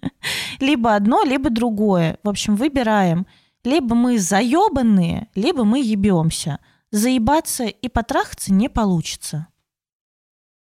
либо 0.60 0.94
одно, 0.94 1.22
либо 1.24 1.50
другое. 1.50 2.18
В 2.22 2.28
общем, 2.28 2.56
выбираем. 2.56 3.26
Либо 3.64 3.94
мы 3.94 4.18
заебанные, 4.18 5.28
либо 5.34 5.64
мы 5.64 5.80
ебемся. 5.80 6.60
Заебаться 6.92 7.64
и 7.64 7.88
потрахаться 7.88 8.52
не 8.52 8.68
получится. 8.68 9.48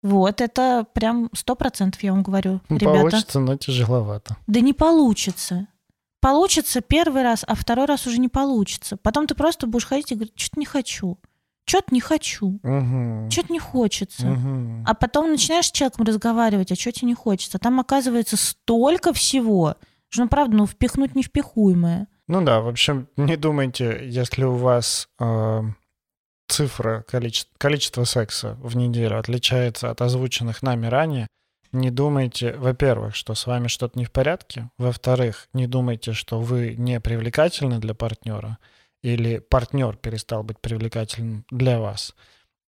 Вот, 0.01 0.41
это 0.41 0.85
прям 0.93 1.29
сто 1.33 1.55
процентов, 1.55 2.03
я 2.03 2.11
вам 2.11 2.23
говорю, 2.23 2.61
Ну, 2.69 2.77
ребята. 2.77 2.99
Получится, 2.99 3.39
но 3.39 3.57
тяжеловато. 3.57 4.37
Да 4.47 4.59
не 4.59 4.73
получится. 4.73 5.67
Получится 6.23 6.79
первый 6.79 7.21
раз, 7.21 7.43
а 7.45 7.53
второй 7.53 7.85
раз 7.85 8.07
уже 8.07 8.17
не 8.17 8.29
получится. 8.29 8.95
Потом 8.95 9.27
ты 9.27 9.35
просто 9.35 9.67
будешь 9.67 9.85
ходить 9.85 10.13
и 10.13 10.15
говорить, 10.15 10.39
что-то 10.39 10.57
не 10.57 10.65
хочу. 10.65 11.19
Что-то 11.65 11.93
не 11.93 11.99
хочу. 11.99 12.59
Мгм. 12.63 13.29
Что-то 13.29 13.51
не 13.51 13.59
хочется. 13.59 14.27
Мгм. 14.27 14.85
А 14.87 14.93
потом 14.93 15.31
начинаешь 15.31 15.67
с 15.67 15.71
человеком 15.71 16.05
разговаривать, 16.05 16.71
а 16.71 16.75
что 16.75 16.93
тебе 16.93 17.09
не 17.09 17.13
хочется. 17.13 17.59
Там 17.59 17.77
оказывается 17.77 18.37
столько 18.37 19.11
всего, 19.11 19.75
что, 20.07 20.23
ну, 20.23 20.29
правда, 20.29 20.55
ну, 20.55 20.65
впихнуть 20.65 21.13
невпихуемое. 21.13 22.07
Ну 22.29 22.41
да, 22.41 22.61
в 22.61 22.69
общем, 22.69 23.09
не 23.17 23.35
думайте, 23.35 23.99
если 24.05 24.45
у 24.45 24.55
вас 24.55 25.09
э, 25.19 25.61
цифра, 26.47 27.03
количество, 27.05 27.53
количество 27.57 28.05
секса 28.05 28.57
в 28.61 28.77
неделю 28.77 29.19
отличается 29.19 29.89
от 29.91 30.01
озвученных 30.01 30.63
нами 30.63 30.87
ранее, 30.87 31.27
не 31.73 31.89
думайте, 31.91 32.53
во-первых, 32.53 33.15
что 33.15 33.35
с 33.35 33.47
вами 33.47 33.67
что-то 33.67 33.97
не 33.99 34.05
в 34.05 34.11
порядке, 34.11 34.69
во-вторых, 34.77 35.49
не 35.53 35.67
думайте, 35.67 36.13
что 36.13 36.39
вы 36.39 36.75
не 36.77 36.99
привлекательны 36.99 37.79
для 37.79 37.93
партнера, 37.93 38.59
или 39.01 39.39
партнер 39.39 39.97
перестал 39.97 40.43
быть 40.43 40.59
привлекательным 40.59 41.45
для 41.51 41.79
вас. 41.79 42.15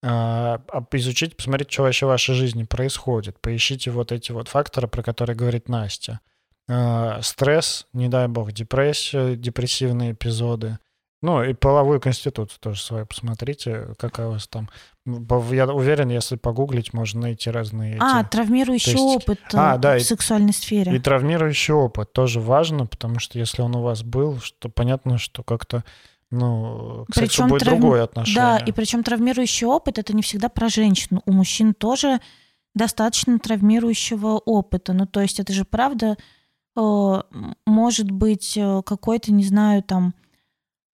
А, 0.03 0.61
а 0.71 0.85
изучите, 0.91 1.35
посмотрите, 1.35 1.71
что 1.71 1.83
вообще 1.83 2.05
в 2.05 2.09
вашей 2.09 2.35
жизни 2.35 2.63
происходит. 2.63 3.39
Поищите 3.39 3.89
вот 3.91 4.11
эти 4.11 4.31
вот 4.31 4.49
факторы, 4.49 4.87
про 4.87 5.01
которые 5.01 5.35
говорит 5.35 5.69
Настя. 5.69 6.19
А, 6.67 7.21
Стресс, 7.21 7.87
не 7.93 8.09
дай 8.09 8.27
бог, 8.27 8.51
депрессия, 8.51 9.35
депрессивные 9.35 10.11
эпизоды. 10.11 10.77
Ну, 11.25 11.43
и 11.43 11.53
половую 11.53 11.99
конституцию 11.99 12.59
тоже 12.61 12.81
свою 12.83 13.05
посмотрите, 13.07 13.87
какая 13.97 14.27
у 14.27 14.31
вас 14.33 14.47
там. 14.47 14.69
Я 15.07 15.67
уверен, 15.73 16.09
если 16.09 16.35
погуглить, 16.35 16.93
можно 16.93 17.21
найти 17.21 17.49
разные 17.49 17.97
А, 17.99 18.21
эти... 18.21 18.29
травмирующий 18.29 18.91
тестики. 18.93 19.15
опыт 19.23 19.39
э, 19.53 19.57
А, 19.57 19.77
да, 19.77 19.93
в 19.97 20.01
и- 20.01 20.03
сексуальной 20.03 20.53
сфере. 20.53 20.95
И 20.95 20.99
травмирующий 20.99 21.73
опыт 21.73 22.13
тоже 22.13 22.39
важно, 22.39 22.85
потому 22.85 23.17
что 23.19 23.39
если 23.39 23.63
он 23.63 23.75
у 23.75 23.81
вас 23.81 24.03
был, 24.03 24.39
что 24.39 24.69
понятно, 24.69 25.17
что 25.17 25.41
как-то, 25.43 25.83
ну, 26.29 27.05
к 27.11 27.15
Причем 27.15 27.47
будет 27.47 27.63
травм- 27.63 27.79
другое 27.79 28.03
отношение. 28.03 28.41
Да, 28.41 28.57
и 28.59 28.71
причем 28.71 29.01
травмирующий 29.03 29.65
опыт 29.67 29.97
это 29.97 30.15
не 30.15 30.21
всегда 30.21 30.49
про 30.49 30.69
женщину. 30.69 31.21
У 31.25 31.31
мужчин 31.31 31.73
тоже 31.73 32.19
достаточно 32.75 33.39
травмирующего 33.39 34.37
опыта. 34.45 34.93
Ну, 34.93 35.05
то 35.07 35.21
есть 35.21 35.39
это 35.39 35.53
же 35.53 35.65
правда 35.65 36.17
э, 36.77 37.21
может 37.65 38.11
быть 38.11 38.57
э, 38.57 38.81
какой-то, 38.85 39.31
не 39.33 39.43
знаю, 39.43 39.81
там 39.81 40.13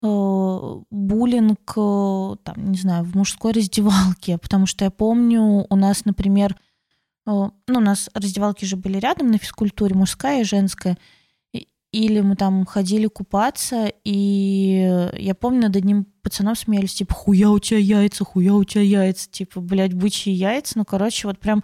буллинг, 0.02 1.74
э, 1.78 2.36
там, 2.44 2.72
не 2.72 2.78
знаю, 2.78 3.04
в 3.04 3.16
мужской 3.16 3.52
раздевалке, 3.52 4.38
потому 4.38 4.66
что 4.66 4.86
я 4.86 4.92
помню, 4.92 5.66
у 5.70 5.76
нас, 5.76 6.06
например, 6.06 6.56
э, 7.28 7.32
ну, 7.32 7.54
у 7.68 7.80
нас 7.80 8.10
раздевалки 8.14 8.66
же 8.66 8.78
были 8.78 8.98
рядом 8.98 9.28
на 9.28 9.38
физкультуре, 9.38 9.96
мужская 9.96 10.42
и 10.42 10.46
женская, 10.46 10.98
или 11.92 12.22
мы 12.22 12.36
там 12.36 12.66
ходили 12.66 13.08
купаться, 13.08 13.92
и 14.04 15.10
я 15.18 15.36
помню, 15.36 15.64
над 15.64 15.76
одним 15.76 16.06
пацаном 16.24 16.56
смеялись, 16.56 16.94
типа, 16.94 17.14
хуя 17.14 17.50
у 17.50 17.60
тебя 17.60 17.80
яйца, 17.80 18.24
хуя 18.24 18.54
у 18.54 18.64
тебя 18.64 18.82
яйца, 18.84 19.30
типа, 19.30 19.60
блядь, 19.60 19.94
бычьи 19.94 20.32
яйца, 20.32 20.78
ну, 20.78 20.86
короче, 20.86 21.28
вот 21.28 21.40
прям 21.40 21.64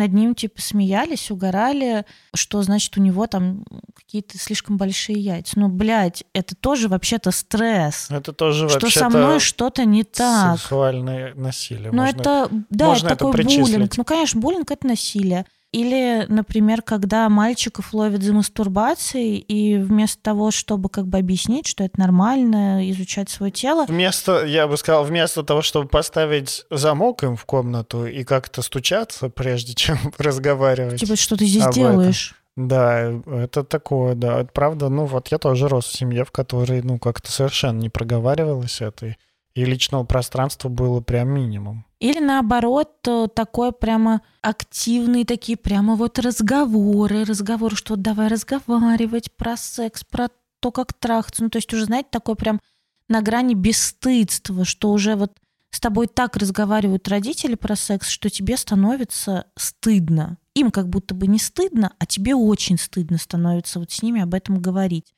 над 0.00 0.12
ним, 0.12 0.34
типа, 0.34 0.60
смеялись, 0.60 1.30
угорали, 1.30 2.04
что, 2.34 2.62
значит, 2.62 2.96
у 2.96 3.00
него 3.00 3.26
там 3.26 3.64
какие-то 3.94 4.38
слишком 4.38 4.76
большие 4.76 5.20
яйца. 5.20 5.58
Ну, 5.58 5.68
блядь, 5.68 6.24
это 6.32 6.54
тоже 6.54 6.88
вообще-то 6.88 7.30
стресс, 7.30 8.08
Это 8.10 8.32
тоже 8.32 8.68
что 8.68 8.80
вообще 8.80 8.98
со 8.98 9.08
мной 9.08 9.40
что-то 9.40 9.84
не 9.84 10.04
так. 10.04 10.58
сексуальное 10.58 11.34
насилие. 11.34 11.92
Ну, 11.92 12.02
это, 12.02 12.48
да, 12.70 12.86
можно 12.86 13.08
это 13.08 13.16
такой 13.16 13.44
буллинг. 13.44 13.96
Ну, 13.96 14.04
конечно, 14.04 14.40
буллинг— 14.40 14.70
это 14.72 14.86
насилие. 14.86 15.46
Или, 15.72 16.24
например, 16.28 16.82
когда 16.82 17.28
мальчиков 17.28 17.94
ловят 17.94 18.22
за 18.24 18.32
мастурбацией, 18.32 19.36
и 19.36 19.76
вместо 19.76 20.20
того, 20.20 20.50
чтобы 20.50 20.88
как 20.88 21.06
бы 21.06 21.18
объяснить, 21.18 21.66
что 21.68 21.84
это 21.84 21.98
нормально, 22.00 22.90
изучать 22.90 23.30
свое 23.30 23.52
тело, 23.52 23.84
Вместо, 23.86 24.44
я 24.44 24.66
бы 24.66 24.76
сказал, 24.76 25.04
вместо 25.04 25.44
того, 25.44 25.62
чтобы 25.62 25.88
поставить 25.88 26.66
замок 26.70 27.22
им 27.22 27.36
в 27.36 27.44
комнату 27.44 28.04
и 28.06 28.24
как-то 28.24 28.62
стучаться, 28.62 29.28
прежде 29.30 29.74
чем 29.76 29.96
разговаривать. 30.18 31.00
типа, 31.00 31.14
что 31.16 31.36
ты 31.36 31.46
здесь 31.46 31.62
об 31.62 31.70
этом. 31.70 31.82
делаешь? 31.92 32.34
Да, 32.56 33.12
это 33.26 33.62
такое, 33.62 34.14
да, 34.16 34.40
это 34.40 34.50
правда. 34.52 34.88
Ну 34.88 35.04
вот 35.06 35.28
я 35.28 35.38
тоже 35.38 35.68
рос 35.68 35.86
в 35.86 35.96
семье, 35.96 36.24
в 36.24 36.32
которой, 36.32 36.82
ну, 36.82 36.98
как-то 36.98 37.30
совершенно 37.30 37.78
не 37.78 37.88
проговаривалось 37.88 38.80
это, 38.80 39.06
и- 39.06 39.14
и 39.54 39.64
личного 39.64 40.04
пространства 40.04 40.68
было 40.68 41.00
прям 41.00 41.28
минимум. 41.28 41.84
Или 41.98 42.20
наоборот, 42.20 42.92
э, 43.06 43.28
такой 43.34 43.72
прямо 43.72 44.22
активные 44.40 45.24
такие 45.24 45.58
прямо 45.58 45.96
вот 45.96 46.18
разговоры, 46.18 47.24
разговоры, 47.24 47.76
что 47.76 47.94
вот 47.94 48.02
давай 48.02 48.28
разговаривать 48.28 49.32
про 49.32 49.56
секс, 49.56 50.04
про 50.04 50.28
то, 50.60 50.70
как 50.70 50.92
трахаться. 50.94 51.42
Ну, 51.42 51.50
то 51.50 51.58
есть 51.58 51.72
уже, 51.74 51.84
знаете, 51.84 52.08
такой 52.10 52.36
прям 52.36 52.60
на 53.08 53.22
грани 53.22 53.54
бесстыдства, 53.54 54.64
что 54.64 54.90
уже 54.92 55.16
вот 55.16 55.36
с 55.70 55.80
тобой 55.80 56.06
так 56.08 56.36
разговаривают 56.36 57.08
родители 57.08 57.54
про 57.54 57.76
секс, 57.76 58.08
что 58.08 58.30
тебе 58.30 58.56
становится 58.56 59.46
стыдно. 59.56 60.38
Им 60.54 60.70
как 60.70 60.88
будто 60.88 61.14
бы 61.14 61.26
не 61.26 61.38
стыдно, 61.38 61.92
а 61.98 62.06
тебе 62.06 62.34
очень 62.34 62.78
стыдно 62.78 63.18
становится 63.18 63.78
вот 63.78 63.90
с 63.90 64.02
ними 64.02 64.20
об 64.20 64.34
этом 64.34 64.60
говорить. 64.60 65.14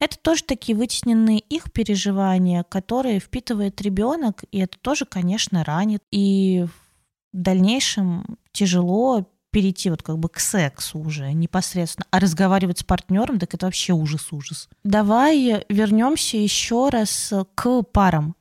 Это 0.00 0.18
тоже 0.18 0.44
такие 0.44 0.76
вытесненные 0.76 1.38
их 1.38 1.70
переживания, 1.72 2.62
которые 2.64 3.20
впитывает 3.20 3.80
ребенок, 3.82 4.44
и 4.50 4.58
это 4.58 4.78
тоже, 4.78 5.04
конечно, 5.04 5.62
ранит. 5.62 6.02
И 6.10 6.64
в 6.66 7.36
дальнейшем 7.36 8.38
тяжело 8.52 9.26
перейти 9.50 9.90
вот 9.90 10.02
как 10.02 10.18
бы 10.18 10.28
к 10.28 10.40
сексу 10.40 10.98
уже 10.98 11.32
непосредственно, 11.32 12.06
а 12.10 12.18
разговаривать 12.20 12.78
с 12.78 12.84
партнером, 12.84 13.38
так 13.38 13.52
это 13.52 13.66
вообще 13.66 13.92
ужас-ужас. 13.92 14.68
Давай 14.84 15.64
вернемся 15.68 16.36
еще 16.36 16.88
раз 16.88 17.32
к 17.54 17.82
парам, 17.82 18.36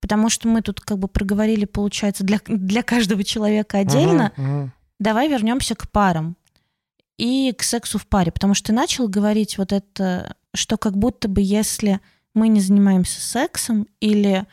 потому 0.00 0.28
что 0.28 0.48
мы 0.48 0.62
тут 0.62 0.80
как 0.80 0.98
бы 0.98 1.08
проговорили, 1.08 1.66
получается, 1.66 2.24
для, 2.24 2.40
для 2.46 2.82
каждого 2.82 3.22
человека 3.22 3.78
отдельно. 3.78 4.32
Мгм, 4.36 4.46
мгм. 4.46 4.72
Давай 4.98 5.28
вернемся 5.28 5.74
к 5.74 5.90
парам 5.90 6.36
и 7.18 7.52
к 7.56 7.62
сексу 7.62 7.98
в 7.98 8.06
паре, 8.06 8.32
потому 8.32 8.54
что 8.54 8.68
ты 8.68 8.72
начал 8.72 9.08
говорить 9.08 9.58
вот 9.58 9.72
это, 9.72 10.36
что 10.56 10.76
как 10.76 10.96
будто 10.96 11.28
бы 11.28 11.40
если 11.40 12.00
мы 12.34 12.48
не 12.48 12.60
занимаемся 12.60 13.20
сексом 13.20 13.86
или 14.00 14.44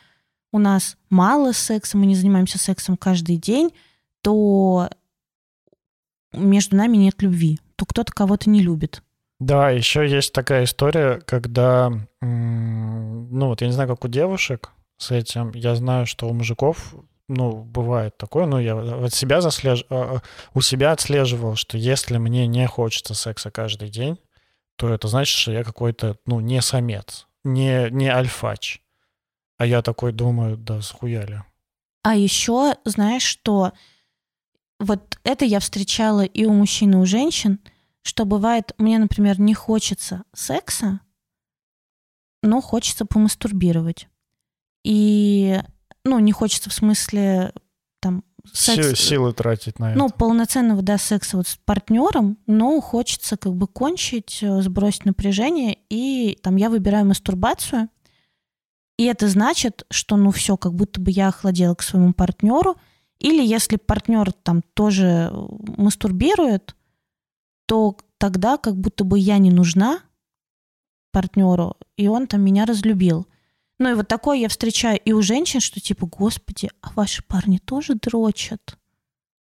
у 0.52 0.60
нас 0.60 0.98
мало 1.10 1.52
секса, 1.52 1.98
мы 1.98 2.06
не 2.06 2.16
занимаемся 2.16 2.60
сексом 2.60 2.96
каждый 2.96 3.38
день, 3.38 3.72
то 4.22 4.90
между 6.32 6.76
нами 6.76 6.98
нет 6.98 7.22
любви, 7.22 7.60
то 7.76 7.86
кто-то 7.86 8.12
кого-то 8.14 8.50
не 8.50 8.62
любит. 8.62 9.04
Да, 9.40 9.70
еще 9.72 10.08
есть 10.08 10.32
такая 10.32 10.64
история, 10.64 11.22
когда, 11.26 11.92
ну 12.22 13.48
вот 13.48 13.62
я 13.62 13.68
не 13.68 13.74
знаю, 13.74 13.90
как 13.90 14.06
у 14.06 14.08
девушек 14.08 14.72
с 14.98 15.12
этим, 15.12 15.52
я 15.54 15.76
знаю, 15.76 16.06
что 16.06 16.30
у 16.30 16.34
мужиков, 16.34 16.96
ну, 17.28 17.64
бывает 17.64 18.18
такое, 18.18 18.46
ну, 18.46 18.60
я 18.60 18.78
от 18.78 19.14
себя 19.14 19.42
заслеж... 19.42 19.86
А, 19.90 20.18
а, 20.18 20.22
у 20.54 20.62
себя 20.62 20.92
отслеживал, 20.92 21.56
что 21.56 21.78
если 21.78 22.18
мне 22.18 22.48
не 22.48 22.68
хочется 22.68 23.14
секса 23.14 23.50
каждый 23.50 23.90
день, 23.90 24.20
то 24.76 24.90
это 24.90 25.08
значит, 25.08 25.38
что 25.38 25.52
я 25.52 25.64
какой-то, 25.64 26.18
ну, 26.26 26.40
не 26.40 26.62
самец, 26.62 27.28
не, 27.44 27.90
не 27.92 28.08
альфач. 28.08 28.82
А 29.58 29.66
я 29.66 29.82
такой 29.82 30.12
думаю, 30.12 30.58
да, 30.58 30.82
схуяли. 30.82 31.44
А 32.04 32.16
еще, 32.16 32.76
знаешь, 32.84 33.24
что 33.24 33.72
вот 34.80 35.18
это 35.24 35.46
я 35.46 35.60
встречала 35.60 36.26
и 36.26 36.46
у 36.46 36.54
мужчин, 36.54 36.94
и 36.94 36.98
у 36.98 37.06
женщин, 37.06 37.60
что 38.02 38.26
бывает, 38.26 38.74
мне, 38.78 39.00
например, 39.00 39.40
не 39.40 39.54
хочется 39.54 40.24
секса, 40.34 41.00
но 42.42 42.62
хочется 42.62 43.06
помастурбировать. 43.06 44.10
И, 44.84 45.62
ну, 46.04 46.20
не 46.20 46.34
хочется 46.34 46.70
в 46.70 46.74
смысле 46.74 47.54
секс... 48.52 49.00
Силы 49.00 49.34
тратить 49.34 49.80
на 49.80 49.88
ну, 49.88 49.92
это. 49.92 50.00
Ну, 50.00 50.10
полноценного, 50.10 50.82
да, 50.82 50.98
секса 50.98 51.38
вот 51.38 51.48
с 51.48 51.58
партнером, 51.58 52.38
но 52.46 52.80
хочется 52.82 53.38
как 53.38 53.54
бы 53.56 53.68
кончить, 53.68 54.40
э, 54.42 54.62
сбросить 54.62 55.06
напряжение, 55.06 55.78
и 55.90 56.38
там 56.42 56.56
я 56.58 56.70
выбираю 56.70 57.06
мастурбацию, 57.06 57.90
и 58.98 59.06
это 59.06 59.28
значит, 59.28 59.86
что 59.90 60.18
ну 60.18 60.32
все, 60.32 60.58
как 60.58 60.74
будто 60.74 61.02
бы 61.02 61.12
я 61.12 61.30
охладела 61.30 61.76
к 61.76 61.82
своему 61.82 62.14
партнеру, 62.14 62.78
или 63.20 63.44
если 63.44 63.78
партнер 63.78 64.32
там 64.34 64.62
тоже 64.74 65.32
мастурбирует, 65.78 66.76
то 67.66 67.98
тогда 68.18 68.58
как 68.58 68.76
будто 68.76 69.04
бы 69.04 69.18
я 69.18 69.38
не 69.38 69.52
нужна 69.52 70.00
партнеру, 71.12 71.78
и 71.96 72.08
он 72.08 72.28
там 72.28 72.42
меня 72.42 72.66
разлюбил. 72.66 73.28
Ну 73.84 73.92
и 73.92 73.96
вот 73.96 74.08
такое 74.08 74.38
я 74.38 74.48
встречаю 74.48 74.98
и 75.04 75.12
у 75.12 75.22
женщин, 75.22 75.60
что 75.60 75.82
типа, 75.82 76.08
господи, 76.08 76.70
а 76.82 76.92
ваши 76.96 77.22
парни 77.22 77.58
тоже 77.58 77.96
дрочат 77.96 78.78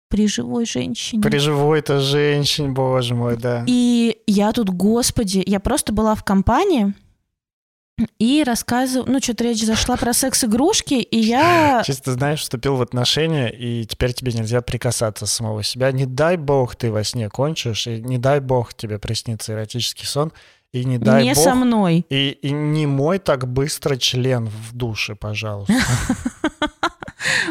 при 0.09 0.26
живой 0.26 0.64
женщине. 0.64 1.20
При 1.22 1.36
живой-то 1.36 2.01
женщине, 2.01 2.70
боже 2.70 3.14
мой, 3.14 3.36
да. 3.36 3.64
И 3.66 4.16
я 4.26 4.53
тут, 4.53 4.70
господи, 4.70 5.43
я 5.47 5.61
просто 5.61 5.93
была 5.93 6.14
в 6.14 6.24
компании, 6.24 6.95
и 8.18 8.43
рассказывал, 8.47 9.05
ну, 9.07 9.20
что-то 9.20 9.45
речь 9.45 9.62
зашла 9.62 9.99
про 9.99 10.14
секс-игрушки, 10.14 10.95
и 10.95 11.18
я... 11.18 11.82
Чисто, 11.86 12.12
знаешь, 12.12 12.41
вступил 12.41 12.76
в 12.76 12.82
отношения, 12.82 13.49
и 13.49 13.84
теперь 13.84 14.14
тебе 14.14 14.32
нельзя 14.32 14.62
прикасаться 14.62 15.26
самого 15.26 15.62
себя. 15.62 15.93
Не 15.93 16.07
дай 16.07 16.38
бог 16.38 16.76
ты 16.76 16.91
во 16.91 17.05
сне 17.05 17.28
кончишь, 17.28 17.86
и 17.86 18.01
не 18.01 18.16
дай 18.16 18.41
бог 18.41 18.72
тебе 18.72 18.99
приснится 18.99 19.53
эротический 19.53 20.07
сон, 20.07 20.32
и 20.73 20.85
не 20.85 20.99
дай 20.99 21.25
не 21.25 21.35
бог... 21.35 21.43
со 21.43 21.55
мной. 21.55 22.07
И, 22.11 22.31
и 22.31 22.51
не 22.53 22.87
мой 22.87 23.18
так 23.18 23.49
быстро 23.49 23.97
член 23.97 24.47
в 24.47 24.75
душе, 24.75 25.14
пожалуйста. 25.14 25.75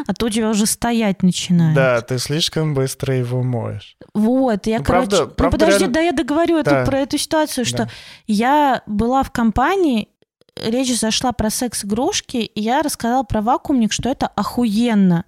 А 0.06 0.14
то 0.14 0.26
у 0.26 0.28
тебя 0.28 0.50
уже 0.50 0.66
стоять 0.66 1.22
начинает. 1.22 1.76
Да, 1.76 2.00
ты 2.00 2.18
слишком 2.18 2.74
быстро 2.74 3.14
его 3.14 3.42
моешь. 3.42 3.96
Вот, 4.14 4.66
я, 4.66 4.78
ну, 4.78 4.84
короче... 4.84 5.26
Правда, 5.26 5.34
ну, 5.38 5.50
подожди, 5.50 5.78
реально... 5.80 5.94
да 5.94 6.00
я 6.00 6.12
договорю 6.12 6.62
да. 6.62 6.80
эту, 6.80 6.90
про 6.90 6.98
эту 6.98 7.18
ситуацию, 7.18 7.64
что 7.64 7.84
да. 7.84 7.90
я 8.26 8.82
была 8.86 9.22
в 9.22 9.30
компании, 9.30 10.08
речь 10.56 10.98
зашла 10.98 11.32
про 11.32 11.50
секс-игрушки, 11.50 12.38
и 12.38 12.60
я 12.60 12.82
рассказала 12.82 13.22
про 13.22 13.42
вакуумник, 13.42 13.92
что 13.92 14.08
это 14.08 14.26
охуенно. 14.26 15.24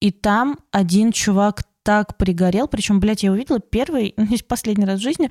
И 0.00 0.10
там 0.10 0.58
один 0.72 1.12
чувак 1.12 1.62
так 1.82 2.16
пригорел, 2.16 2.68
причем, 2.68 3.00
блядь, 3.00 3.22
я 3.22 3.32
увидела 3.32 3.60
первый, 3.60 4.14
ну, 4.16 4.26
последний 4.48 4.84
раз 4.84 4.98
в 4.98 5.02
жизни, 5.02 5.30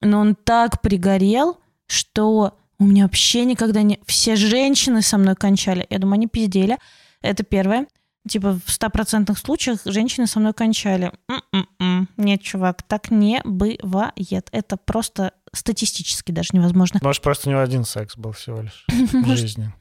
но 0.00 0.20
он 0.20 0.34
так 0.34 0.80
пригорел, 0.82 1.58
что 1.86 2.56
у 2.78 2.84
меня 2.84 3.04
вообще 3.04 3.44
никогда 3.44 3.82
не... 3.82 4.00
Все 4.06 4.36
женщины 4.36 5.02
со 5.02 5.18
мной 5.18 5.34
кончали. 5.34 5.86
Я 5.88 5.98
думаю, 5.98 6.14
они 6.14 6.26
пиздели. 6.26 6.78
Это 7.22 7.42
первое. 7.42 7.86
Типа 8.28 8.58
в 8.66 8.70
стопроцентных 8.70 9.38
случаях 9.38 9.80
женщины 9.84 10.26
со 10.26 10.40
мной 10.40 10.52
кончали. 10.52 11.12
М-м-м. 11.28 12.08
Нет, 12.16 12.42
чувак, 12.42 12.82
так 12.82 13.10
не 13.10 13.40
бывает. 13.44 14.48
Это 14.50 14.76
просто 14.76 15.32
статистически 15.52 16.32
даже 16.32 16.50
невозможно. 16.52 17.00
Может, 17.02 17.22
просто 17.22 17.48
у 17.48 17.52
него 17.52 17.62
один 17.62 17.84
секс 17.84 18.16
был 18.16 18.32
всего 18.32 18.62
лишь 18.62 18.84
в 18.88 19.36
жизни. 19.36 19.72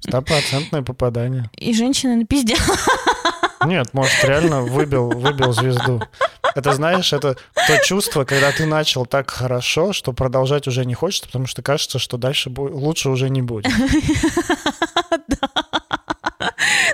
Стопроцентное 0.00 0.82
попадание. 0.82 1.50
И 1.56 1.72
женщина 1.72 2.16
на 2.16 2.26
пизде. 2.26 2.56
Нет, 3.64 3.94
может, 3.94 4.24
реально 4.24 4.62
выбил, 4.62 5.08
выбил 5.10 5.52
звезду. 5.52 6.02
Это, 6.54 6.72
знаешь, 6.72 7.12
это 7.12 7.36
то 7.54 7.78
чувство, 7.84 8.24
когда 8.24 8.50
ты 8.52 8.66
начал 8.66 9.06
так 9.06 9.30
хорошо, 9.30 9.92
что 9.92 10.12
продолжать 10.12 10.66
уже 10.66 10.84
не 10.84 10.94
хочется, 10.94 11.26
потому 11.26 11.46
что 11.46 11.62
кажется, 11.62 11.98
что 11.98 12.16
дальше 12.16 12.50
лучше 12.56 13.10
уже 13.10 13.30
не 13.30 13.42
будет. 13.42 13.66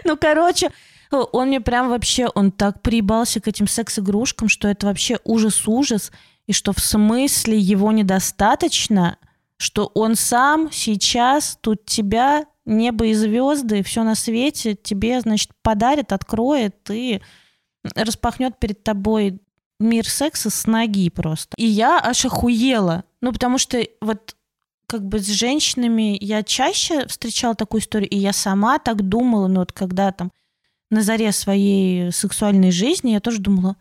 Ну, 0.04 0.16
короче, 0.16 0.70
он 1.10 1.48
мне 1.48 1.60
прям 1.60 1.88
вообще, 1.88 2.28
он 2.34 2.50
так 2.50 2.82
приебался 2.82 3.40
к 3.40 3.48
этим 3.48 3.68
секс-игрушкам, 3.68 4.48
что 4.48 4.68
это 4.68 4.86
вообще 4.86 5.18
ужас-ужас 5.24 6.10
и 6.46 6.52
что 6.52 6.72
в 6.72 6.80
смысле 6.80 7.58
его 7.58 7.92
недостаточно, 7.92 9.16
что 9.56 9.90
он 9.94 10.16
сам 10.16 10.70
сейчас 10.72 11.56
тут 11.60 11.86
тебя, 11.86 12.44
небо 12.64 13.06
и 13.06 13.14
звезды, 13.14 13.82
все 13.82 14.02
на 14.02 14.14
свете 14.14 14.74
тебе, 14.74 15.20
значит, 15.20 15.50
подарит, 15.62 16.12
откроет 16.12 16.90
и 16.90 17.20
распахнет 17.94 18.58
перед 18.58 18.82
тобой 18.82 19.40
мир 19.80 20.08
секса 20.08 20.50
с 20.50 20.66
ноги 20.66 21.10
просто. 21.10 21.54
И 21.56 21.66
я 21.66 22.00
аж 22.02 22.24
охуела. 22.24 23.04
Ну, 23.20 23.32
потому 23.32 23.58
что 23.58 23.84
вот 24.00 24.36
как 24.86 25.06
бы 25.06 25.18
с 25.18 25.26
женщинами 25.26 26.16
я 26.20 26.42
чаще 26.42 27.06
встречала 27.06 27.54
такую 27.54 27.80
историю, 27.80 28.10
и 28.10 28.16
я 28.16 28.32
сама 28.32 28.78
так 28.78 29.08
думала, 29.08 29.48
ну 29.48 29.60
вот 29.60 29.72
когда 29.72 30.12
там 30.12 30.30
на 30.90 31.02
заре 31.02 31.32
своей 31.32 32.12
сексуальной 32.12 32.70
жизни, 32.70 33.12
я 33.12 33.20
тоже 33.20 33.38
думала, 33.38 33.76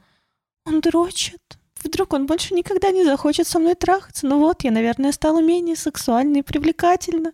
он 0.66 0.80
дрочит, 0.80 1.42
Вдруг 1.84 2.14
он 2.14 2.26
больше 2.26 2.54
никогда 2.54 2.92
не 2.92 3.04
захочет 3.04 3.48
со 3.48 3.60
мной 3.60 3.76
трахаться. 3.76 4.28
Ну 4.28 4.40
вот, 4.40 4.64
я, 4.64 4.72
наверное, 4.72 5.12
стала 5.12 5.42
менее 5.42 5.76
сексуальной 5.76 6.40
и 6.40 6.44
привлекательна. 6.44 7.34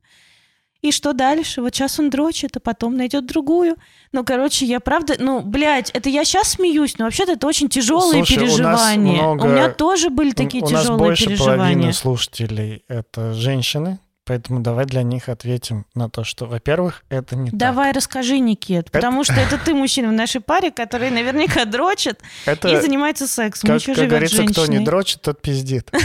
И 0.81 0.91
что 0.91 1.13
дальше? 1.13 1.61
Вот 1.61 1.73
сейчас 1.73 1.99
он 1.99 2.09
дрочит, 2.09 2.55
а 2.57 2.59
потом 2.59 2.95
найдет 2.95 3.25
другую. 3.25 3.77
Ну, 4.11 4.23
короче, 4.23 4.65
я 4.65 4.79
правда... 4.79 5.15
Ну, 5.17 5.41
блядь, 5.41 5.89
это 5.91 6.09
я 6.09 6.23
сейчас 6.23 6.49
смеюсь, 6.49 6.97
но 6.97 7.05
вообще-то 7.05 7.33
это 7.33 7.47
очень 7.47 7.67
тяжелые 7.67 8.23
Слушай, 8.25 8.39
переживания. 8.39 9.21
У, 9.21 9.33
много... 9.33 9.45
у 9.45 9.47
меня 9.49 9.69
тоже 9.69 10.09
были 10.09 10.31
такие 10.31 10.63
у, 10.63 10.67
тяжелые 10.67 10.87
переживания. 10.87 10.95
У 10.95 10.97
нас 10.97 11.07
больше 11.07 11.25
переживания. 11.25 11.57
половины 11.57 11.93
слушателей— 11.93 12.83
это 12.87 13.33
женщины, 13.33 13.99
Поэтому 14.27 14.59
давай 14.59 14.85
для 14.85 15.03
них 15.03 15.29
ответим 15.29 15.85
на 15.95 16.09
то, 16.09 16.25
что, 16.25 16.45
во-первых, 16.45 17.05
это 17.07 17.37
не 17.37 17.49
Давай 17.51 17.91
так. 17.93 17.97
расскажи, 17.97 18.39
Никит, 18.39 18.91
потому 18.91 19.23
что 19.23 19.35
это 19.35 19.57
ты 19.65 19.73
мужчина 19.73 20.09
в 20.09 20.11
нашей 20.11 20.41
паре, 20.41 20.69
который 20.69 21.09
наверняка 21.09 21.63
дрочит 21.63 22.19
и 22.45 22.75
занимается 22.75 23.25
сексом. 23.25 23.69
Как, 23.69 23.83
как 23.83 24.07
говорится, 24.07 24.43
кто 24.43 24.67
не 24.67 24.79
дрочит, 24.79 25.21
тот 25.21 25.41
пиздит. 25.41 25.91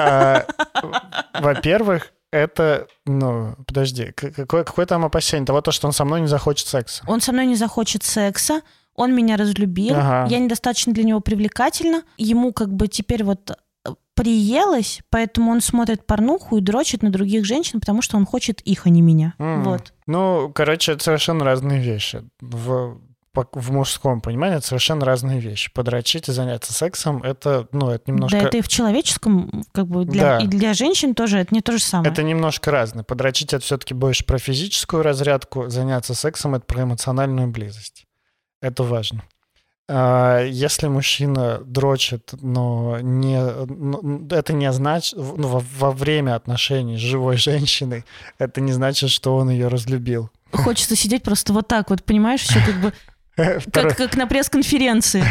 А, 0.00 0.46
во-первых, 1.34 2.12
это, 2.30 2.86
ну, 3.06 3.54
подожди, 3.66 4.12
какое, 4.12 4.64
какое 4.64 4.86
там 4.86 5.04
опасение 5.04 5.46
того, 5.46 5.60
то, 5.60 5.72
что 5.72 5.86
он 5.86 5.92
со 5.92 6.04
мной 6.04 6.20
не 6.20 6.26
захочет 6.26 6.66
секса? 6.66 7.02
Он 7.06 7.20
со 7.20 7.32
мной 7.32 7.46
не 7.46 7.56
захочет 7.56 8.02
секса, 8.02 8.62
он 8.94 9.14
меня 9.14 9.36
разлюбил, 9.36 9.94
ага. 9.94 10.26
я 10.28 10.38
недостаточно 10.38 10.92
для 10.92 11.04
него 11.04 11.20
привлекательна, 11.20 12.02
ему 12.16 12.52
как 12.52 12.72
бы 12.72 12.88
теперь 12.88 13.24
вот 13.24 13.56
приелось, 14.14 15.00
поэтому 15.10 15.52
он 15.52 15.60
смотрит 15.60 16.04
порнуху 16.04 16.58
и 16.58 16.60
дрочит 16.60 17.02
на 17.02 17.10
других 17.10 17.44
женщин, 17.44 17.78
потому 17.78 18.02
что 18.02 18.16
он 18.16 18.26
хочет 18.26 18.60
их, 18.62 18.86
а 18.86 18.90
не 18.90 19.00
меня. 19.00 19.34
Mm. 19.38 19.62
Вот. 19.62 19.92
Ну, 20.06 20.50
короче, 20.52 20.92
это 20.92 21.04
совершенно 21.04 21.44
разные 21.44 21.80
вещи. 21.80 22.24
В, 22.40 23.00
в 23.34 23.72
мужском 23.72 24.20
понимании 24.20 24.58
это 24.58 24.66
совершенно 24.66 25.04
разные 25.04 25.40
вещи. 25.40 25.70
Подрочить 25.72 26.28
и 26.28 26.32
заняться 26.32 26.72
сексом, 26.72 27.22
это, 27.22 27.68
ну, 27.72 27.90
это 27.90 28.10
немножко... 28.10 28.38
Да, 28.38 28.46
это 28.46 28.58
и 28.58 28.60
в 28.60 28.68
человеческом, 28.68 29.64
как 29.72 29.86
бы, 29.86 30.04
для, 30.04 30.38
да. 30.38 30.44
и 30.44 30.46
для 30.46 30.74
женщин 30.74 31.14
тоже, 31.14 31.38
это 31.38 31.54
не 31.54 31.60
то 31.60 31.72
же 31.72 31.82
самое. 31.82 32.10
Это 32.12 32.22
немножко 32.22 32.70
разное. 32.70 33.04
Подрочить 33.04 33.52
это 33.52 33.64
все-таки 33.64 33.94
больше 33.94 34.24
про 34.24 34.38
физическую 34.38 35.02
разрядку, 35.02 35.68
заняться 35.68 36.14
сексом 36.14 36.54
это 36.54 36.64
про 36.64 36.82
эмоциональную 36.82 37.48
близость. 37.48 38.06
Это 38.60 38.82
важно. 38.82 39.22
А, 39.90 40.44
если 40.44 40.86
мужчина 40.88 41.60
дрочит, 41.64 42.34
но 42.42 42.98
не, 43.00 43.40
ну, 43.40 44.26
это 44.30 44.52
не 44.52 44.70
значит, 44.70 45.14
ну, 45.16 45.48
во, 45.48 45.64
во 45.78 45.92
время 45.92 46.34
отношений 46.34 46.98
с 46.98 47.00
живой 47.00 47.36
женщиной, 47.38 48.04
это 48.38 48.60
не 48.60 48.72
значит, 48.72 49.08
что 49.08 49.36
он 49.36 49.48
ее 49.48 49.68
разлюбил. 49.68 50.30
Хочется 50.52 50.94
сидеть 50.94 51.22
просто 51.22 51.52
вот 51.52 51.68
так 51.68 51.88
вот, 51.90 52.04
понимаешь, 52.04 52.42
все 52.42 52.60
как 52.64 52.80
бы 52.80 52.92
как, 53.72 53.96
как 53.96 54.16
на 54.16 54.26
пресс-конференции. 54.26 55.22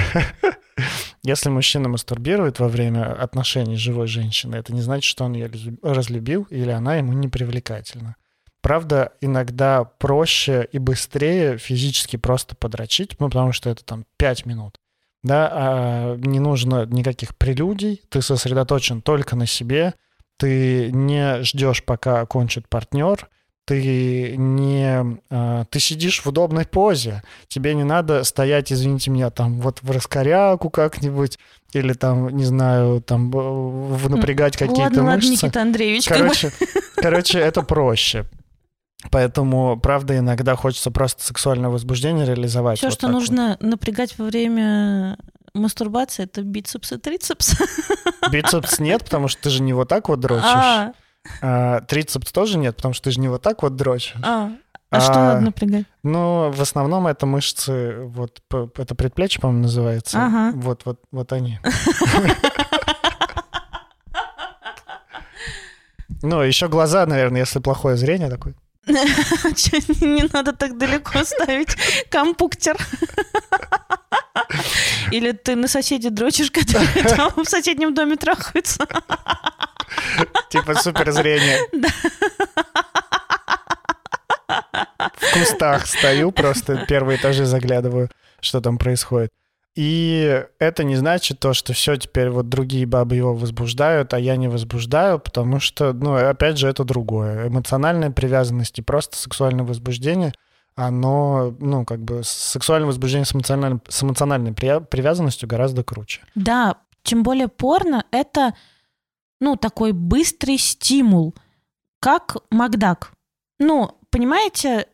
Если 1.24 1.49
мужчина 1.49 1.89
мастурбирует 1.89 2.60
во 2.60 2.68
время 2.68 3.14
отношений 3.14 3.76
с 3.76 3.80
живой 3.80 4.08
женщиной, 4.08 4.60
это 4.60 4.74
не 4.74 4.82
значит, 4.82 5.03
что 5.03 5.26
он 5.26 5.34
ее 5.34 5.49
разлюбил 5.84 6.47
или 6.49 6.70
она 6.72 6.95
ему 6.95 7.14
не 7.14 7.28
привлекательна. 7.28 8.16
Правда, 8.62 9.14
иногда 9.22 9.84
проще 9.84 10.68
и 10.72 10.80
быстрее 10.80 11.58
физически 11.58 12.18
просто 12.18 12.55
подрочить, 12.55 13.16
ну, 13.20 13.30
потому 13.30 13.51
что 13.51 13.70
это 13.70 13.84
там 13.84 14.05
5 14.18 14.45
минут. 14.45 14.78
да, 15.28 15.49
а 15.51 16.16
не 16.18 16.39
нужно 16.39 16.86
никаких 16.86 17.36
прелюдий, 17.36 18.01
ты 18.10 18.22
сосредоточен 18.22 19.01
только 19.01 19.36
на 19.36 19.45
себе, 19.45 19.93
ты 20.38 20.91
не 20.91 21.43
ждешь, 21.43 21.84
пока 21.84 22.26
кончит 22.26 22.68
партнер, 22.70 23.30
ты 23.68 24.38
не... 24.38 25.20
А, 25.30 25.65
ты 25.65 25.82
сидишь 25.82 26.22
в 26.22 26.28
удобной 26.28 26.65
позе, 26.65 27.22
тебе 27.49 27.76
не 27.76 27.84
надо 27.84 28.24
стоять, 28.24 28.72
извините 28.72 29.11
меня, 29.11 29.30
там 29.30 29.59
вот 29.59 29.80
в 29.82 29.91
раскоряку 29.91 30.70
как-нибудь, 30.70 31.38
или 31.74 31.91
там, 31.91 32.30
не 32.30 32.45
знаю, 32.45 33.01
там 33.01 33.30
напрягать 33.30 34.55
какие-то 34.55 34.84
ладно, 34.84 35.03
мышцы. 35.03 35.32
Ладно, 35.32 35.32
Никита 35.32 35.61
Андреевич. 35.61 36.07
Короче, 36.07 36.53
короче, 36.95 37.39
это 37.39 37.61
проще. 37.61 38.26
Поэтому, 39.11 39.78
правда, 39.78 40.18
иногда 40.18 40.55
хочется 40.55 40.89
просто 40.89 41.26
сексуальное 41.26 41.70
возбуждение 41.70 42.26
реализовать. 42.26 42.78
Все, 42.78 42.88
вот 42.88 42.93
что 42.93 43.09
нужно 43.09 43.57
вот. 43.59 43.70
напрягать 43.70 44.18
во 44.18 44.26
время 44.26 45.18
мастурбации, 45.53 46.24
это 46.24 46.41
бицепс 46.41 46.93
и 46.93 46.97
трицепс. 46.97 47.55
Бицепс 48.32 48.80
нет, 48.80 49.03
потому 49.03 49.28
что 49.28 49.41
ты 49.41 49.49
же 49.49 49.61
не 49.61 49.74
вот 49.74 49.89
так 49.89 50.07
вот 50.07 50.22
дрочишь. 50.22 50.45
А, 50.45 50.93
а 51.41 51.82
трицепс 51.82 52.32
тоже 52.32 52.57
нет, 52.57 52.75
потому 52.75 52.93
что 52.93 53.05
ты 53.05 53.11
же 53.11 53.19
не 53.19 53.28
вот 53.28 53.41
так 53.41 53.63
вот 53.63 53.75
дрочишь. 53.75 54.15
А, 54.23 54.51
а, 54.89 54.97
а 54.97 55.01
что 55.01 55.13
надо 55.13 55.41
напрягать? 55.41 55.86
Ну, 56.03 56.51
в 56.51 56.61
основном 56.61 57.07
это 57.07 57.25
мышцы, 57.25 57.97
вот 57.99 58.41
это 58.51 58.95
предплечье, 58.95 59.41
по-моему, 59.41 59.63
называется. 59.63 60.17
Ага. 60.17 60.51
Вот, 60.55 60.82
вот, 60.86 61.01
вот 61.11 61.34
они. 61.34 61.59
Ну, 66.23 66.41
еще 66.41 66.67
глаза, 66.67 67.05
наверное, 67.05 67.41
если 67.41 67.59
плохое 67.59 67.95
зрение 67.95 68.30
такое. 68.30 68.55
Не 70.01 70.23
надо 70.33 70.53
так 70.53 70.77
далеко 70.77 71.23
ставить 71.23 71.75
компуктер. 72.09 72.77
Или 75.11 75.31
ты 75.31 75.55
на 75.55 75.67
соседей 75.67 76.09
дрочишь, 76.09 76.51
которые 76.51 77.03
там 77.15 77.31
в 77.35 77.49
соседнем 77.49 77.93
доме 77.93 78.15
трахаются. 78.15 78.88
Типа 80.49 80.75
суперзрение. 80.75 81.59
Да. 81.73 81.89
В 85.17 85.33
кустах 85.33 85.88
стою, 85.88 86.31
просто 86.31 86.85
первые 86.88 87.17
этажи 87.17 87.45
заглядываю, 87.45 88.09
что 88.39 88.61
там 88.61 88.77
происходит. 88.77 89.31
И 89.78 90.43
это 90.57 90.84
не 90.84 90.95
значит 90.95 91.39
то, 91.39 91.53
что 91.53 91.71
все, 91.73 91.97
теперь 91.97 92.32
вот 92.32 92.49
другие 92.49 92.88
бабы 92.88 93.15
его 93.15 93.36
возбуждают, 93.36 94.11
а 94.15 94.19
я 94.19 94.36
не 94.36 94.47
возбуждаю, 94.47 95.19
потому 95.19 95.59
что, 95.59 95.93
ну, 95.93 96.15
опять 96.15 96.57
же, 96.57 96.67
это 96.67 96.84
другое. 96.84 97.47
Эмоциональная 97.47 98.09
привязанность 98.09 98.80
и 98.80 98.82
просто 98.82 99.17
сексуальное 99.17 99.63
возбуждение, 99.63 100.34
оно, 100.73 101.55
ну, 101.59 101.86
как 101.86 101.99
бы 101.99 102.21
сексуальное 102.23 102.88
возбуждение 102.88 103.25
с 103.25 103.36
эмоциональной, 103.36 103.80
с 103.88 104.01
эмоциональной 104.01 104.53
привязанностью 104.53 105.47
гораздо 105.47 105.84
круче. 105.84 106.21
Да, 106.34 106.78
тем 107.03 107.21
более 107.21 107.47
порно— 107.47 108.03
это, 108.11 108.55
ну, 109.39 109.57
такой 109.57 109.91
быстрый 109.91 110.57
стимул, 110.57 111.36
как 111.99 112.38
Макдак. 112.49 113.11
Ну, 113.59 113.95
понимаете, 114.09 114.88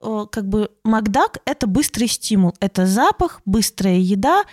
как 0.00 0.48
бы 0.48 0.70
Макдак— 0.84 1.38
это 1.44 1.66
быстрый 1.66 2.08
стимул. 2.08 2.54
Это 2.60 2.86
запах, 2.86 3.40
быстрая 3.44 3.96
еда 3.96 4.44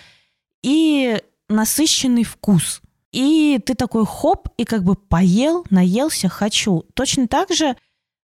и 0.64 1.22
насыщенный 1.50 2.24
вкус. 2.24 2.82
И 3.12 3.60
ты 3.66 3.74
такой 3.74 4.06
хоп, 4.06 4.50
и 4.58 4.66
как 4.66 4.84
бы 4.84 4.96
поел, 4.96 5.66
наелся, 5.70 6.28
хочу. 6.28 6.86
Точно 6.94 7.28
так 7.28 7.54
же 7.54 7.76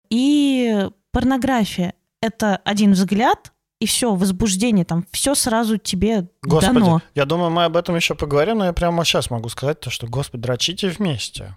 и 0.09 0.89
порнография. 1.11 1.93
Это 2.21 2.57
один 2.57 2.91
взгляд, 2.91 3.53
и 3.79 3.85
все, 3.85 4.15
возбуждение, 4.15 4.85
там 4.85 5.05
все 5.11 5.35
сразу 5.35 5.77
тебе 5.77 6.29
Господи, 6.41 6.79
дано. 6.79 7.01
я 7.15 7.25
думаю, 7.25 7.51
мы 7.51 7.65
об 7.65 7.75
этом 7.75 7.95
еще 7.95 8.15
поговорим, 8.15 8.59
но 8.59 8.65
я 8.65 8.73
прямо 8.73 9.03
сейчас 9.03 9.29
могу 9.29 9.49
сказать 9.49 9.79
то, 9.79 9.89
что, 9.89 10.07
господи, 10.07 10.43
дрочите 10.43 10.89
вместе. 10.89 11.55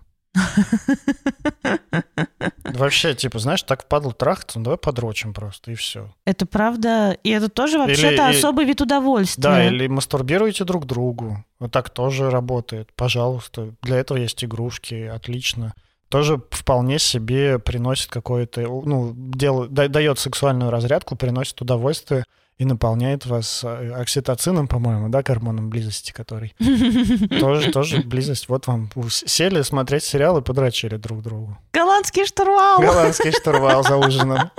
Вообще, 2.64 3.14
типа, 3.14 3.38
знаешь, 3.38 3.62
так 3.62 3.84
впадло 3.84 4.12
трахаться, 4.12 4.58
ну 4.58 4.64
давай 4.64 4.78
подрочим 4.78 5.32
просто, 5.32 5.72
и 5.72 5.74
все. 5.74 6.12
Это 6.24 6.46
правда, 6.46 7.16
и 7.22 7.30
это 7.30 7.48
тоже 7.48 7.78
вообще-то 7.78 8.28
особый 8.28 8.64
вид 8.64 8.80
удовольствия. 8.80 9.42
Да, 9.42 9.64
или 9.66 9.86
мастурбируйте 9.86 10.64
друг 10.64 10.86
другу. 10.86 11.44
Вот 11.58 11.72
так 11.72 11.90
тоже 11.90 12.30
работает, 12.30 12.90
пожалуйста. 12.94 13.74
Для 13.82 13.96
этого 13.96 14.18
есть 14.18 14.44
игрушки, 14.44 15.04
отлично. 15.06 15.74
Тоже 16.08 16.40
вполне 16.50 16.98
себе 16.98 17.58
приносит 17.58 18.10
какое-то, 18.10 18.60
ну, 18.60 19.12
дело, 19.16 19.66
дает 19.68 20.18
сексуальную 20.18 20.70
разрядку, 20.70 21.16
приносит 21.16 21.60
удовольствие 21.60 22.24
и 22.58 22.64
наполняет 22.64 23.26
вас 23.26 23.62
э, 23.64 23.92
окситоцином, 23.92 24.66
по-моему, 24.66 25.08
да, 25.08 25.22
гормоном 25.22 25.68
близости, 25.68 26.12
который. 26.12 26.54
Тоже, 27.40 27.70
тоже 27.70 28.02
близость. 28.02 28.48
Вот 28.48 28.66
вам 28.66 28.90
сели 29.10 29.62
смотреть 29.62 30.04
сериалы, 30.04 30.40
подрочили 30.40 30.96
друг 30.96 31.22
другу. 31.22 31.58
Голландский 31.72 32.24
штурвал. 32.24 32.80
Голландский 32.80 33.32
штурвал 33.32 33.82
за 33.82 33.96
ужином. 33.96 34.50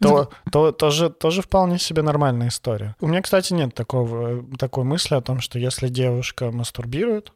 То, 0.00 0.30
то, 0.50 0.72
тоже, 0.72 1.10
тоже 1.10 1.42
вполне 1.42 1.78
себе 1.78 2.02
нормальная 2.02 2.48
история. 2.48 2.96
У 3.00 3.06
меня, 3.06 3.22
кстати, 3.22 3.52
нет 3.52 3.72
такого, 3.72 4.44
такой 4.58 4.84
мысли 4.84 5.14
о 5.14 5.20
том, 5.20 5.40
что 5.40 5.58
если 5.60 5.88
девушка 5.88 6.50
мастурбирует, 6.50 7.32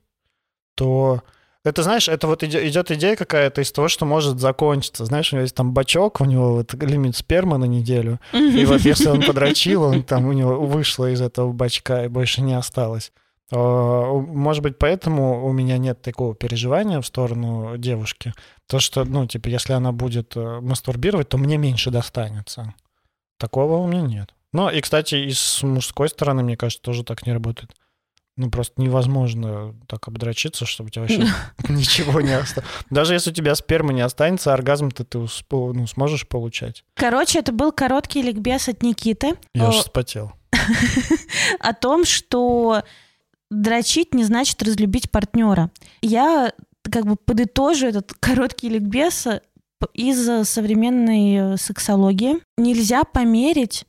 то 0.75 1.23
это, 1.67 1.83
знаешь, 1.83 2.09
это 2.09 2.27
вот 2.27 2.45
идет 2.45 2.91
идея 2.93 3.17
какая-то 3.17 3.61
из 3.61 3.73
того, 3.73 3.89
что 3.89 4.07
может 4.07 4.39
закончиться. 4.39 5.05
Знаешь, 5.05 5.33
у 5.33 5.37
него 5.37 5.43
есть 5.43 5.55
там 5.55 5.73
бачок, 5.73 6.21
у 6.21 6.25
него 6.25 6.55
вот 6.55 6.75
лимит 6.75 7.17
спермы 7.17 7.59
на 7.59 7.65
неделю. 7.65 8.21
И 8.33 8.65
вот 8.65 8.83
если 8.83 9.09
он 9.09 9.23
подрочил, 9.23 9.83
он 9.83 10.03
там 10.03 10.27
у 10.27 10.33
него 10.33 10.65
вышло 10.67 11.11
из 11.11 11.21
этого 11.21 11.53
бачка 11.53 12.05
и 12.05 12.09
больше 12.09 12.41
не 12.41 12.55
осталось. 12.55 13.13
Может 13.51 14.63
быть, 14.63 14.79
поэтому 14.79 15.47
у 15.47 15.53
меня 15.53 15.79
нет 15.79 16.03
такого 16.03 16.35
переживания 16.35 17.01
в 17.01 17.07
сторону 17.07 17.77
девушки. 17.77 18.33
То, 18.67 18.81
что, 18.81 19.05
ну, 19.05 19.27
типа, 19.27 19.49
если 19.49 19.73
она 19.73 19.93
будет 19.93 20.37
э, 20.37 20.61
мастурбировать, 20.61 21.29
то 21.29 21.39
мне 21.39 21.57
меньше 21.57 21.91
достанется. 21.91 22.75
Такого 23.39 23.77
у 23.77 23.87
меня 23.87 24.03
нет. 24.03 24.35
Ну, 24.53 24.69
и, 24.69 24.81
кстати, 24.81 25.15
и 25.15 25.31
с 25.31 25.63
мужской 25.63 26.09
стороны, 26.09 26.43
мне 26.43 26.57
кажется, 26.57 26.83
тоже 26.83 27.05
так 27.05 27.25
не 27.27 27.33
работает. 27.33 27.71
Ну, 28.37 28.51
просто 28.51 28.83
невозможно 28.83 29.75
так 29.87 30.09
обдрочиться, 30.09 30.67
чтобы 30.67 30.89
у 30.89 30.91
тебя 30.91 31.03
вообще 31.03 31.27
ничего 31.71 32.21
не 32.21 32.33
осталось. 32.33 32.69
Даже 32.91 33.15
если 33.15 33.31
у 33.31 33.33
тебя 33.33 33.55
спермы 33.55 33.95
не 33.95 34.03
останется, 34.03 34.53
оргазм-то 34.53 35.05
ты 35.05 35.27
ну, 35.51 35.87
сможешь 35.87 36.29
получать. 36.29 36.85
Короче, 36.95 37.39
это 37.39 37.53
был 37.53 37.73
короткий 37.73 38.21
ликбез 38.21 38.69
от 38.69 38.83
Никиты. 38.83 39.37
Я 39.55 39.69
уже 39.69 39.79
вспотел. 39.79 40.33
О 41.61 41.73
том, 41.73 42.05
что 42.05 42.83
дрочить 43.51 44.13
не 44.13 44.25
значит 44.25 44.63
разлюбить 44.63 45.11
партнера. 45.11 45.71
Я 46.03 46.53
как 46.83 47.07
бы 47.07 47.17
подытожу 47.17 47.87
этот 47.87 48.13
короткий 48.21 48.69
ликбез 48.69 49.27
из 49.95 50.49
современной 50.49 51.57
сексологии. 51.59 52.37
Нельзя 52.59 53.05
померить 53.05 53.87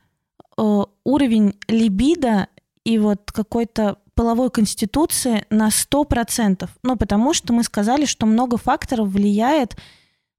э, 0.57 0.83
уровень 1.03 1.55
либидо 1.67 2.47
и 2.85 2.97
вот 2.97 3.31
какой-то 3.31 3.97
половой 4.17 4.49
конституции 4.49 5.45
на 5.51 5.67
100%. 5.69 6.67
Ну, 6.81 6.97
потому 6.97 7.33
что 7.33 7.53
мы 7.53 7.63
сказали, 7.63 8.05
что 8.05 8.25
много 8.25 8.57
факторов 8.57 9.09
влияет 9.09 9.77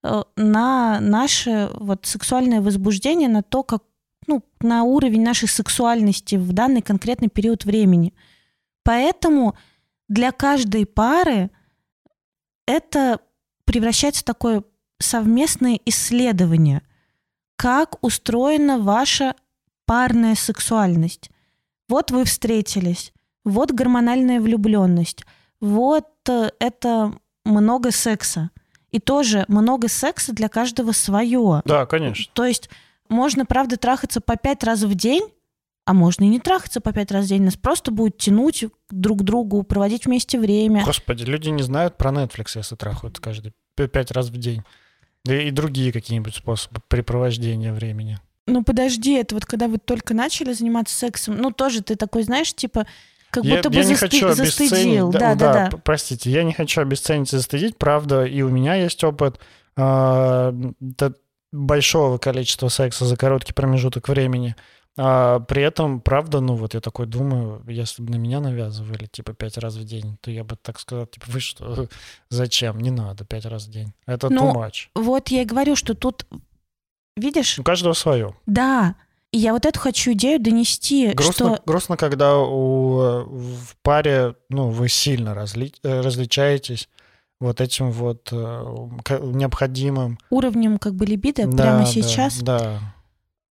э, 0.03 0.23
на 0.35 1.01
наше 1.01 1.71
вот 1.75 2.05
сексуальное 2.05 2.61
возбуждение, 2.61 3.29
на 3.29 3.43
то, 3.43 3.63
как, 3.63 3.85
ну, 4.27 4.43
на 4.61 4.83
уровень 4.83 5.23
нашей 5.23 5.49
сексуальности 5.49 6.35
в 6.35 6.53
данный 6.53 6.83
конкретный 6.83 7.29
период 7.29 7.65
времени. 7.65 8.15
Поэтому 8.83 9.55
для 10.09 10.33
каждой 10.33 10.85
пары 10.85 11.51
это 12.67 13.21
превращается 13.65 14.23
в 14.23 14.25
такое 14.25 14.65
совместное 14.99 15.79
исследование, 15.85 16.83
как 17.55 18.05
устроена 18.05 18.79
ваша 18.79 19.37
парная 19.87 20.35
сексуальность. 20.35 21.31
Вот 21.89 22.11
вы 22.11 22.25
встретились, 22.25 23.13
вот 23.49 23.73
гормональная 23.73 24.41
влюбленность, 24.41 25.25
вот 25.61 26.07
э, 26.29 26.51
это 26.59 27.15
много 27.45 27.91
секса. 27.91 28.51
И 28.91 29.01
тоже 29.01 29.45
много 29.49 29.89
секса 29.89 30.33
для 30.33 30.49
каждого 30.49 30.93
свое. 30.93 31.63
Да, 31.65 31.85
конечно. 31.87 32.25
То 32.33 32.47
есть 32.47 32.71
можно, 33.09 33.45
правда, 33.45 33.77
трахаться 33.77 34.21
по 34.21 34.37
пять 34.37 34.65
раз 34.65 34.83
в 34.83 34.95
день, 34.95 35.29
а 35.85 35.93
можно 35.93 36.25
и 36.25 36.29
не 36.29 36.41
трахаться 36.41 36.81
по 36.81 36.93
пять 36.93 37.11
раз 37.11 37.27
в 37.27 37.29
день. 37.29 37.43
Нас 37.43 37.57
просто 37.57 37.91
будет 37.91 38.19
тянуть 38.19 38.65
друг 38.91 39.21
к 39.21 39.23
другу, 39.23 39.63
проводить 39.63 40.07
вместе 40.07 40.39
время. 40.39 40.85
Господи, 40.85 41.25
люди 41.25 41.49
не 41.51 41.63
знают 41.63 41.97
про 41.97 42.11
Netflix, 42.11 42.53
если 42.57 42.77
трахают 42.77 43.19
каждый 43.21 43.53
пять 43.75 44.11
раз 44.11 44.29
в 44.29 44.37
день. 44.37 44.63
И, 45.25 45.33
и 45.33 45.51
другие 45.51 45.93
какие-нибудь 45.93 46.35
способы 46.35 46.81
препровождения 46.89 47.73
времени. 47.73 48.19
Ну 48.47 48.65
подожди, 48.65 49.15
это 49.15 49.35
вот 49.35 49.45
когда 49.45 49.69
вы 49.69 49.79
только 49.79 50.15
начали 50.15 50.55
заниматься 50.55 50.97
сексом, 50.97 51.37
ну 51.37 51.51
тоже 51.51 51.83
ты 51.83 51.97
такой, 51.97 52.23
знаешь, 52.23 52.55
типа, 52.55 52.87
как 53.31 53.45
я, 53.45 53.57
будто 53.57 53.71
бы 53.71 53.77
я 53.77 53.85
не 53.85 53.95
засты... 53.95 54.21
хочу 54.21 54.33
застыдил. 54.35 55.11
Да, 55.11 55.19
да, 55.19 55.35
да, 55.35 55.69
да, 55.71 55.77
Простите, 55.79 56.31
я 56.31 56.45
не 56.45 56.53
хочу 56.53 56.81
обесценить 56.81 57.33
и 57.33 57.37
застыдить. 57.37 57.77
Правда, 57.77 58.25
и 58.25 58.43
у 58.43 58.49
меня 58.49 58.75
есть 58.75 59.03
опыт 59.05 59.39
э, 59.77 60.53
большого 61.53 62.19
количества 62.19 62.69
секса 62.69 63.05
за 63.05 63.17
короткий 63.17 63.53
промежуток 63.53 64.09
времени. 64.09 64.57
А 65.01 65.39
при 65.39 65.63
этом, 65.63 66.01
правда, 66.01 66.41
ну 66.41 66.57
вот 66.57 66.75
я 66.75 66.81
такой 66.81 67.07
думаю, 67.07 67.63
если 67.69 68.03
бы 68.03 68.11
на 68.11 68.17
меня 68.17 68.41
навязывали, 68.41 69.07
типа, 69.07 69.33
пять 69.33 69.57
раз 69.57 69.77
в 69.77 69.85
день, 69.85 70.19
то 70.21 70.31
я 70.31 70.43
бы 70.43 70.57
так 70.57 70.81
сказал, 70.81 71.07
типа, 71.07 71.27
вы 71.29 71.39
что, 71.39 71.87
зачем? 72.31 72.81
Не 72.81 72.91
надо 72.91 73.25
пять 73.25 73.47
раз 73.47 73.67
в 73.67 73.71
день. 73.71 73.93
Это 74.07 74.29
Ну, 74.29 74.53
too 74.53 74.57
much. 74.57 74.89
Вот 74.97 75.29
я 75.29 75.43
и 75.43 75.45
говорю, 75.45 75.77
что 75.77 75.95
тут, 75.95 76.27
видишь, 77.17 77.61
У 77.61 77.63
каждого 77.63 77.93
свое. 77.93 78.35
да, 78.47 78.97
и 79.33 79.39
я 79.39 79.53
вот 79.53 79.67
эту 79.67 79.79
хочу 79.79 80.13
идею 80.13 80.41
донести, 80.41 81.13
Грустно, 81.13 81.57
что 81.57 81.63
грустно, 81.67 81.97
когда 81.97 82.39
у, 82.39 83.25
в 83.27 83.77
паре, 83.83 84.37
ну, 84.49 84.71
вы 84.71 84.89
сильно 84.89 85.31
разли- 85.31 85.75
э, 85.83 86.01
различаетесь 86.01 86.89
вот 87.41 87.61
этим 87.61 87.91
вот 87.91 88.29
э, 88.33 88.37
необходимым. 89.23 90.19
уровнем 90.31 90.79
как 90.79 90.95
бы 90.95 91.05
либидо 91.07 91.47
Да, 91.47 91.63
прямо 91.63 91.81
да, 91.81 91.87
сейчас 91.87 92.43
Да, 92.43 92.79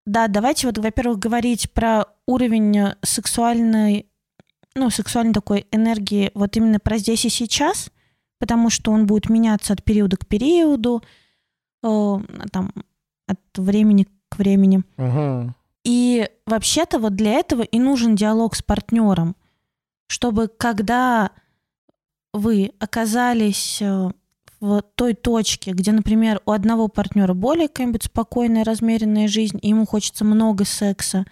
Да, 0.06 0.28
давайте 0.28 0.68
вот, 0.68 0.78
во-первых, 0.78 1.20
говорить 1.20 1.72
про 1.72 2.06
уровень 2.26 2.94
сексуальной, 3.02 4.08
ну, 4.76 4.90
сексуальной 4.90 5.34
такой 5.34 5.68
энергии 5.72 6.32
вот 6.36 6.56
именно 6.56 6.80
про 6.80 6.98
здесь 6.98 7.26
и 7.26 7.30
сейчас, 7.30 7.92
потому 8.40 8.70
что 8.70 8.92
он 8.92 9.08
будет 9.08 9.30
меняться 9.30 9.74
от 9.74 9.84
периода 9.84 10.16
к 10.16 10.26
периоду, 10.26 11.04
э, 11.84 12.18
там, 12.52 12.72
от 13.28 13.40
времени 13.58 14.08
к 14.30 14.38
времени. 14.38 14.84
Мгм. 14.98 15.56
И 15.86 16.28
вообще-то 16.48 17.00
вот 17.00 17.16
для 17.16 17.34
этого 17.34 17.62
и 17.62 17.80
нужен 17.80 18.16
диалог 18.16 18.56
с 18.56 18.64
партнером, 18.64 19.36
чтобы 20.08 20.48
когда 20.48 21.32
вы 22.34 22.72
оказались 22.80 23.82
э, 23.82 24.10
в 24.60 24.82
той 24.96 25.14
точке, 25.14 25.72
где, 25.72 25.92
например, 25.92 26.42
у 26.46 26.52
одного 26.52 26.88
партнера 26.88 27.34
более 27.36 27.68
какая-нибудь 27.68 28.04
спокойная, 28.04 28.64
размеренная 28.64 29.28
жизнь, 29.28 29.60
и 29.62 29.70
ему 29.70 29.86
хочется 29.86 30.26
много 30.26 30.66
секса, 30.66 31.26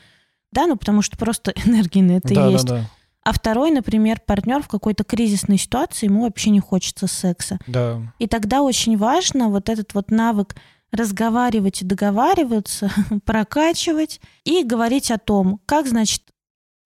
да, 0.52 0.68
ну 0.68 0.78
потому 0.78 1.02
что 1.02 1.18
просто 1.18 1.52
энергии 1.66 2.02
на 2.02 2.18
это 2.18 2.34
да, 2.34 2.48
есть. 2.48 2.66
да, 2.66 2.76
да, 2.76 2.90
А 3.24 3.34
второй, 3.34 3.72
например, 3.72 4.22
партнер 4.24 4.62
в 4.62 4.68
какой-то 4.68 5.04
кризисной 5.04 5.58
ситуации, 5.58 6.06
ему 6.06 6.22
вообще 6.22 6.52
не 6.52 6.60
хочется 6.60 7.08
секса. 7.08 7.58
да. 7.66 8.02
И 8.20 8.28
тогда 8.28 8.62
очень 8.62 8.98
важно 8.98 9.50
вот 9.50 9.68
этот 9.68 9.96
вот 9.96 10.12
навык 10.12 10.56
разговаривать 10.94 11.82
и 11.82 11.86
договариваться, 11.86 12.90
прокачивать 13.26 14.22
и 14.46 14.64
говорить 14.64 15.12
о 15.12 15.18
том, 15.18 15.60
как, 15.66 15.88
значит, 15.88 16.22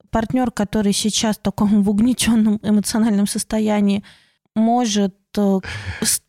партнер, 0.10 0.49
который 0.51 0.93
сейчас 0.93 1.38
в 1.38 1.41
таком 1.41 1.84
в 1.84 1.89
угнетенном 1.89 2.60
эмоциональном 2.64 3.28
состоянии, 3.28 4.03
может 4.55 5.14
э, 5.38 5.60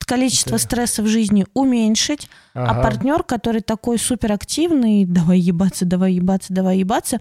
количество 0.00 0.52
Да. 0.52 0.58
стресса 0.58 1.02
в 1.02 1.06
жизни 1.06 1.46
уменьшить, 1.54 2.28
а 2.54 2.72
Ага. 2.72 2.82
партнер, 2.82 3.22
который 3.22 3.62
такой 3.62 3.98
суперактивный, 3.98 5.04
давай 5.08 5.38
ебаться, 5.38 5.86
давай 5.86 6.12
ебаться, 6.14 6.52
давай 6.52 6.78
ебаться, 6.78 7.20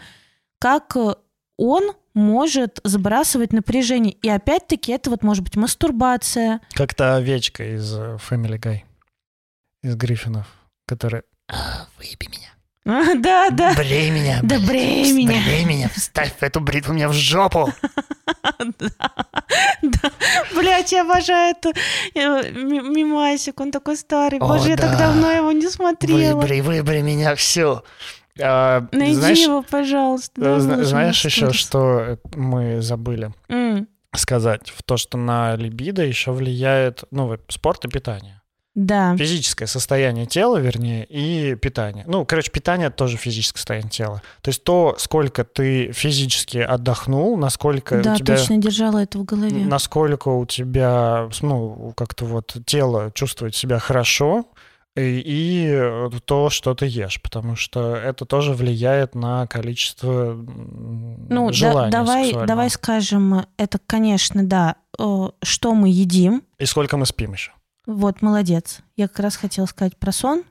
как 0.60 0.98
э, 0.98 1.16
он 1.58 1.92
может 2.14 2.80
сбрасывать 2.84 3.54
напряжение. 3.54 4.14
И 4.14 4.28
опять-таки 4.28 4.92
это 4.92 5.12
вот 5.12 5.22
может 5.24 5.44
быть 5.44 5.56
мастурбация, 5.56 6.62
Как 6.74 6.94
та 6.96 7.16
овечка 7.18 7.76
из 7.76 7.94
э, 7.94 8.18
Family 8.30 8.60
Guy, 8.60 8.80
из 9.88 9.96
Гриффинов, 9.96 10.46
которая 10.86 11.24
«А, 11.50 11.88
выеби 11.98 12.28
меня. 12.28 12.50
А, 12.90 13.16
Да, 13.16 13.50
да. 13.50 13.74
Брей 13.76 14.10
меня. 14.12 14.40
Да 14.44 14.60
брей 14.60 15.12
меня. 15.12 15.42
Брей 15.46 15.66
меня. 15.66 15.90
Вставь 15.90 16.34
эту 16.42 16.60
бритву 16.62 16.94
мне 16.94 17.08
в 17.08 17.14
жопу. 17.14 17.70
Да. 19.82 20.12
Блять, 20.56 20.92
я 20.92 21.02
обожаю 21.04 21.56
это 21.56 21.72
э, 22.16 22.52
ми- 22.52 22.82
мимасик, 22.82 23.60
он 23.60 23.72
такой 23.72 23.96
старый. 23.98 24.40
О, 24.40 24.48
Боже, 24.48 24.70
я 24.70 24.78
так 24.78 24.92
да. 24.92 24.98
давно 25.08 25.32
его 25.32 25.52
не 25.52 25.68
смотрела. 25.70 26.40
Выбрей, 26.40 26.62
выбрей 26.62 27.02
меня 27.02 27.36
всю. 27.36 27.82
А, 28.42 28.88
Найди 28.92 29.16
знаешь, 29.16 29.40
его, 29.40 29.62
пожалуйста. 29.64 30.42
э, 30.42 30.44
Да, 30.44 30.60
зна- 30.60 30.76
лучше 30.76 30.90
знаешь 30.90 31.24
на 31.24 31.28
еще, 31.28 31.54
что 31.54 32.20
мы 32.36 32.82
забыли 32.82 33.32
сказать? 34.16 34.70
В 34.70 34.82
то, 34.84 34.98
что 34.98 35.18
на 35.18 35.56
либидо 35.56 36.04
еще 36.04 36.32
влияет 36.32 37.04
ну, 37.12 37.38
спорт 37.50 37.86
и 37.86 37.88
питание. 37.90 38.42
Да. 38.78 39.18
Физическое 39.18 39.66
состояние 39.66 40.28
тела, 40.28 40.58
вернее, 40.58 41.04
и 41.06 41.56
питание. 41.56 42.04
Ну, 42.08 42.26
короче, 42.26 42.52
питание— 42.52 42.90
тоже 42.92 43.18
физическое 43.18 43.58
состояние 43.58 43.90
тела. 43.90 44.22
То 44.42 44.50
есть 44.50 44.64
то, 44.64 44.96
сколько 45.00 45.44
ты 45.44 45.92
физически 45.94 46.60
отдохнул, 46.60 47.38
насколько 47.38 48.04
Да, 48.04 48.14
у 48.14 48.16
тебя... 48.18 48.38
точно 48.38 48.58
держала 48.58 49.00
это 49.00 49.18
в 49.18 49.24
голове. 49.24 49.66
насколько 49.66 50.28
у 50.28 50.46
тебя, 50.46 51.28
ну, 51.42 51.92
как-то 51.98 52.26
вот 52.26 52.56
тело 52.68 53.12
чувствует 53.16 53.56
себя 53.56 53.80
хорошо, 53.80 54.46
и, 54.96 55.24
и 55.26 56.10
то, 56.26 56.52
что 56.52 56.76
ты 56.76 56.86
ешь, 56.86 57.20
потому 57.20 57.56
что 57.56 57.96
это 57.96 58.26
тоже 58.26 58.54
влияет 58.54 59.16
на 59.16 59.48
количество 59.48 60.36
Ну, 60.36 61.48
да- 61.48 61.54
желания 61.54 61.92
давай, 61.92 62.34
давай 62.46 62.70
скажем, 62.70 63.48
это, 63.58 63.80
конечно, 63.88 64.46
да, 64.46 64.76
э, 65.00 65.30
что 65.42 65.74
мы 65.74 65.90
едим. 65.90 66.44
И 66.60 66.66
сколько 66.66 66.96
мы 66.98 67.08
спим 67.08 67.34
еще. 67.34 67.54
Вот, 67.88 68.22
молодец. 68.22 68.82
Я 68.98 69.08
как 69.08 69.22
раз 69.22 69.38
хотела 69.38 69.66
сказать 69.66 69.98
про 69.98 70.12
сон, 70.12 70.44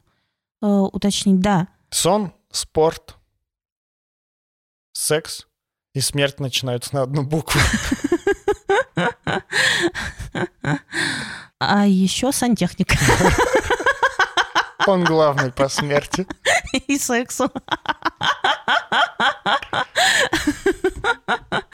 э, 0.62 0.66
уточнить, 0.66 1.40
да. 1.40 1.68
Сон, 1.90 2.32
спорт, 2.50 3.16
секс 4.92 5.46
и 5.92 6.00
смерть 6.00 6.40
начинаются 6.40 6.94
на 6.94 7.02
одну 7.02 7.22
букву. 7.22 7.60
А 11.58 11.86
еще 11.86 12.32
сантехника 12.32 12.98
Он 14.86 15.04
главный 15.04 15.52
по 15.52 15.68
смерти. 15.68 16.26
и 16.86 16.98
сексу. 16.98 17.50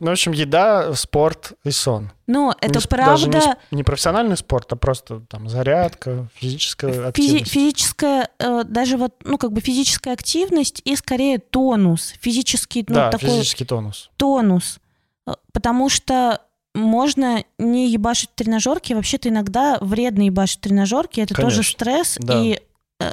Ну, 0.00 0.08
в 0.08 0.12
общем, 0.12 0.32
еда, 0.32 0.94
спорт 0.94 1.52
и 1.64 1.70
сон. 1.70 2.10
Ну, 2.26 2.50
это 2.60 2.78
Не 2.80 2.84
сп- 2.84 2.96
Даже 2.96 3.26
не, 3.26 3.32
правда. 3.32 3.58
не 3.70 3.82
профессиональный 3.84 4.36
спорт, 4.36 4.72
а 4.72 4.76
просто 4.76 5.20
там 5.28 5.48
зарядка, 5.48 6.26
физическая 6.34 6.92
Физи- 6.92 7.04
активность. 7.08 7.52
физическая, 7.52 8.28
э, 8.38 8.64
даже 8.64 8.96
вот, 8.96 9.14
ну, 9.24 9.38
как 9.38 9.52
бы 9.52 9.60
физическая 9.60 10.14
активность 10.14 10.80
и 10.84 10.96
скорее 10.96 11.38
тонус, 11.38 12.14
физический, 12.20 12.84
ну, 12.88 12.94
да, 12.94 13.10
такой 13.10 13.28
физический 13.28 13.64
тонус. 13.64 14.10
тонус. 14.16 14.80
Э, 15.26 15.32
Потому 15.52 15.88
что 15.88 16.40
можно 16.74 17.44
не 17.58 17.88
ебашить 17.90 18.30
в 18.30 18.34
тренажерке, 18.34 18.94
вообще-то 18.96 19.28
иногда 19.28 19.78
вредно 19.80 20.22
ебашить 20.22 20.58
в 20.58 20.62
тренажерке, 20.62 21.22
это 21.22 21.34
тоже 21.34 21.56
Конечно, 21.58 21.72
стресс, 21.72 22.16
да. 22.18 22.40
и 22.40 22.58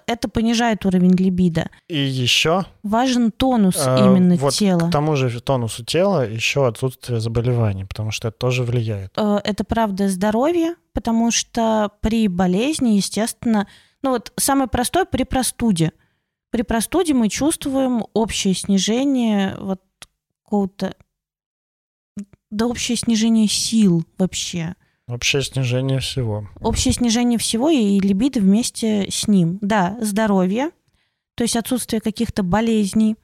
это 0.08 0.30
понижает 0.30 0.86
уровень 0.86 1.16
либидо. 1.16 1.70
И 1.88 1.98
еще 1.98 2.66
Важен 2.84 3.32
тонус 3.32 3.76
А, 3.86 3.98
именно 4.00 4.36
вот 4.36 4.54
тела. 4.54 4.88
к 4.88 4.92
тому 4.92 5.16
же 5.16 5.40
тонусу 5.42 5.84
тела 5.84 6.28
еще 6.30 6.68
отсутствие 6.68 7.20
заболеваний, 7.20 7.86
потому 7.86 8.12
что 8.12 8.28
это 8.30 8.38
тоже 8.38 8.64
влияет. 8.64 9.12
Э, 9.18 9.40
Это 9.44 9.64
правда 9.64 10.10
здоровье, 10.10 10.76
потому 10.94 11.32
что 11.32 11.92
при 12.02 12.28
болезни, 12.28 12.92
естественно, 12.96 13.68
ну 14.02 14.12
вот 14.12 14.32
самое 14.38 14.68
простое 14.70 15.06
при 15.06 15.24
простуде. 15.24 15.92
При 16.52 16.64
простуде 16.64 17.14
мы 17.14 17.30
чувствуем 17.30 18.06
общее 18.14 18.54
снижение 18.56 19.56
вот 19.60 19.82
какого-то 20.44 20.96
да 22.50 22.66
общее 22.66 22.98
снижение 22.98 23.48
сил 23.48 24.04
вообще. 24.18 24.76
Вообще 25.10 25.42
снижение 25.42 26.00
всего. 26.02 26.48
Общее 26.62 26.94
снижение 26.94 27.40
всего 27.40 27.72
и 27.72 28.00
либидо 28.00 28.40
вместе 28.42 29.10
с 29.10 29.28
ним. 29.28 29.58
Да, 29.60 29.98
здоровье, 30.02 30.70
то 31.34 31.44
есть 31.44 31.56
отсутствие 31.56 32.00
каких-то 32.00 32.44
болезней, 32.44 33.16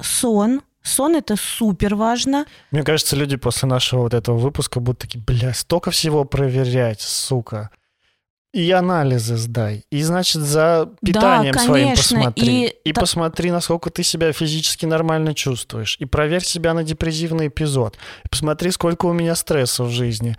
сон. 0.00 0.62
Сон 0.80 1.16
это 1.16 1.34
супер 1.34 1.96
важно. 1.96 2.46
Мне 2.70 2.84
кажется, 2.84 3.16
люди 3.16 3.36
после 3.36 3.68
нашего 3.68 4.02
вот 4.02 4.14
этого 4.14 4.38
выпуска 4.38 4.78
будут 4.78 5.00
такие, 5.00 5.18
бля, 5.18 5.52
столько 5.52 5.90
всего 5.90 6.24
проверять, 6.24 7.00
сука. 7.00 7.70
И 8.54 8.70
анализы 8.70 9.36
сдай. 9.36 9.84
И, 9.90 10.02
значит, 10.02 10.40
за 10.40 10.90
питанием 11.04 11.54
своим 11.54 11.88
конечно, 11.88 12.16
посмотри. 12.18 12.66
и 12.66 12.74
И, 12.84 12.92
та- 12.92 13.00
посмотри, 13.02 13.50
насколько 13.50 13.90
ты 13.90 14.02
себя 14.02 14.32
физически 14.32 14.86
нормально 14.86 15.34
чувствуешь. 15.34 15.96
И 16.00 16.06
проверь 16.06 16.42
себя 16.42 16.72
на 16.72 16.82
депрессивный 16.82 17.48
эпизод. 17.48 17.98
И 18.24 18.28
посмотри, 18.28 18.70
сколько 18.70 19.06
у 19.06 19.12
меня 19.12 19.34
стресса 19.34 19.84
в 19.84 19.90
жизни. 19.90 20.36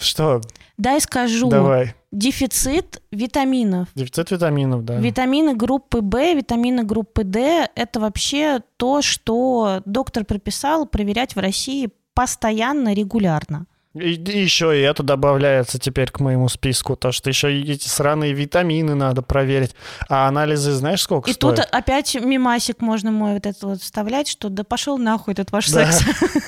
Что? 0.00 0.40
Дай 0.76 1.00
скажу. 1.00 1.48
Давай. 1.48 1.94
Дефицит 2.10 3.02
витаминов. 3.10 3.88
Дефицит 3.94 4.30
витаминов, 4.30 4.84
да. 4.84 4.96
Витамины 4.96 5.54
группы 5.54 6.00
В, 6.00 6.34
витамины 6.34 6.84
группы 6.84 7.24
D– 7.24 7.68
это 7.74 8.00
вообще 8.00 8.60
то, 8.76 9.02
что 9.02 9.82
доктор 9.84 10.24
прописал 10.24 10.86
проверять 10.86 11.36
в 11.36 11.38
России 11.40 11.90
постоянно, 12.14 12.94
регулярно. 12.94 13.66
И, 13.94 14.14
и 14.14 14.38
еще 14.42 14.78
и 14.78 14.82
это 14.82 15.02
добавляется 15.02 15.78
теперь 15.78 16.10
к 16.10 16.20
моему 16.20 16.48
списку, 16.48 16.94
то, 16.94 17.10
что 17.10 17.30
еще 17.30 17.52
и 17.58 17.72
эти 17.72 17.88
сраные 17.88 18.32
витамины 18.32 18.94
надо 18.94 19.22
проверить. 19.22 19.74
А 20.08 20.28
анализы 20.28 20.72
знаешь, 20.72 21.02
сколько 21.02 21.30
И 21.30 21.32
стоят? 21.32 21.56
тут 21.56 21.66
опять 21.72 22.14
мимасик 22.14 22.80
можно 22.80 23.10
мой 23.10 23.34
вот 23.34 23.46
этот 23.46 23.62
вот 23.62 23.80
вставлять, 23.82 24.28
что 24.28 24.50
да 24.50 24.62
пошел 24.62 24.98
нахуй 24.98 25.32
этот 25.32 25.50
ваш 25.52 25.70
Да. 25.70 25.90
секс. 25.90 26.04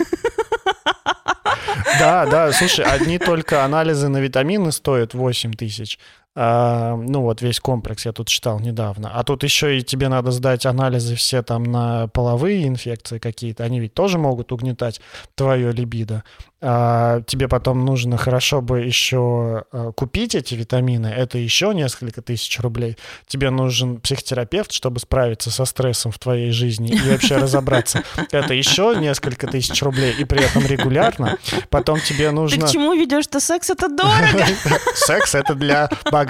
Да, 1.99 2.25
да, 2.25 2.53
слушай, 2.53 2.85
одни 2.85 3.19
только 3.19 3.65
анализы 3.65 4.09
на 4.09 4.19
витамины 4.19 4.73
стоят 4.73 5.13
8 5.13 5.53
тысяч, 5.53 5.99
А, 6.43 6.97
ну 6.97 7.21
вот 7.21 7.43
весь 7.43 7.61
комплекс 7.61 8.07
я 8.07 8.13
тут 8.13 8.29
читал 8.29 8.61
недавно. 8.61 9.11
А 9.13 9.25
тут 9.25 9.45
еще 9.45 9.77
и 9.77 9.83
тебе 9.83 10.09
надо 10.09 10.31
сдать 10.31 10.65
анализы 10.65 11.15
все 11.15 11.43
там 11.43 11.65
на 11.65 12.07
половые 12.09 12.67
инфекции 12.67 13.19
какие-то. 13.19 13.63
Они 13.63 13.79
ведь 13.79 13.93
тоже 13.93 14.17
могут 14.17 14.51
угнетать 14.51 15.03
твое 15.35 15.71
либидо. 15.71 16.25
А 16.63 17.23
тебе 17.23 17.47
потом 17.49 17.85
нужно 17.85 18.17
хорошо 18.17 18.63
бы 18.63 18.81
еще 18.81 19.65
а, 19.71 19.93
купить 19.93 20.35
эти 20.35 20.55
витамины. 20.55 21.09
Это 21.09 21.37
еще 21.37 21.75
несколько 21.75 22.23
тысяч 22.23 22.59
рублей. 22.61 22.97
Тебе 23.27 23.51
нужен 23.51 24.01
психотерапевт, 24.01 24.73
чтобы 24.73 24.99
справиться 24.99 25.51
со 25.51 25.67
стрессом 25.67 26.11
в 26.11 26.19
твоей 26.19 26.53
жизни 26.53 26.91
и 26.91 27.11
вообще 27.11 27.37
разобраться. 27.39 28.03
Это 28.31 28.55
еще 28.55 28.95
несколько 28.99 29.47
тысяч 29.47 29.83
рублей 29.83 30.15
и 30.19 30.25
при 30.25 30.43
этом 30.43 30.65
регулярно. 30.65 31.37
Потом 31.69 32.01
тебе 32.01 32.31
нужно... 32.31 32.63
Ты 32.63 32.67
к 32.67 32.71
чему 32.73 32.95
ведешь, 32.95 33.25
что 33.25 33.41
секс 33.41 33.69
это 33.69 33.89
дорого? 33.91 34.47
Секс 34.95 35.35
это 35.35 35.55
для 35.55 35.91
богатых. 36.11 36.30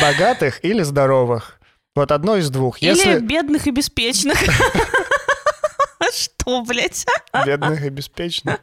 Богатых 0.00 0.64
или 0.64 0.82
здоровых. 0.82 1.58
Вот 1.94 2.10
одно 2.10 2.36
из 2.36 2.50
двух. 2.50 2.82
Или 2.82 3.20
бедных 3.20 3.66
и 3.66 3.70
беспечных. 3.70 4.38
Что, 6.12 6.62
блядь? 6.62 7.06
Бедных 7.46 7.84
и 7.84 7.88
беспечных. 7.88 8.58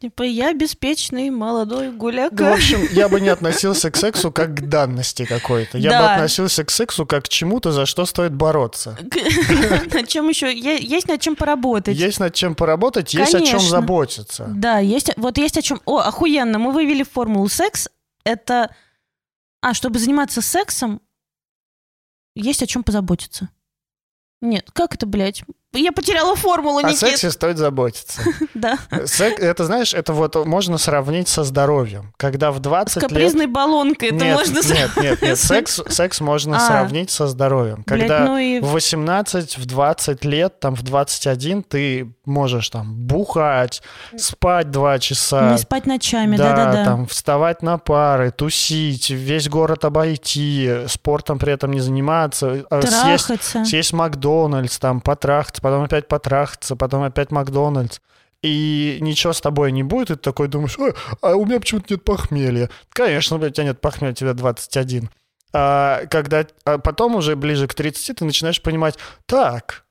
Типа 0.00 0.22
я 0.22 0.54
беспечный 0.54 1.28
молодой 1.28 1.92
гуляка. 1.92 2.34
Ну, 2.44 2.50
в 2.50 2.52
общем, 2.54 2.88
я 2.90 3.10
бы 3.10 3.20
не 3.20 3.28
относился 3.28 3.90
к 3.90 3.96
сексу 3.96 4.32
как 4.32 4.54
к 4.54 4.60
данности 4.62 5.26
какой-то. 5.26 5.76
Я 5.76 5.90
да. 5.90 6.00
бы 6.00 6.12
относился 6.14 6.64
к 6.64 6.70
сексу 6.70 7.04
как 7.04 7.24
к 7.24 7.28
чему-то, 7.28 7.70
за 7.70 7.84
что 7.84 8.06
стоит 8.06 8.32
бороться. 8.34 8.96
Над 9.92 10.08
чем 10.08 10.30
еще? 10.30 10.56
Есть 10.56 11.06
над 11.06 11.20
чем 11.20 11.36
поработать. 11.36 11.98
Есть 11.98 12.18
над 12.18 12.34
чем 12.34 12.54
поработать, 12.54 13.12
есть 13.12 13.34
о 13.34 13.42
чем 13.42 13.60
заботиться. 13.60 14.46
Да, 14.48 14.78
есть, 14.78 15.10
вот 15.18 15.36
есть 15.36 15.58
о 15.58 15.62
чем... 15.62 15.82
О, 15.84 15.98
охуенно, 15.98 16.58
мы 16.58 16.72
вывели 16.72 17.02
формулу 17.02 17.48
секс. 17.48 17.88
Это... 18.24 18.74
А, 19.60 19.74
чтобы 19.74 19.98
заниматься 19.98 20.40
сексом, 20.40 21.02
есть 22.34 22.62
о 22.62 22.66
чем 22.66 22.82
позаботиться. 22.82 23.50
Нет, 24.40 24.70
как 24.72 24.94
это, 24.94 25.04
блядь? 25.04 25.44
Я 25.72 25.92
потеряла 25.92 26.34
формулу, 26.34 26.80
Никит. 26.80 26.96
О 27.04 27.06
сексе 27.06 27.30
стоит 27.30 27.58
заботиться. 27.58 28.22
Да. 28.52 28.78
Сек, 29.06 29.38
это, 29.38 29.64
знаешь, 29.64 29.94
это 29.94 30.12
вот 30.12 30.34
можно 30.44 30.76
сравнить 30.76 31.28
со 31.28 31.44
здоровьем. 31.44 32.12
Когда 32.18 32.50
в 32.50 32.58
20 32.58 32.96
лет... 32.96 33.04
С 33.04 33.08
капризной 33.08 33.46
баллонкой 33.46 34.10
это 34.10 34.24
нет, 34.24 34.36
можно 34.36 34.60
Нет, 34.74 34.90
нет, 35.00 35.22
нет. 35.22 35.38
Секс, 35.38 35.80
секс 35.88 36.20
можно 36.20 36.56
а. 36.56 36.60
сравнить 36.60 37.10
со 37.10 37.26
здоровьем. 37.26 37.84
Когда 37.86 38.18
Блядь, 38.18 38.28
ну 38.28 38.38
и... 38.38 38.60
в 38.60 38.72
18, 38.72 39.56
в 39.56 39.66
20 39.66 40.24
лет, 40.24 40.60
там 40.60 40.74
в 40.74 40.82
21 40.82 41.62
ты 41.62 42.12
можешь 42.26 42.68
там 42.68 42.92
бухать, 42.92 43.82
спать 44.16 44.70
2 44.70 44.98
часа. 44.98 45.52
Не 45.52 45.58
спать 45.58 45.86
ночами, 45.86 46.36
да-да-да. 46.36 46.72
Да, 46.72 46.84
там 46.84 47.06
вставать 47.06 47.62
на 47.62 47.78
пары, 47.78 48.30
тусить, 48.30 49.10
весь 49.10 49.48
город 49.48 49.84
обойти, 49.84 50.86
спортом 50.88 51.38
при 51.38 51.52
этом 51.52 51.70
не 51.70 51.80
заниматься. 51.80 52.66
Э, 52.70 52.80
Трахаться. 52.80 53.38
Съесть, 53.38 53.68
съесть 53.70 53.92
Макдональдс, 53.92 54.78
там 54.78 55.00
потрахаться 55.00 55.59
потрахаться, 55.60 55.62
потом 55.62 55.82
опять 55.82 56.08
потрахаться, 56.08 56.76
потом 56.76 57.02
опять 57.02 57.30
Макдональдс. 57.30 58.00
И 58.42 58.98
ничего 59.02 59.34
с 59.34 59.40
тобой 59.40 59.70
не 59.70 59.82
будет, 59.82 60.10
и 60.10 60.14
ты 60.14 60.20
такой 60.20 60.48
думаешь, 60.48 60.76
а 61.20 61.34
у 61.34 61.44
меня 61.44 61.60
почему-то 61.60 61.92
нет 61.94 62.04
похмелья. 62.04 62.70
Конечно, 62.90 63.36
у 63.36 63.48
тебя 63.48 63.64
нет 63.64 63.80
похмелья, 63.80 64.14
тебе 64.14 64.32
21. 64.32 65.10
А 65.52 66.06
когда 66.10 66.46
а 66.64 66.78
потом 66.78 67.16
уже 67.16 67.36
ближе 67.36 67.66
к 67.66 67.74
30 67.74 68.18
ты 68.18 68.24
начинаешь 68.24 68.62
понимать, 68.62 68.96
так, 69.26 69.84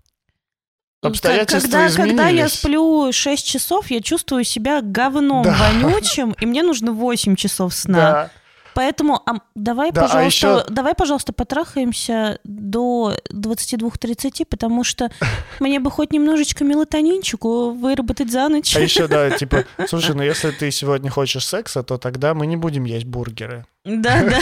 Обстоятельства 1.01 1.61
когда, 1.61 1.87
изменились. 1.87 2.17
Когда 2.17 2.29
я 2.29 2.49
сплю 2.49 3.11
6 3.11 3.45
часов, 3.45 3.89
я 3.89 4.01
чувствую 4.01 4.43
себя 4.43 4.81
говном 4.81 5.43
да. 5.43 5.55
вонючим, 5.55 6.35
и 6.39 6.45
мне 6.45 6.61
нужно 6.61 6.91
8 6.91 7.35
часов 7.35 7.73
сна. 7.73 7.97
Да. 7.97 8.31
Поэтому 8.79 9.21
а, 9.25 9.41
давай, 9.55 9.91
да, 9.91 10.05
а 10.05 10.07
пожалуйста, 10.07 10.19
а 10.19 10.59
еще... 10.61 10.65
давай, 10.69 10.95
пожалуйста, 10.95 11.33
потрахаемся 11.33 12.39
до 12.45 13.13
22-30, 13.29 14.45
потому 14.45 14.85
что 14.85 15.11
мне 15.59 15.81
бы 15.81 15.91
хоть 15.91 16.13
немножечко 16.13 16.63
мелатонинчику 16.63 17.71
выработать 17.71 18.31
за 18.31 18.47
ночь. 18.47 18.73
А 18.77 18.79
еще, 18.79 19.09
да, 19.09 19.31
типа, 19.31 19.65
слушай, 19.89 20.15
ну 20.15 20.23
если 20.23 20.51
ты 20.51 20.71
сегодня 20.71 21.11
хочешь 21.11 21.45
секса, 21.45 21.83
то 21.83 21.97
тогда 21.97 22.33
мы 22.33 22.47
не 22.47 22.55
будем 22.55 22.85
есть 22.85 23.05
бургеры. 23.05 23.65
Да, 23.83 24.23
да. 24.23 24.39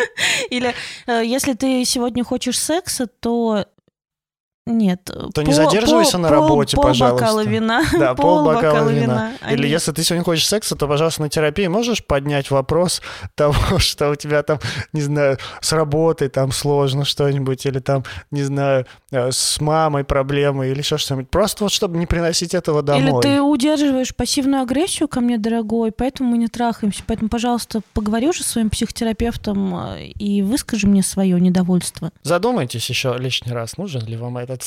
Или 0.50 0.74
э, 1.06 1.22
если 1.24 1.54
ты 1.54 1.82
сегодня 1.86 2.24
хочешь 2.24 2.60
секса, 2.60 3.06
то 3.06 3.64
нет. 4.68 5.04
То 5.04 5.30
пол, 5.34 5.44
не 5.44 5.52
задерживайся 5.52 6.12
пол, 6.12 6.20
на 6.20 6.30
работе, 6.30 6.76
пол, 6.76 6.84
пожалуйста. 6.84 7.26
Пол 7.26 7.36
бокала 7.36 7.44
вина. 7.44 7.82
Да, 7.98 8.14
пол, 8.14 8.44
пол 8.44 8.54
бокала 8.54 8.88
вина. 8.88 9.32
вина. 9.40 9.52
Или 9.52 9.66
если 9.66 9.92
ты 9.92 10.02
сегодня 10.02 10.24
хочешь 10.24 10.46
секса, 10.46 10.76
то, 10.76 10.86
пожалуйста, 10.86 11.22
на 11.22 11.28
терапии 11.28 11.66
можешь 11.66 12.04
поднять 12.04 12.50
вопрос 12.50 13.02
того, 13.34 13.78
что 13.78 14.10
у 14.10 14.14
тебя 14.14 14.42
там, 14.42 14.58
не 14.92 15.00
знаю, 15.00 15.38
с 15.60 15.72
работой 15.72 16.28
там 16.28 16.52
сложно 16.52 17.04
что-нибудь, 17.04 17.64
или 17.66 17.78
там, 17.78 18.04
не 18.30 18.42
знаю, 18.42 18.86
э, 19.10 19.30
с 19.30 19.60
мамой 19.60 20.04
проблемы, 20.04 20.68
или 20.68 20.78
еще 20.78 20.98
что-нибудь. 20.98 21.30
Просто 21.30 21.64
вот, 21.64 21.72
чтобы 21.72 21.98
не 21.98 22.06
приносить 22.06 22.54
этого 22.54 22.82
домой. 22.82 23.02
Или 23.02 23.20
ты 23.20 23.40
удерживаешь 23.40 24.14
пассивную 24.14 24.62
агрессию 24.62 25.08
ко 25.08 25.20
мне, 25.20 25.38
дорогой, 25.38 25.92
поэтому 25.92 26.30
мы 26.30 26.38
не 26.38 26.48
трахаемся. 26.48 27.02
Поэтому, 27.06 27.28
пожалуйста, 27.28 27.80
поговори 27.94 28.28
уже 28.28 28.42
с 28.42 28.46
своим 28.46 28.70
психотерапевтом 28.70 29.74
э, 29.94 30.06
и 30.06 30.42
выскажи 30.42 30.86
мне 30.86 31.02
свое 31.02 31.40
недовольство. 31.40 32.10
Задумайтесь 32.22 32.88
еще 32.88 33.16
лишний 33.18 33.52
раз, 33.52 33.76
нужен 33.76 34.04
ли 34.04 34.16
вам 34.16 34.38
этот 34.38 34.57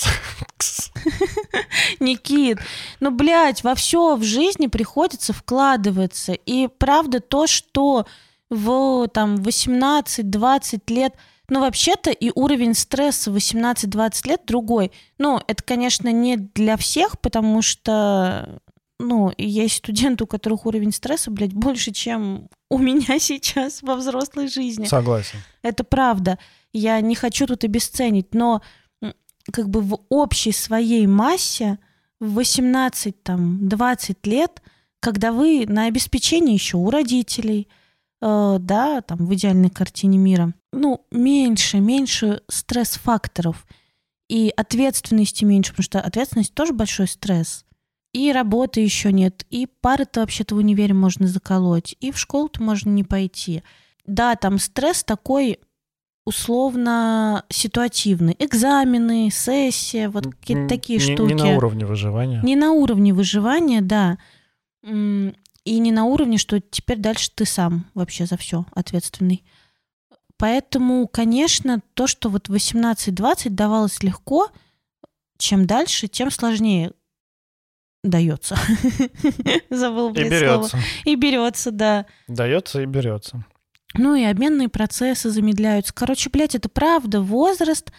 Никит, 1.99 2.59
ну, 2.99 3.11
блядь, 3.11 3.63
во 3.63 3.75
все 3.75 4.15
в 4.15 4.23
жизни 4.23 4.67
приходится 4.67 5.33
вкладываться. 5.33 6.33
И 6.33 6.67
правда 6.67 7.19
то, 7.19 7.47
что 7.47 8.05
в 8.49 9.07
там 9.07 9.35
18-20 9.35 10.81
лет, 10.87 11.13
ну, 11.49 11.61
вообще-то 11.61 12.11
и 12.11 12.31
уровень 12.33 12.73
стресса 12.73 13.31
в 13.31 13.37
18-20 13.37 14.27
лет 14.27 14.41
другой. 14.45 14.91
Ну, 15.17 15.41
это, 15.47 15.63
конечно, 15.63 16.11
не 16.11 16.37
для 16.37 16.77
всех, 16.77 17.19
потому 17.19 17.61
что, 17.61 18.61
ну, 18.99 19.33
есть 19.37 19.77
студенты, 19.77 20.25
у 20.25 20.27
которых 20.27 20.65
уровень 20.65 20.91
стресса, 20.91 21.31
блядь, 21.31 21.53
больше, 21.53 21.91
чем 21.91 22.47
у 22.69 22.77
меня 22.77 23.19
сейчас 23.19 23.81
во 23.81 23.95
взрослой 23.95 24.47
жизни. 24.47 24.85
Согласен. 24.85 25.39
Это 25.61 25.83
правда. 25.83 26.37
Я 26.73 27.01
не 27.01 27.15
хочу 27.15 27.47
тут 27.47 27.63
обесценить, 27.65 28.33
но 28.33 28.61
как 29.51 29.69
бы 29.69 29.81
в 29.81 29.99
общей 30.09 30.51
своей 30.51 31.07
массе 31.07 31.79
в 32.19 32.33
18, 32.33 33.23
там, 33.23 33.67
20 33.67 34.27
лет, 34.27 34.61
когда 34.99 35.31
вы 35.31 35.65
на 35.67 35.85
обеспечении 35.85 36.53
еще 36.53 36.77
у 36.77 36.89
родителей, 36.89 37.67
э, 38.21 38.57
да, 38.59 39.01
там, 39.01 39.25
в 39.25 39.33
идеальной 39.33 39.69
картине 39.69 40.17
мира, 40.17 40.53
ну, 40.71 41.05
меньше, 41.11 41.79
меньше 41.79 42.41
стресс-факторов 42.47 43.65
и 44.29 44.53
ответственности 44.55 45.43
меньше, 45.43 45.71
потому 45.71 45.83
что 45.83 45.99
ответственность 45.99 46.53
тоже 46.53 46.73
большой 46.73 47.07
стресс. 47.07 47.65
И 48.13 48.31
работы 48.31 48.81
еще 48.81 49.11
нет, 49.11 49.45
и 49.49 49.67
пары-то 49.67 50.19
вообще-то 50.19 50.55
в 50.55 50.59
универе 50.59 50.93
можно 50.93 51.27
заколоть, 51.27 51.95
и 51.99 52.11
в 52.11 52.19
школу-то 52.19 52.61
можно 52.61 52.89
не 52.89 53.03
пойти. 53.03 53.63
Да, 54.05 54.35
там 54.35 54.59
стресс 54.59 55.03
такой 55.03 55.59
условно 56.25 57.45
ситуативный. 57.49 58.35
Экзамены, 58.39 59.29
сессия, 59.31 60.09
вот 60.09 60.25
какие-то 60.25 60.67
такие 60.67 60.99
не, 60.99 61.13
штуки. 61.13 61.33
Не 61.33 61.43
на 61.43 61.57
уровне 61.57 61.85
выживания. 61.85 62.41
Не 62.43 62.55
на 62.55 62.71
уровне 62.71 63.13
выживания, 63.13 63.81
да. 63.81 64.17
И 64.83 65.79
не 65.79 65.91
на 65.91 66.05
уровне, 66.05 66.37
что 66.37 66.59
теперь 66.59 66.97
дальше 66.97 67.29
ты 67.33 67.45
сам 67.45 67.85
вообще 67.93 68.25
за 68.25 68.37
все 68.37 68.65
ответственный. 68.73 69.43
Поэтому, 70.37 71.07
конечно, 71.07 71.81
то, 71.93 72.07
что 72.07 72.29
вот 72.29 72.49
18-20 72.49 73.49
давалось 73.49 74.01
легко, 74.01 74.49
чем 75.37 75.67
дальше, 75.67 76.07
тем 76.07 76.31
сложнее 76.31 76.93
дается. 78.03 78.57
Забыл, 79.69 80.09
блядь, 80.09 80.25
И 80.25 80.29
берется. 80.29 80.79
И 81.05 81.15
берется, 81.15 81.71
да. 81.71 82.05
Дается 82.27 82.81
и 82.81 82.85
берется. 82.85 83.45
Ну 83.95 84.15
и 84.15 84.23
обменные 84.23 84.69
процессы 84.69 85.29
замедляются. 85.29 85.93
Короче, 85.93 86.29
блядь, 86.29 86.55
это 86.55 86.69
правда. 86.69 87.21
Возраст, 87.21 87.91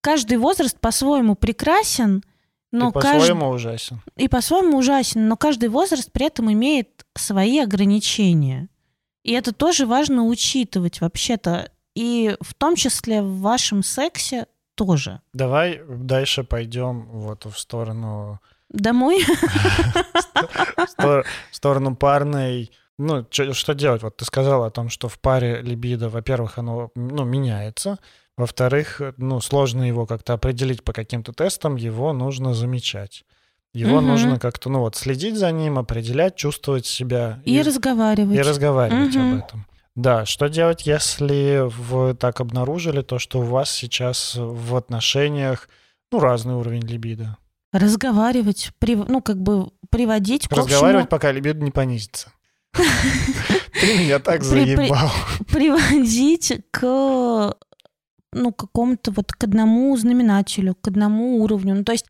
каждый 0.00 0.38
возраст 0.38 0.78
по-своему 0.78 1.34
прекрасен, 1.34 2.22
но 2.72 2.90
и 2.90 2.92
по-своему 2.92 3.52
кажд... 3.52 3.54
ужасен. 3.54 4.02
И 4.16 4.28
по-своему 4.28 4.78
ужасен, 4.78 5.28
но 5.28 5.36
каждый 5.36 5.68
возраст 5.68 6.10
при 6.10 6.26
этом 6.26 6.52
имеет 6.52 7.06
свои 7.14 7.60
ограничения. 7.60 8.68
И 9.22 9.32
это 9.32 9.52
тоже 9.52 9.86
важно 9.86 10.24
учитывать 10.24 11.00
вообще-то. 11.00 11.70
И 11.94 12.36
в 12.40 12.54
том 12.54 12.76
числе 12.76 13.22
в 13.22 13.40
вашем 13.40 13.82
сексе 13.82 14.46
тоже. 14.74 15.20
Давай 15.32 15.80
дальше 15.88 16.44
пойдем 16.44 17.06
вот 17.06 17.44
в 17.44 17.58
сторону... 17.58 18.40
Домой? 18.68 19.24
В 20.98 21.24
сторону 21.52 21.94
парной 21.94 22.72
ну, 22.98 23.24
чё, 23.30 23.52
что 23.52 23.74
делать? 23.74 24.02
Вот 24.02 24.16
ты 24.16 24.24
сказала 24.24 24.66
о 24.66 24.70
том, 24.70 24.88
что 24.88 25.08
в 25.08 25.18
паре 25.18 25.60
либидо, 25.62 26.08
во-первых, 26.08 26.58
оно 26.58 26.90
ну, 26.94 27.24
меняется. 27.24 27.98
Во-вторых, 28.36 29.00
ну, 29.16 29.40
сложно 29.40 29.82
его 29.84 30.06
как-то 30.06 30.34
определить 30.34 30.84
по 30.84 30.92
каким-то 30.92 31.32
тестам, 31.32 31.76
его 31.76 32.12
нужно 32.12 32.54
замечать. 32.54 33.24
Его 33.74 33.98
Мгм. 33.98 34.06
нужно 34.08 34.38
как-то, 34.38 34.70
ну 34.70 34.80
вот, 34.80 34.96
следить 34.96 35.36
за 35.36 35.50
ним, 35.52 35.78
определять, 35.78 36.36
чувствовать 36.36 36.86
себя. 36.86 37.40
И, 37.44 37.60
разговаривать. 37.62 38.36
и 38.36 38.40
разговаривать 38.40 39.14
Мгм. 39.14 39.32
об 39.34 39.44
этом. 39.44 39.66
Да, 39.94 40.26
что 40.26 40.48
делать, 40.48 40.86
если 40.86 41.62
вы 41.64 42.14
так 42.14 42.40
обнаружили 42.40 43.00
то, 43.02 43.18
что 43.18 43.40
у 43.40 43.42
вас 43.42 43.70
сейчас 43.70 44.34
в 44.36 44.76
отношениях, 44.76 45.68
ну, 46.12 46.20
разный 46.20 46.54
уровень 46.54 46.86
либидо? 46.86 47.36
Разговаривать, 47.72 48.70
прив- 48.78 49.06
ну, 49.08 49.20
как 49.22 49.38
бы 49.42 49.70
приводить 49.90 50.48
к 50.48 50.52
Разговаривать, 50.52 51.04
общему, 51.06 51.08
пока 51.10 51.32
либидо 51.32 51.62
не 51.64 51.70
понизится. 51.70 52.32
Ты 53.80 53.98
меня 53.98 54.18
так 54.18 54.42
заебал. 54.42 55.10
приводить 55.52 56.52
к 56.70 57.56
ну, 58.32 58.52
какому-то 58.52 59.10
вот 59.12 59.32
к 59.32 59.44
одному 59.44 59.96
знаменателю, 59.96 60.74
к 60.74 60.88
одному 60.88 61.42
уровню. 61.42 61.74
Ну, 61.74 61.84
то 61.84 61.92
есть, 61.92 62.06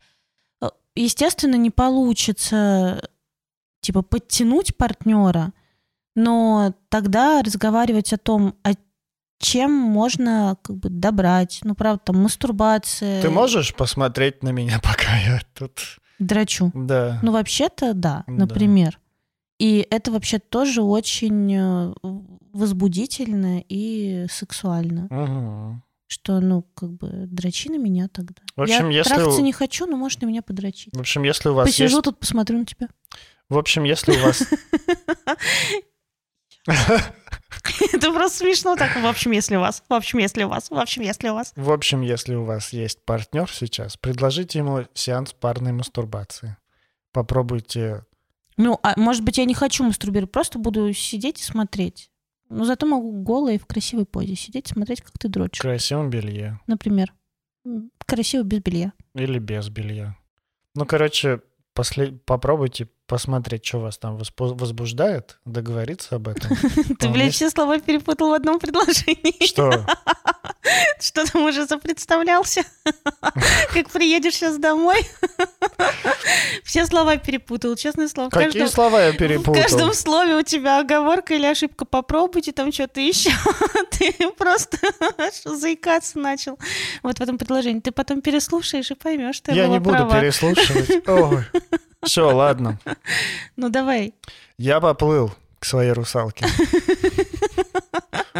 э, 0.60 0.68
естественно, 0.94 1.56
не 1.56 1.70
получится 1.70 3.08
типа 3.80 4.02
подтянуть 4.02 4.76
партнера, 4.76 5.52
но 6.16 6.74
тогда 6.88 7.42
разговаривать 7.42 8.12
о 8.12 8.18
том, 8.18 8.56
о 8.64 8.72
чем 9.38 9.72
можно 9.72 10.56
как 10.62 10.76
бы 10.76 10.88
добрать. 10.88 11.60
Ну, 11.62 11.74
правда, 11.74 12.02
там 12.06 12.22
мастурбация. 12.22 13.22
Ты 13.22 13.30
можешь 13.30 13.74
посмотреть 13.74 14.42
на 14.42 14.50
меня, 14.50 14.80
пока 14.82 15.16
я 15.18 15.40
тут... 15.54 15.98
Драчу. 16.18 16.72
Да. 16.74 17.20
Ну, 17.22 17.32
вообще-то, 17.32 17.92
да, 17.92 18.24
Да. 18.26 18.96
И 19.58 19.86
это 19.90 20.12
вообще 20.12 20.38
тоже 20.38 20.82
очень 20.82 21.54
э, 21.54 21.94
возбудительно 22.52 23.62
и 23.68 24.26
сексуально. 24.30 25.06
Мгм. 25.10 25.82
Что, 26.08 26.40
ну, 26.40 26.62
как 26.74 26.92
бы, 26.92 27.08
дрочи 27.26 27.68
на 27.68 27.78
меня 27.78 28.08
тогда. 28.08 28.40
В 28.54 28.62
общем, 28.62 28.90
Я 28.90 28.98
если 28.98 29.14
трахаться 29.14 29.42
не 29.42 29.52
хочу, 29.52 29.86
но 29.86 29.96
можешь 29.96 30.18
на 30.20 30.26
меня 30.26 30.42
подрочить. 30.42 30.94
В 30.94 31.00
общем, 31.00 31.24
если 31.24 31.48
у 31.48 31.54
вас 31.54 31.68
Посижу 31.68 31.96
есть... 31.96 32.04
тут, 32.04 32.20
посмотрю 32.20 32.58
на 32.58 32.66
тебя. 32.66 32.88
В 33.48 33.58
общем, 33.58 33.84
если 33.84 34.12
у 34.12 34.22
вас... 34.22 34.44
Это 37.92 38.12
просто 38.12 38.38
смешно 38.38 38.76
так. 38.76 38.96
В 38.96 39.06
общем, 39.06 39.32
если 39.32 39.56
у 39.56 39.60
вас, 39.60 39.82
в 39.88 39.92
общем, 39.92 40.18
если 40.18 40.44
у 40.44 40.48
вас, 40.48 40.70
в 40.70 40.78
общем, 40.78 41.02
если 41.02 41.28
у 41.28 41.34
вас. 41.34 41.52
В 41.56 41.70
общем, 41.70 42.02
если 42.02 42.34
у 42.34 42.44
вас 42.44 42.72
есть 42.72 43.04
партнер 43.04 43.50
сейчас, 43.50 43.96
предложите 43.96 44.60
ему 44.60 44.86
сеанс 44.94 45.32
парной 45.32 45.72
мастурбации. 45.72 46.56
Попробуйте. 47.12 48.04
Ну, 48.56 48.78
а 48.82 48.98
может 48.98 49.22
быть, 49.22 49.38
я 49.38 49.44
не 49.44 49.54
хочу 49.54 49.84
мастурбировать, 49.84 50.32
просто 50.32 50.58
буду 50.58 50.92
сидеть 50.92 51.40
и 51.40 51.44
смотреть. 51.44 52.10
Но 52.48 52.64
зато 52.64 52.86
могу 52.86 53.12
голая 53.22 53.56
и 53.56 53.58
в 53.58 53.66
красивой 53.66 54.06
позе 54.06 54.36
сидеть, 54.36 54.68
смотреть, 54.68 55.02
как 55.02 55.18
ты 55.18 55.28
в 55.28 55.30
дрочишь. 55.30 55.60
красивом 55.60 56.10
белье 56.10 56.60
Например. 56.66 57.12
Красиво 58.06 58.44
без 58.44 58.60
белья. 58.60 58.92
или 59.14 59.38
без 59.40 59.68
белья. 59.68 60.16
Ну, 60.74 60.86
короче, 60.86 61.40
после... 61.74 62.12
попробуйте 62.12 62.88
посмотреть, 63.06 63.64
что 63.64 63.80
вас 63.80 63.98
там 63.98 64.16
возбуждает, 64.38 65.40
договориться 65.44 66.16
об 66.16 66.28
этом. 66.28 66.56
Ты, 66.98 67.08
блядь, 67.08 67.34
все 67.34 67.50
слова 67.50 67.80
перепутал 67.80 68.30
в 68.30 68.34
одном 68.34 68.60
предложении. 68.60 69.44
Что? 69.44 69.86
Что 71.00 71.24
там 71.30 71.42
уже 71.44 71.66
запредставлялся? 71.66 72.62
Как 73.72 73.90
приедешь 73.90 74.34
сейчас 74.34 74.58
домой? 74.58 74.98
Все 76.64 76.86
слова 76.86 77.16
перепутал, 77.16 77.76
честное 77.76 78.08
слово. 78.08 78.28
В 78.28 78.32
Какие 78.32 78.46
каждом- 78.62 78.68
слова 78.68 79.02
я 79.04 79.12
В 79.12 79.16
перепутал? 79.16 79.54
каждом 79.54 79.92
слове 79.94 80.36
у 80.36 80.42
тебя 80.42 80.80
оговорка 80.80 81.34
или 81.34 81.46
ошибка. 81.46 81.84
Попробуйте 81.84 82.52
там 82.52 82.72
что-то 82.72 83.00
еще. 83.00 83.30
Ты 83.90 84.12
просто 84.36 84.78
заикаться 85.44 86.18
начал. 86.18 86.58
Вот 87.02 87.18
в 87.18 87.20
этом 87.22 87.38
предложении. 87.38 87.80
Ты 87.80 87.92
потом 87.92 88.20
переслушаешь 88.20 88.90
и 88.90 88.94
поймешь, 88.94 89.36
что 89.36 89.52
я, 89.52 89.62
Я 89.64 89.68
не 89.68 89.78
буду 89.78 89.96
права. 89.96 90.20
переслушивать. 90.20 91.04
Все, 92.04 92.30
ладно. 92.30 92.78
Ну 93.56 93.68
давай. 93.68 94.14
Я 94.58 94.80
поплыл 94.80 95.32
к 95.58 95.64
своей 95.64 95.92
русалке. 95.92 96.46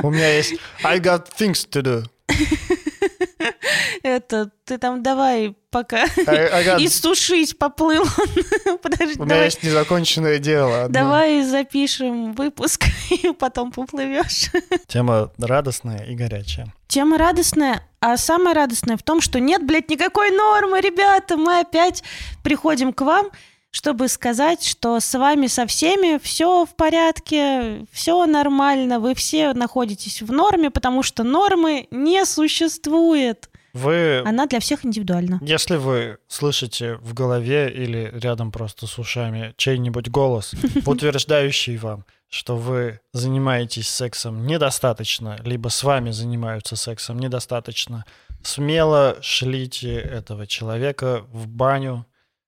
У 0.03 0.11
меня 0.11 0.29
есть 0.37 0.55
I 0.85 0.99
got 1.01 1.29
things 1.39 1.67
to 1.71 1.83
do. 1.83 2.05
Это, 4.03 4.51
ты 4.65 4.79
там 4.79 5.03
давай 5.03 5.55
пока 5.71 6.05
I 6.27 6.65
got- 6.65 6.81
и 6.81 6.89
сушить 6.89 7.59
поплыл. 7.59 8.05
Подожди, 8.83 9.15
У 9.19 9.25
меня 9.25 9.29
давай. 9.35 9.45
есть 9.47 9.63
незаконченное 9.63 10.39
дело. 10.39 10.85
одно. 10.85 11.01
Давай 11.01 11.43
запишем 11.43 12.33
выпуск, 12.35 12.85
и 13.11 13.33
потом 13.33 13.73
поплывешь. 13.73 14.51
Тема 14.87 15.31
радостная 15.39 16.05
и 16.05 16.15
горячая. 16.15 16.73
Тема 16.89 17.19
радостная, 17.19 17.83
а 18.01 18.17
самое 18.17 18.55
радостное 18.55 18.97
в 18.97 19.03
том, 19.03 19.21
что 19.21 19.41
нет, 19.41 19.65
блядь, 19.67 19.91
никакой 19.91 20.31
нормы, 20.31 20.81
ребята. 20.81 21.37
Мы 21.37 21.61
опять 21.61 22.03
приходим 22.43 22.93
к 22.93 23.01
вам, 23.03 23.31
чтобы 23.77 24.09
сказать, 24.09 24.65
что 24.65 25.01
с 25.01 25.19
вами 25.19 25.49
со 25.49 25.67
всеми 25.67 26.19
все 26.19 26.65
в 26.65 26.75
порядке, 26.75 27.85
все 27.93 28.25
нормально, 28.25 29.01
вы 29.01 29.15
все 29.15 29.53
находитесь 29.53 30.23
в 30.23 30.33
норме, 30.33 30.71
потому 30.71 31.03
что 31.03 31.25
нормы 31.25 31.87
не 31.91 32.25
существует. 32.25 33.51
Вы, 33.75 34.23
Она 34.25 34.47
для 34.47 34.61
всех 34.61 34.87
индивидуальна. 34.87 35.41
если 35.43 35.77
вы 35.77 36.17
слышите 36.27 36.95
в 37.03 37.13
голове 37.13 37.71
или 37.71 38.11
рядом 38.15 38.51
просто 38.51 38.87
с 38.87 38.99
ушами 38.99 39.53
чей-нибудь 39.59 40.09
голос, 40.09 40.55
утверждающий 40.87 41.77
вам, 41.77 42.07
что 42.31 42.57
вы 42.57 43.01
занимаетесь 43.13 43.91
сексом 43.91 44.47
недостаточно, 44.47 45.39
либо 45.45 45.69
с 45.69 45.83
вами 45.83 46.13
занимаются 46.13 46.77
сексом 46.77 47.19
недостаточно, 47.19 48.07
смело 48.43 49.19
шлите 49.21 49.97
этого 49.97 50.47
человека 50.47 51.27
в 51.31 51.47
баню 51.47 52.07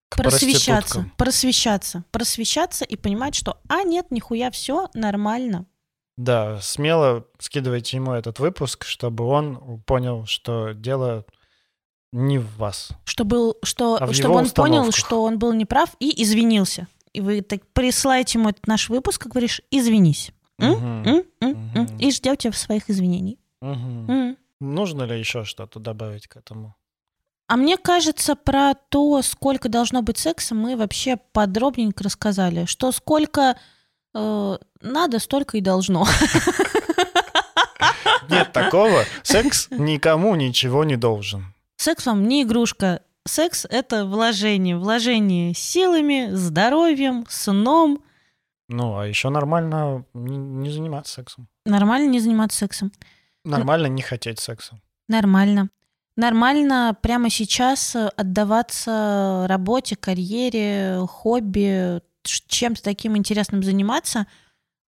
к 0.09 0.17
Просвещаться, 0.17 1.11
просвещаться, 1.17 2.05
просвещаться 2.11 2.85
и 2.85 2.97
понимать, 2.97 3.35
что, 3.35 3.61
а 3.69 3.83
нет, 3.83 4.11
нихуя, 4.11 4.51
все 4.51 4.89
нормально. 4.95 5.67
Да, 6.17 6.61
смело 6.61 7.27
скидывайте 7.39 7.97
ему 7.97 8.13
этот 8.13 8.41
выпуск, 8.41 8.85
чтобы 8.85 9.25
он 9.25 9.81
понял, 9.87 10.27
что 10.27 10.73
дело 10.73 11.25
не 12.13 12.39
в 12.39 12.57
вас. 12.57 12.89
Что 13.05 13.25
был, 13.25 13.57
что, 13.63 13.99
А 14.01 14.13
чтобы 14.13 14.35
он 14.37 14.51
понял, 14.51 14.91
что 14.93 15.23
он 15.23 15.39
был 15.39 15.53
неправ 15.53 15.95
и 16.01 16.23
извинился. 16.23 16.89
И 17.13 17.21
вы 17.21 17.41
так 17.43 17.67
присылаете 17.73 18.39
ему 18.39 18.49
этот 18.51 18.67
наш 18.67 18.89
выпуск, 18.89 19.23
как 19.23 19.33
говоришь, 19.33 19.63
извинись. 19.71 20.33
М? 20.59 20.73
Мгм. 20.73 21.09
М? 21.09 21.25
М? 21.41 21.71
Мгм. 21.75 21.97
И 21.99 22.11
ждете 22.11 22.51
своих 22.53 22.91
извинений. 22.91 23.39
М. 23.63 24.37
Нужно 24.61 25.05
ли 25.05 25.19
еще 25.19 25.45
что-то 25.45 25.79
добавить 25.79 26.27
к 26.27 26.37
этому? 26.37 26.75
А 27.49 27.57
мне 27.57 27.79
кажется, 27.79 28.37
про 28.37 28.75
то, 28.75 29.23
сколько 29.23 29.71
должно 29.71 30.03
быть 30.03 30.19
секса, 30.19 30.55
мы 30.55 30.77
вообще 30.77 31.17
подробненько 31.33 32.05
рассказали. 32.05 32.67
Что 32.67 32.93
сколько 32.93 33.57
э, 34.15 34.59
надо, 34.83 35.19
столько 35.19 35.57
и 35.57 35.63
должно. 35.63 36.07
Нет 38.29 38.53
такого. 38.53 39.05
Секс 39.23 39.69
никому 39.71 40.35
ничего 40.35 40.85
не 40.85 40.97
должен. 40.97 41.55
Секс 41.79 42.05
вам 42.05 42.29
не 42.29 42.43
игрушка. 42.43 43.01
Секс— 43.27 43.67
это 43.71 44.05
вложение. 44.05 44.77
Вложение 44.77 45.55
силами, 45.55 46.29
здоровьем, 46.33 47.25
сном. 47.31 48.05
Ну, 48.69 48.99
а 48.99 49.07
еще 49.07 49.31
нормально 49.31 50.05
не, 50.13 50.37
не 50.37 50.71
заниматься 50.71 51.15
сексом. 51.15 51.49
Нормально 51.65 52.11
не 52.11 52.21
заниматься 52.21 52.59
сексом. 52.59 52.93
Нормально 53.43 53.87
не 53.87 54.03
хотеть 54.03 54.39
секса. 54.39 54.79
Нормально. 55.09 55.71
Нормально 56.19 56.97
прямо 57.01 57.31
сейчас 57.31 57.95
отдаваться 57.95 59.47
работе, 59.49 59.95
карьере, 59.95 60.99
хобби, 61.09 62.01
чем-то 62.25 62.83
таким 62.83 63.17
интересным 63.17 63.63
заниматься 63.63 64.27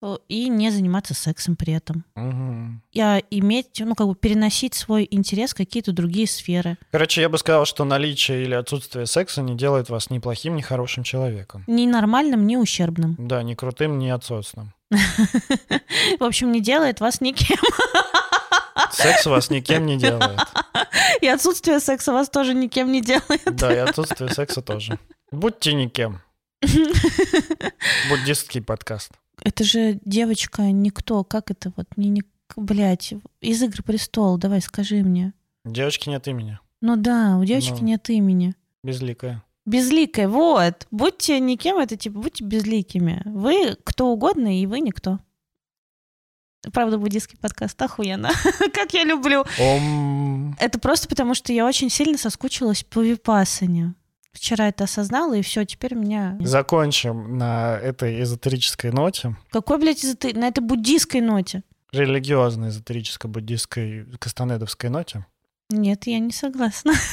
э, 0.01 0.17
и 0.27 0.49
не 0.49 0.71
заниматься 0.71 1.13
сексом 1.13 1.55
при 1.55 1.73
этом. 1.73 2.03
Мгм. 2.15 2.81
Я 2.91 3.21
иметь, 3.29 3.79
ну, 3.79 3.93
как 3.93 4.07
бы 4.07 4.15
переносить 4.15 4.73
свой 4.73 5.07
интерес 5.11 5.51
в 5.51 5.57
какие-то 5.57 5.91
другие 5.91 6.25
сферы. 6.25 6.79
Короче, 6.89 7.21
я 7.21 7.29
бы 7.29 7.37
сказал, 7.37 7.65
что 7.65 7.85
наличие 7.85 8.43
или 8.43 8.55
отсутствие 8.55 9.05
секса 9.05 9.43
не 9.43 9.55
делает 9.55 9.89
вас 9.89 10.09
ни 10.09 10.17
плохим, 10.17 10.55
ни 10.55 10.61
хорошим 10.61 11.03
человеком. 11.03 11.63
Ни 11.67 11.85
нормальным, 11.85 12.47
ни 12.47 12.55
ущербным. 12.55 13.15
Да, 13.19 13.43
ни 13.43 13.53
крутым, 13.53 13.99
ни 13.99 14.09
отсосным. 14.09 14.73
В 16.19 16.23
общем, 16.23 16.51
не 16.51 16.59
делает 16.59 17.01
вас 17.01 17.21
никем. 17.21 17.59
Секс 18.91 19.27
вас 19.27 19.51
никем 19.51 19.85
не 19.85 19.95
делает. 19.99 20.39
И 21.21 21.27
отсутствие 21.27 21.79
секса 21.79 22.11
вас 22.13 22.29
тоже 22.29 22.53
никем 22.53 22.91
не 22.91 23.01
делает. 23.01 23.43
Да, 23.55 23.73
и 23.73 23.77
отсутствие 23.77 24.31
секса 24.31 24.61
тоже. 24.61 24.97
Будьте 25.31 25.73
никем. 25.73 26.19
Буддистский 28.09 28.61
подкаст. 28.61 29.11
Это 29.43 29.63
же 29.63 29.99
девочка 30.05 30.63
никто. 30.63 31.23
Как 31.23 31.51
это 31.51 31.71
вот? 31.75 31.87
Не, 31.95 32.09
не, 32.09 32.23
блядь, 32.55 33.13
из 33.41 33.61
«Игры 33.63 33.83
престол». 33.83 34.37
Давай, 34.37 34.61
скажи 34.61 34.97
мне. 35.03 35.33
Девочки 35.65 36.09
нет 36.09 36.27
имени. 36.27 36.59
Ну 36.81 36.95
да, 36.95 37.37
у 37.39 37.45
девочки 37.45 37.79
Ну. 37.81 37.85
нет 37.87 38.09
имени. 38.09 38.55
Безликая. 38.83 39.43
Безликая, 39.65 40.27
вот. 40.27 40.87
Будьте 40.89 41.39
никем, 41.39 41.77
это 41.77 41.95
типа, 41.95 42.19
будьте 42.19 42.43
безликими. 42.43 43.21
Вы 43.25 43.77
кто 43.83 44.07
угодно, 44.07 44.59
и 44.59 44.65
вы 44.65 44.79
никто. 44.79 45.19
Правда, 46.73 46.97
буддийский 46.97 47.37
подкаст, 47.37 47.81
охуенно. 47.81 48.31
как 48.73 48.93
я 48.93 49.03
люблю. 49.03 49.45
Ом. 49.59 50.55
Это 50.59 50.79
просто 50.79 51.07
потому, 51.07 51.33
что 51.33 51.53
я 51.53 51.65
очень 51.65 51.89
сильно 51.89 52.17
соскучилась 52.17 52.83
по 52.83 53.01
випасане. 53.01 53.93
вчера 54.33 54.67
это 54.67 54.83
осознала, 54.83 55.33
и 55.35 55.41
все, 55.41 55.65
теперь 55.65 55.95
меня... 55.95 56.37
Закончим 56.41 57.37
на 57.37 57.77
этой 57.77 58.21
эзотерической 58.21 58.91
ноте. 58.91 59.35
Какой, 59.51 59.77
блядь, 59.79 60.03
эзотер- 60.03 60.37
на 60.37 60.47
этой 60.47 60.61
буддийской 60.61 61.21
ноте? 61.21 61.63
Религиозной, 61.91 62.69
эзотерическо-буддистской, 62.69 64.05
кастанедовской 64.19 64.89
ноте. 64.89 65.25
Нет, 65.69 66.07
я 66.07 66.19
не 66.19 66.31
согласна. 66.31 66.93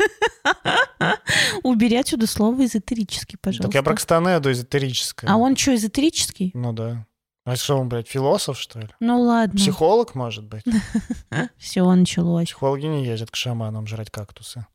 Убери 1.62 1.96
отсюда 1.96 2.26
слово 2.26 2.64
эзотерический, 2.64 3.38
пожалуйста. 3.40 3.68
Так 3.68 3.74
я 3.74 3.82
про 3.82 3.94
кастанеду 3.94 4.50
эзотерическое. 4.50 5.30
А 5.30 5.36
он 5.36 5.56
что, 5.56 5.74
эзотерический? 5.74 6.50
Ну 6.54 6.72
да. 6.72 7.06
А 7.44 7.56
что 7.56 7.78
он, 7.78 7.88
блядь, 7.88 8.08
философ, 8.08 8.58
что 8.58 8.80
ли? 8.80 8.88
Ну 9.00 9.20
ладно. 9.22 9.56
Психолог, 9.56 10.14
может 10.14 10.44
быть? 10.44 10.64
Все 11.56 11.84
началось. 11.94 12.48
Психологи 12.48 12.86
не 12.86 13.04
ездят 13.04 13.30
к 13.30 13.36
шаманам 13.36 13.86
жрать 13.86 14.10
кактусы. 14.10 14.66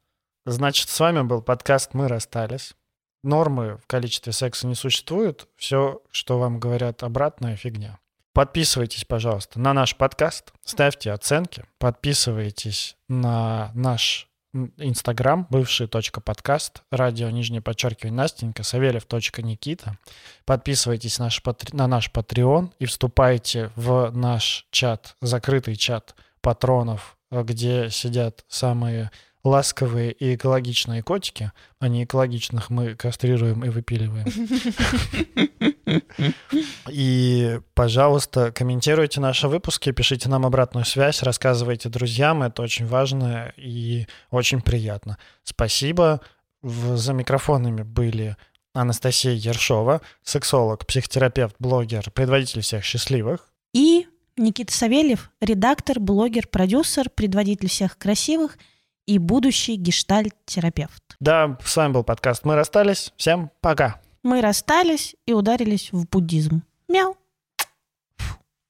Значит, 0.45 0.89
с 0.89 0.99
вами 0.99 1.21
был 1.21 1.41
подкаст 1.41 1.93
«Мы 1.93 2.07
расстались». 2.07 2.75
Нормы 3.23 3.77
в 3.77 3.87
количестве 3.87 4.33
секса 4.33 4.67
не 4.67 4.75
существует. 4.75 5.47
Все, 5.55 6.01
что 6.11 6.37
вам 6.37 6.59
говорят 6.59 7.01
обратная 7.01 7.55
фигня. 7.55 7.99
Подписывайтесь, 8.33 9.05
пожалуйста, 9.05 9.59
на 9.61 9.73
наш 9.73 9.95
подкаст, 9.95 10.51
ставьте 10.63 11.11
оценки, 11.11 11.63
подписывайтесь 11.79 12.97
на 13.07 13.71
наш 13.73 14.29
Инстаграм, 14.77 15.45
бывший 15.49 15.88
точка 15.88 16.22
подкаст, 16.22 16.84
радио, 16.90 17.30
нижнее 17.30 17.61
подчеркивание, 17.61 18.15
Настенька, 18.15 18.64
Савельев 18.64 19.03
точка 19.03 19.41
Никита. 19.41 19.98
Подписывайтесь 20.45 21.19
на 21.19 21.26
наш, 21.26 21.41
на 21.73 21.88
наш 21.88 22.10
Patreon 22.10 22.72
и 22.80 22.86
вступайте 22.86 23.72
в 23.76 24.11
наш 24.11 24.65
чат, 24.72 25.18
закрытый 25.19 25.76
чат 25.76 26.15
патронов, 26.40 27.18
э, 27.32 27.44
где 27.44 27.90
сидят 27.90 28.45
самые 28.48 29.11
ласковые 29.44 30.14
и 30.14 30.36
экологичные 30.36 31.03
котики, 31.03 31.52
а 31.80 31.90
не 31.90 32.06
экологичных 32.06 32.69
мы 32.69 32.95
кастрируем 32.95 33.65
и 33.65 33.69
выпиливаем. 33.69 34.26
И, 36.89 37.59
пожалуйста, 37.73 38.51
комментируйте 38.51 39.19
наши 39.19 39.47
выпуски, 39.47 39.91
пишите 39.91 40.29
нам 40.29 40.45
обратную 40.45 40.85
связь, 40.85 41.23
рассказывайте 41.23 41.89
друзьям, 41.89 42.43
это 42.43 42.61
очень 42.61 42.85
важно 42.85 43.53
и 43.57 44.07
очень 44.31 44.61
приятно. 44.61 45.17
Спасибо. 45.43 46.21
За 46.63 47.13
микрофонами 47.13 47.83
были 47.83 48.35
Анастасия 48.73 49.33
Ершова, 49.33 50.01
сексолог, 50.23 50.85
психотерапевт, 50.85 51.55
блогер, 51.59 52.11
предводитель 52.11 52.61
всех 52.61 52.83
счастливых. 52.83 53.47
И 53.73 54.07
Никита 54.37 54.73
Савельев, 54.73 55.31
редактор, 55.41 55.99
блогер, 55.99 56.47
продюсер, 56.47 57.09
предводитель 57.09 57.69
всех 57.69 57.97
красивых 57.97 58.57
и 59.05 59.17
будущий 59.17 59.75
гештальт-терапевт. 59.75 61.03
Да, 61.19 61.57
с 61.63 61.75
вами 61.77 61.93
был 61.93 62.03
подкаст 62.03 62.43
«Мы 62.43 62.55
расстались». 62.55 63.13
Всем 63.15 63.51
пока. 63.61 64.01
Мы 64.26 64.41
расстались 64.41 65.15
и 65.27 65.34
ударились 65.34 65.91
в 65.91 66.10
буддизм. 66.10 66.64
Мяу. 66.88 67.15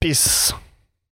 Peace. 0.04 0.54